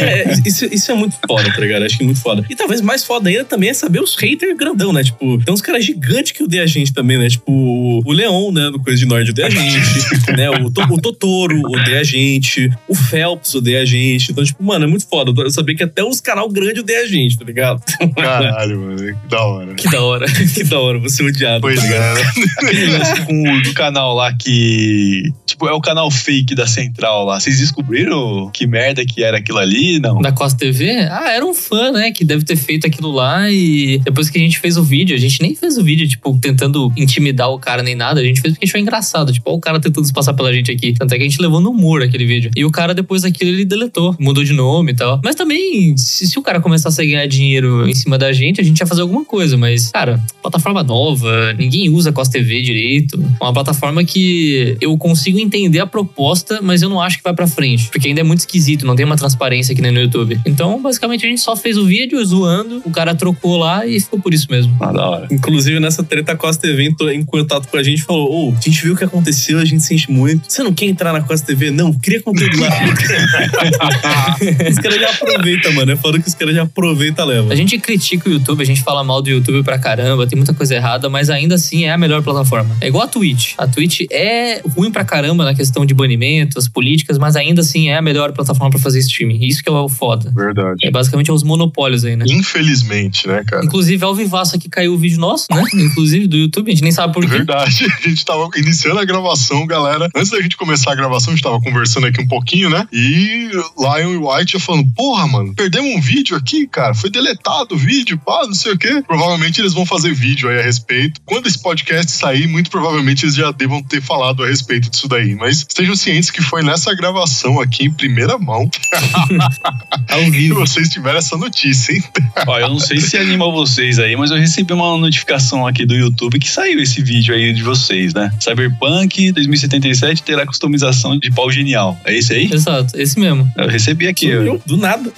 [0.00, 1.84] É, isso, isso é muito foda, tá ligado?
[1.84, 2.44] Acho que é muito foda.
[2.48, 5.02] E talvez mais foda ainda também é saber os haters grandão, né?
[5.02, 7.28] Tipo, tem uns caras gigantes que odeiam a gente também, né?
[7.28, 8.70] Tipo, o Leon, né?
[8.70, 9.86] Do Coisa de Norte odeia a gente.
[10.36, 10.50] né?
[10.50, 12.70] O, To- o Totoro odeia a gente.
[12.88, 14.32] O Phelps odeia a gente.
[14.32, 15.32] Então, tipo, mano, é muito foda.
[15.36, 17.82] Eu saber que até os canal grande odeiam a gente, tá ligado?
[18.14, 18.96] Caralho, mano.
[18.96, 19.74] Que da hora.
[19.74, 20.26] Que da hora.
[20.54, 21.60] que da hora, você odiado.
[21.60, 23.24] Pois tá é, né?
[23.26, 25.22] Com o do canal lá que.
[25.46, 27.38] Tipo, é o canal fake da central lá.
[27.38, 30.00] Vocês descobriram que merda que era aquilo ali?
[30.00, 30.20] Não.
[30.20, 30.90] Da Costa TV?
[31.08, 32.10] Ah, era um fã, né?
[32.10, 35.18] Que deve ter feito aquilo lá e depois que a gente fez o vídeo, a
[35.18, 38.20] gente nem fez o vídeo, tipo, tentando intimidar o cara nem nada.
[38.20, 39.32] A gente fez porque achou engraçado.
[39.32, 40.92] Tipo, ó, o cara tentando se passar pela gente aqui.
[40.92, 42.50] Tanto é que a gente levou no humor aquele vídeo.
[42.56, 44.16] E o cara, depois daquilo, ele deletou.
[44.18, 45.20] Mudou de nome e tal.
[45.22, 48.64] Mas também, se, se o cara começasse a ganhar dinheiro em cima da gente, a
[48.64, 49.56] gente ia fazer alguma coisa.
[49.56, 53.22] Mas, cara, plataforma nova, ninguém usa Costa TV direito.
[53.40, 57.46] Uma plataforma que eu consigo entender a proposta, mas eu não acho que vai pra
[57.46, 57.88] frente.
[57.90, 60.40] Porque ainda é muito esquisito, não tem uma transparência nem no YouTube.
[60.46, 64.20] Então, basicamente, a gente só fez o vídeo zoando, o cara trocou lá e ficou
[64.20, 64.76] por isso mesmo.
[64.80, 65.28] Ah, da hora.
[65.30, 68.82] Inclusive, nessa treta, Costa TV entrou em contato com a gente falou: Ô, a gente
[68.82, 70.50] viu o que aconteceu, a gente sente muito.
[70.50, 71.70] Você não quer entrar na Costa TV?
[71.70, 72.68] Não, cria conteúdo lá.
[74.70, 75.92] os caras já aproveitam, mano.
[75.92, 77.50] É foda que os caras já aproveitam levam.
[77.50, 80.54] A gente critica o YouTube, a gente fala mal do YouTube pra caramba, tem muita
[80.54, 82.76] coisa errada, mas ainda assim é a melhor plataforma.
[82.80, 83.54] É igual a Twitch.
[83.58, 87.60] A Twitch é ruim pra caramba na questão de banimento entretenimento, as políticas, mas ainda
[87.60, 89.44] assim é a melhor plataforma pra fazer streaming.
[89.44, 90.32] Isso que é o foda.
[90.34, 90.78] Verdade.
[90.82, 92.24] É basicamente os monopólios aí, né?
[92.28, 93.64] Infelizmente, né, cara?
[93.64, 95.62] Inclusive, ao vivaço aqui caiu o vídeo nosso, né?
[95.74, 97.36] Inclusive, do YouTube, a gente nem sabe por quê.
[97.36, 100.08] Verdade, a gente tava iniciando a gravação, galera.
[100.14, 102.86] Antes da gente começar a gravação, a gente tava conversando aqui um pouquinho, né?
[102.92, 106.94] E Lion e White já falando: Porra, mano, perdemos um vídeo aqui, cara.
[106.94, 109.02] Foi deletado o vídeo, pá, não sei o quê.
[109.06, 111.20] Provavelmente eles vão fazer vídeo aí a respeito.
[111.24, 115.34] Quando esse podcast sair, muito provavelmente eles já devam ter falado a respeito disso daí.
[115.34, 118.68] Mas estejam cientes que foi nessa gravação aqui em primeira mão
[120.08, 120.54] Ao que vivo.
[120.60, 122.02] vocês tiveram essa notícia, hein?
[122.46, 125.94] Ó, eu não sei se anima vocês aí, mas eu recebi uma notificação aqui do
[125.94, 128.30] YouTube que saiu esse vídeo aí de vocês, né?
[128.40, 131.98] Cyberpunk 2077 terá customização de pau genial.
[132.04, 132.50] É esse aí?
[132.52, 133.50] Exato, esse mesmo.
[133.56, 134.28] Eu recebi aqui.
[134.34, 134.42] ó.
[134.42, 135.12] Eu, do nada.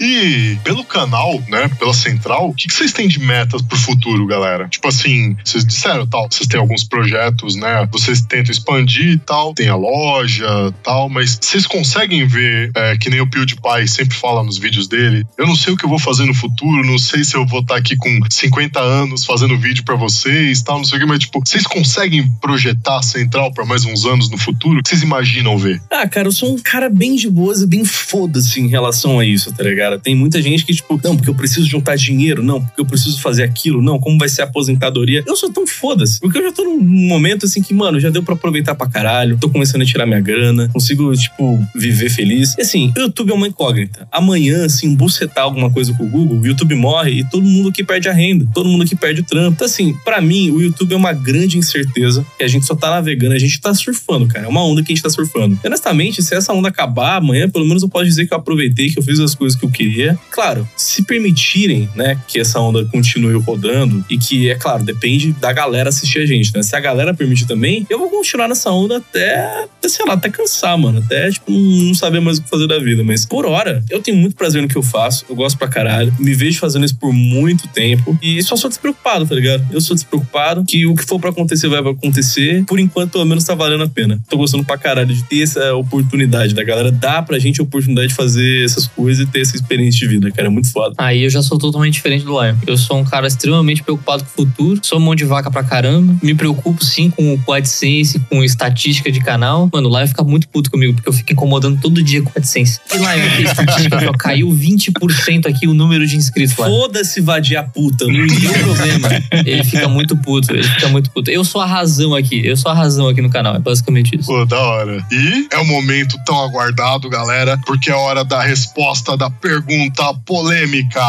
[0.00, 4.26] E pelo canal, né, pela central, o que, que vocês têm de metas pro futuro,
[4.26, 4.68] galera?
[4.68, 7.88] Tipo assim, vocês disseram tal, vocês têm alguns projetos, né?
[7.90, 13.08] Vocês tentam expandir e tal, tem a loja tal, mas vocês conseguem ver, é, que
[13.08, 16.00] nem o PewDiePie sempre fala nos vídeos dele, eu não sei o que eu vou
[16.00, 19.84] fazer no futuro, não sei se eu vou estar aqui com 50 anos fazendo vídeo
[19.84, 23.64] pra vocês tal, não sei o que, mas tipo, vocês conseguem projetar a central pra
[23.64, 24.80] mais uns anos no futuro?
[24.80, 25.80] O que vocês imaginam ver?
[25.88, 29.24] Ah, cara, eu sou um cara bem de boas e bem foda-se em relação a
[29.24, 30.00] isso, tá ligado?
[30.00, 33.20] Tem muita gente que, tipo, não, porque eu preciso juntar dinheiro, não, porque eu preciso
[33.20, 35.22] fazer aquilo, não, como vai ser a aposentadoria.
[35.24, 38.24] Eu sou tão foda-se, porque eu já tô num momento assim que, mano, já deu
[38.24, 42.56] pra aproveitar pra caralho, tô começando a tirar minha grana, consigo, tipo, viver feliz.
[42.58, 44.08] E assim, o YouTube é uma incógnita.
[44.10, 47.84] Amanhã, assim, bucetar alguma coisa com o Google, o YouTube morre e todo mundo aqui
[47.84, 49.52] perde a renda, todo mundo aqui perde o trampo.
[49.52, 52.90] Então, assim, pra mim, o YouTube é uma grande incerteza que a gente só tá
[52.90, 54.46] navegando, a gente tá surfando, cara.
[54.46, 55.58] É uma onda que a gente tá surfando.
[55.62, 58.90] E, honestamente, se essa onda acabar amanhã, pelo menos eu posso dizer que eu aproveitei,
[58.90, 60.18] que eu fiz as coisas que eu queria.
[60.30, 65.52] Claro, se permitirem, né, que essa onda continue rodando e que, é claro, depende da
[65.52, 66.62] galera assistir a gente, né?
[66.62, 70.28] Se a galera permitir também, eu vou continuar nessa onda até, até sei lá, até
[70.28, 70.98] cansar, mano.
[70.98, 73.02] Até, tipo, não saber mais o que fazer da vida.
[73.04, 75.24] Mas, por hora, eu tenho muito prazer no que eu faço.
[75.28, 76.14] Eu gosto pra caralho.
[76.18, 78.18] Me vejo fazendo isso por muito tempo.
[78.22, 79.64] E só sou despreocupado, tá ligado?
[79.70, 80.64] Eu sou despreocupado.
[80.64, 82.64] Que o que for pra acontecer vai acontecer.
[82.64, 84.20] Por enquanto, pelo menos tá valendo a pena.
[84.28, 86.90] Tô gostando pra caralho de ter essa oportunidade da galera.
[86.90, 90.30] Dá pra gente a oportunidade de fazer essas coisas e ter essa experiência de vida,
[90.30, 90.48] cara.
[90.48, 90.94] É muito foda.
[90.98, 92.56] Aí eu já sou totalmente diferente do Lion.
[92.66, 96.14] Eu sou um cara extremamente preocupado com o futuro, sou mão de vaca pra caramba,
[96.22, 99.68] me preocupo sim com o AdSense, com estatística de canal.
[99.72, 102.32] Mano, o Lion fica muito puto comigo, porque eu fico incomodando todo dia com o
[102.36, 102.80] AdSense.
[102.92, 106.66] E Lion, aqui, estatística, aqui, ó, caiu 20% aqui o número de inscritos, Lion.
[106.66, 108.06] Foda-se vadia puta.
[108.06, 109.08] Não tem problema.
[109.44, 111.30] Ele fica muito puto, ele fica muito puto.
[111.30, 114.26] Eu sou a razão aqui, eu sou a razão aqui no canal, é basicamente isso.
[114.26, 115.04] Pô, da hora.
[115.10, 121.00] E é o momento tão aguardado, galera, porque é hora da resposta da pergunta polêmica.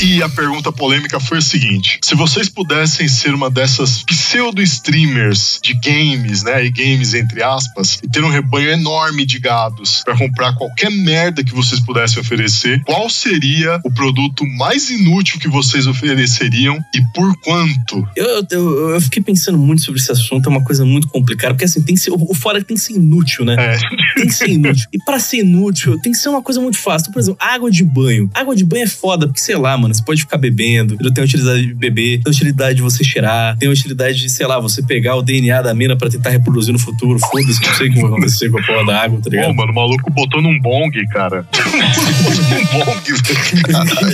[0.00, 5.74] E a pergunta polêmica foi a seguinte: se vocês pudessem ser uma dessas pseudo-streamers de
[5.74, 6.64] games, né?
[6.64, 11.42] E games entre aspas, e ter um rebanho enorme de gados para comprar qualquer merda
[11.42, 17.34] que vocês pudessem oferecer, qual seria o produto mais inútil que vocês ofereceriam e por
[17.40, 18.06] quanto?
[18.14, 21.64] Eu, eu, eu fiquei pensando muito sobre esse assunto, é uma coisa muito complicada, porque
[21.64, 23.56] assim, tem que ser, o fora tem que ser inútil, né?
[23.58, 23.78] É.
[24.16, 24.86] Tem que ser inútil.
[24.92, 27.04] E pra ser inútil, tem que ser uma coisa muito fácil.
[27.04, 28.30] Então, por exemplo, água de banho.
[28.34, 31.22] Água de banho é foda, porque sei lá, mano, você pode ficar bebendo, ele tem
[31.22, 34.46] a utilidade de beber, tem a utilidade de você cheirar, tem a utilidade de, sei
[34.46, 37.18] lá, você pegar o DNA da mina pra tentar reproduzir no futuro.
[37.18, 39.48] Foda-se, não sei o que vai acontecer com a porra da água, tá ligado?
[39.48, 41.46] Pô, mano, o maluco botou num bong, cara.
[41.56, 43.02] num bong,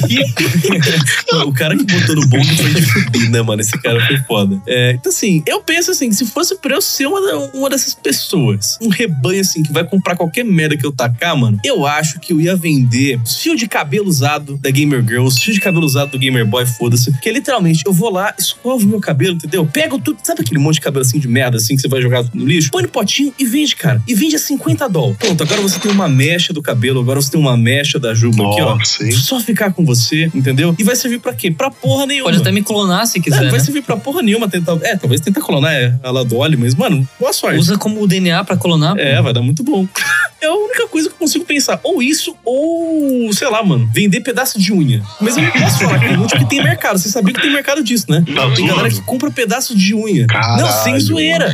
[0.09, 1.47] velho.
[1.47, 3.61] o cara que botou no bong foi de fuder, né, mano?
[3.61, 4.61] Esse cara foi foda.
[4.67, 7.21] É, então, assim, eu penso assim, se fosse pra eu ser uma,
[7.55, 11.59] uma dessas pessoas, um rebanho, assim, que vai comprar qualquer merda que eu tacar, mano,
[11.65, 15.55] eu acho que eu ia vender fio de cabelo usado da Gamer Girl, os fio
[15.55, 17.13] de cabelo usado do Gamer Boy, foda-se.
[17.21, 19.67] Que literalmente, eu vou lá, escovo meu cabelo, entendeu?
[19.67, 22.25] Pego tudo, sabe aquele monte de cabelo assim de merda, assim, que você vai jogar
[22.35, 22.71] no lixo?
[22.71, 24.03] Põe no potinho e vende, cara.
[24.07, 25.17] E vende a 50 dólares.
[25.19, 28.51] Pronto, agora você tem uma mecha do cabelo, agora você tem uma mecha da juba
[28.51, 28.77] aqui, ó.
[28.77, 29.13] Nossa, hein?
[29.13, 30.75] Só ficar com você, entendeu?
[30.79, 31.51] E vai servir pra quê?
[31.51, 32.31] Pra porra nenhuma.
[32.31, 33.65] Pode até me clonar se É, quiser, não vai né?
[33.65, 34.77] servir pra porra nenhuma tentar.
[34.83, 37.59] É, talvez tentar clonar é, a lá do óleo, mas, mano, boa sorte.
[37.59, 38.99] Usa como DNA pra clonar.
[38.99, 39.87] É, vai dar muito bom.
[40.43, 41.79] É a única coisa que eu consigo pensar.
[41.85, 45.01] Ou isso, ou, sei lá, mano, vender pedaço de unha.
[45.21, 46.99] Mas eu não posso falar que é inútil, porque tem mercado.
[46.99, 48.25] Você sabia que tem mercado disso, né?
[48.35, 50.27] Tá tem galera que compra pedaço de unha.
[50.27, 51.53] Caralho, não, sem zoeira.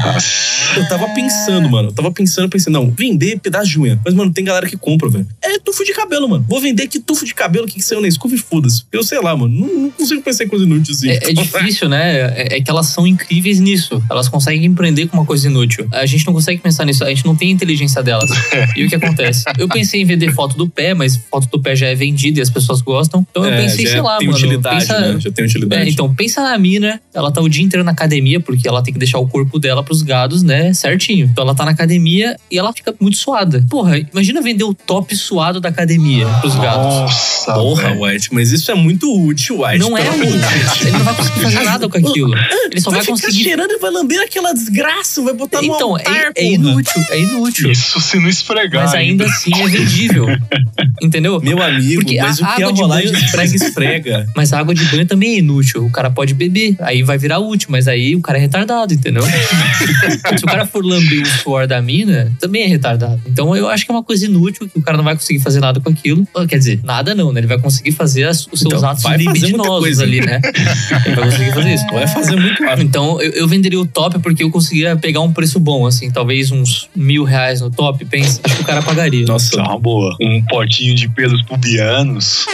[0.77, 1.89] Eu tava pensando, mano.
[1.89, 4.01] Eu tava pensando, pensei, não, vender pedaço de unha.
[4.05, 5.27] Mas, mano, tem galera que compra, velho.
[5.43, 6.45] É tufo de cabelo, mano.
[6.49, 8.85] Vou vender aqui tufo de cabelo que, que saiu na escova e foda-se.
[8.93, 9.49] Eu sei lá, mano.
[9.59, 11.09] Não, não consigo pensar em coisa inútil assim.
[11.11, 12.17] É, é difícil, né?
[12.37, 14.03] É, é que elas são incríveis nisso.
[14.11, 15.87] Elas conseguem empreender com uma coisa inútil.
[15.93, 17.05] A gente não consegue pensar nisso.
[17.05, 18.31] A gente não tem a inteligência delas.
[18.77, 19.45] E o que acontece?
[19.59, 22.43] Eu pensei em vender foto do pé, mas foto do pé já é vendida e
[22.43, 23.27] as pessoas gostam.
[23.31, 24.39] Então eu É, pensei, já sei lá, tem mano.
[24.39, 25.21] utilidade, pensa- né?
[25.21, 25.83] Já tem utilidade.
[25.83, 28.93] É, então, pensa na mina, ela tá o dia inteiro na academia, porque ela tem
[28.93, 31.27] que deixar o corpo dela pros gados, né, certinho.
[31.31, 33.65] Então ela tá na academia e ela fica muito suada.
[33.69, 36.85] Porra, imagina vender o top suado da academia pros gados.
[36.85, 38.03] Nossa, Porra, velho.
[38.03, 39.79] White, mas isso é muito útil, White.
[39.79, 40.29] Não é de útil.
[40.83, 42.35] Ele não vai conseguir fazer nada com aquilo.
[42.71, 43.43] Ele só vai, ficar conseguir.
[43.43, 47.21] cheirando e vai lamber aquela desgraça, vai botar no Então, altar, é, é inútil, é
[47.21, 47.71] inútil.
[47.71, 48.85] Isso se não esfregar.
[48.85, 50.27] Mas ainda assim é vendível.
[51.03, 51.41] Entendeu?
[51.41, 54.27] Meu amigo, Porque mas a o que é água de rolar de banho- esfrega, esfrega.
[54.37, 55.85] Mas a água de banho também é inútil.
[55.87, 59.23] O cara pode beber, aí vai virar útil, mas aí o cara é retardado, entendeu?
[60.39, 63.21] Se o cara for lamber o suor da mina, também é retardado.
[63.27, 65.61] Então eu acho que é uma coisa inútil, que o cara não vai conseguir fazer
[65.61, 66.27] nada com aquilo.
[66.35, 67.41] Ah, Quer dizer, nada não, né?
[67.41, 70.41] Ele vai conseguir fazer as- os seus Então, atos libidinosos ali, né?
[71.07, 71.85] Ele vai conseguir fazer isso.
[71.93, 72.63] Vai fazer muito.
[72.79, 76.51] Então, eu, eu venderia o top porque eu conseguiria pegar um preço bom, assim, talvez
[76.51, 78.41] uns mil reais no top, pensa.
[78.45, 79.25] Acho que o cara pagaria.
[79.27, 80.17] Nossa, é uma boa.
[80.21, 82.47] Um potinho de pelos pubianos.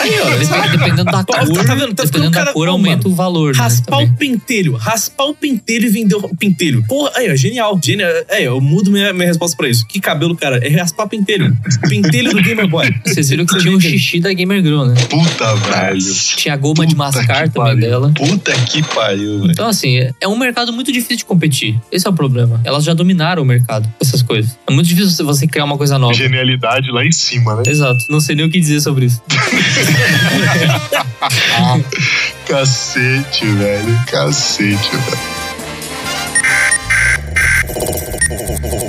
[0.00, 1.94] Aí, ó, depende- dependendo da Tá- cor, tá vendo?
[1.94, 3.54] Tá dependendo da cara- cor, aumenta mano, o valor.
[3.54, 4.06] né, Raspar também.
[4.12, 4.76] o pentelho.
[4.76, 6.84] Raspar o pentelho e vender o pentelho.
[6.88, 7.78] Porra, aí, ó, genial.
[7.82, 8.10] Genial.
[8.28, 9.86] É, eu mudo minha, minha resposta pra isso.
[9.86, 10.58] Que cabelo, cara?
[10.66, 11.56] É raspar pentelho.
[11.88, 12.92] Pentelho do Gamer Boy.
[13.06, 13.98] Vocês viram que Você tinha o vende.
[13.98, 14.94] xixi da Gamer Girl, né?
[15.08, 15.98] Puta, velho.
[16.36, 17.80] Tinha a goma de Puta mascar que também pariu.
[17.80, 18.12] dela.
[18.14, 19.50] Puta que pariu, velho.
[19.52, 21.78] Então, assim, é- é um mercado muito difícil de competir.
[21.90, 22.60] Esse é o problema.
[22.64, 24.56] Elas já dominaram o mercado, essas coisas.
[24.66, 26.14] É muito difícil você- você criar uma coisa nova.
[26.14, 27.62] Genialidade lá em cima, né?
[27.66, 28.04] Exato.
[28.08, 29.22] Não sei nem o que dizer sobre isso.
[32.46, 33.98] Cacete, velho.
[34.06, 35.18] Cacete, velho.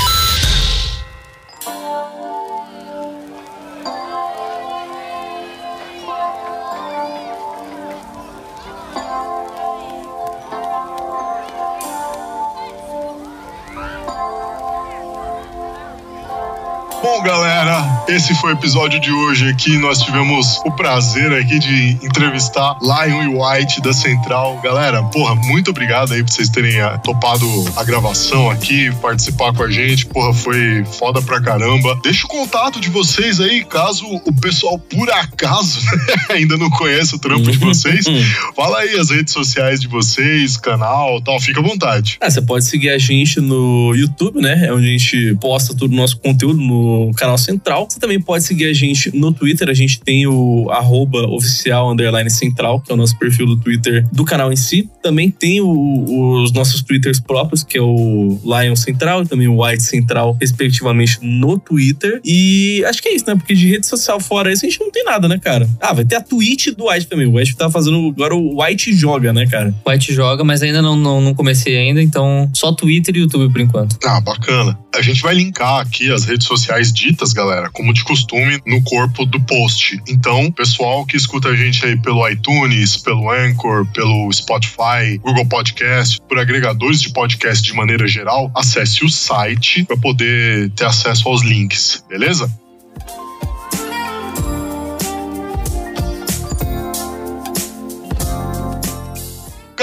[17.14, 19.77] Bom, galera, esse foi o episódio de hoje aqui.
[19.77, 24.60] Nós tivemos o prazer aqui de entrevistar Lion e White da Central.
[24.64, 27.45] Galera, porra, muito obrigado aí por vocês terem ah, topado
[27.76, 30.07] a gravação aqui, participar com a gente.
[30.07, 31.99] Porra, foi foda pra caramba.
[32.02, 35.81] Deixa o contato de vocês aí, caso o pessoal, por acaso,
[36.31, 38.06] ainda não conheça o trampo de vocês.
[38.57, 41.40] Fala aí as redes sociais de vocês, canal tal.
[41.40, 42.18] Fica à vontade.
[42.19, 44.65] Ah, você pode seguir a gente no YouTube, né?
[44.65, 47.88] É onde a gente posta todo o nosso conteúdo no canal central.
[47.89, 49.69] Você também pode seguir a gente no Twitter.
[49.69, 54.07] A gente tem o arroba oficial underline central, que é o nosso perfil do Twitter
[54.11, 54.89] do canal em si.
[55.01, 59.63] Também tem o- os nossos Twitters próprios, que é o Lion Central e também o
[59.63, 62.21] White Central, respectivamente, no Twitter.
[62.23, 63.35] E acho que é isso, né?
[63.35, 65.67] Porque de rede social fora isso, a gente não tem nada, né, cara?
[65.81, 67.25] Ah, vai ter a Twitch do White também.
[67.27, 69.73] O White tá fazendo agora o White Joga, né, cara?
[69.88, 73.59] White joga, mas ainda não, não, não comecei ainda, então só Twitter e YouTube por
[73.61, 73.97] enquanto.
[74.05, 74.77] Ah, bacana.
[74.95, 79.26] A gente vai linkar aqui as redes sociais ditas, galera, como de costume, no corpo
[79.26, 80.02] do post.
[80.07, 86.20] Então, pessoal que escuta a gente aí pelo iTunes, pelo Anchor, pelo Spotify, Google Podcast,
[86.28, 91.41] por agregadores de podcast de maneira geral, acesse o site para poder ter acesso aos
[91.41, 92.62] links, beleza?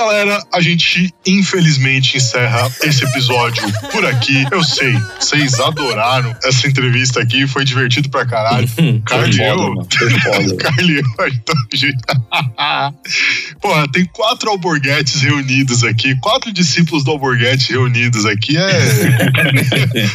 [0.01, 3.63] Galera, a gente infelizmente encerra esse episódio
[3.93, 4.47] por aqui.
[4.51, 8.67] Eu sei, vocês adoraram essa entrevista aqui, foi divertido pra caralho.
[8.75, 8.97] Foda.
[10.57, 11.99] Carlinhos, então, gente.
[13.61, 18.57] Porra, tem quatro alborguetes reunidos aqui, quatro discípulos do alborguete reunidos aqui.
[18.57, 18.71] É.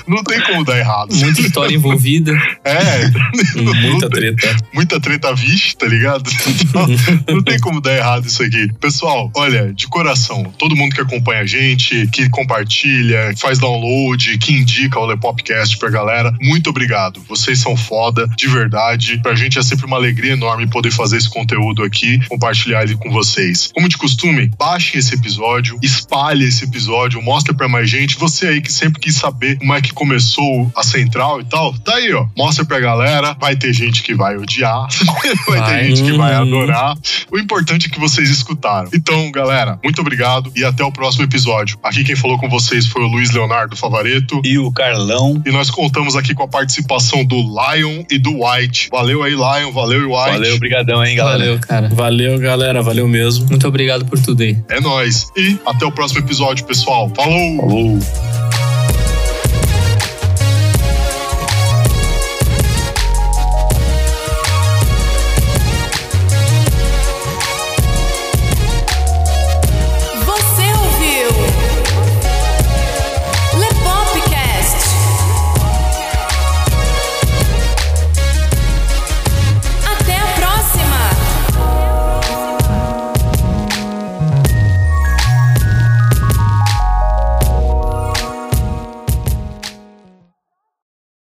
[0.07, 1.15] Não tem como dar errado.
[1.15, 2.31] Muita história envolvida.
[2.63, 3.07] É,
[3.55, 4.55] Muita treta.
[4.73, 6.27] muita treta vixe, tá ligado?
[6.59, 6.87] Então,
[7.27, 8.67] não tem como dar errado isso aqui.
[8.79, 14.37] Pessoal, olha, de coração, todo mundo que acompanha a gente, que compartilha, que faz download,
[14.37, 17.21] que indica o Lepopcast pra galera, muito obrigado.
[17.27, 19.19] Vocês são foda, de verdade.
[19.21, 23.11] Pra gente é sempre uma alegria enorme poder fazer esse conteúdo aqui, compartilhar ele com
[23.11, 23.71] vocês.
[23.73, 28.17] Como de costume, baixem esse episódio, espalhe esse episódio, mostre pra mais gente.
[28.17, 31.95] Você aí que sempre quis saber como é que começou a central e tal, tá
[31.95, 32.27] aí, ó.
[32.37, 33.35] Mostra pra galera.
[33.39, 34.87] Vai ter gente que vai odiar,
[35.47, 36.95] vai, ter gente que vai adorar.
[37.31, 38.89] O importante é que vocês escutaram.
[38.93, 41.77] Então, galera, muito obrigado e até o próximo episódio.
[41.83, 44.41] Aqui quem falou com vocês foi o Luiz Leonardo Favareto.
[44.43, 45.41] E o Carlão.
[45.45, 48.89] E nós contamos aqui com a participação do Lion e do White.
[48.91, 49.71] Valeu aí, Lion.
[49.71, 50.31] Valeu, e White.
[50.31, 51.37] Valeu, brigadão, hein, galera.
[51.37, 51.89] Valeu, cara.
[51.89, 52.81] Valeu, galera.
[52.81, 53.47] Valeu mesmo.
[53.47, 54.57] Muito obrigado por tudo aí.
[54.69, 55.31] É nóis.
[55.35, 57.11] E até o próximo episódio, pessoal.
[57.15, 57.57] Falou!
[57.57, 58.34] Falou.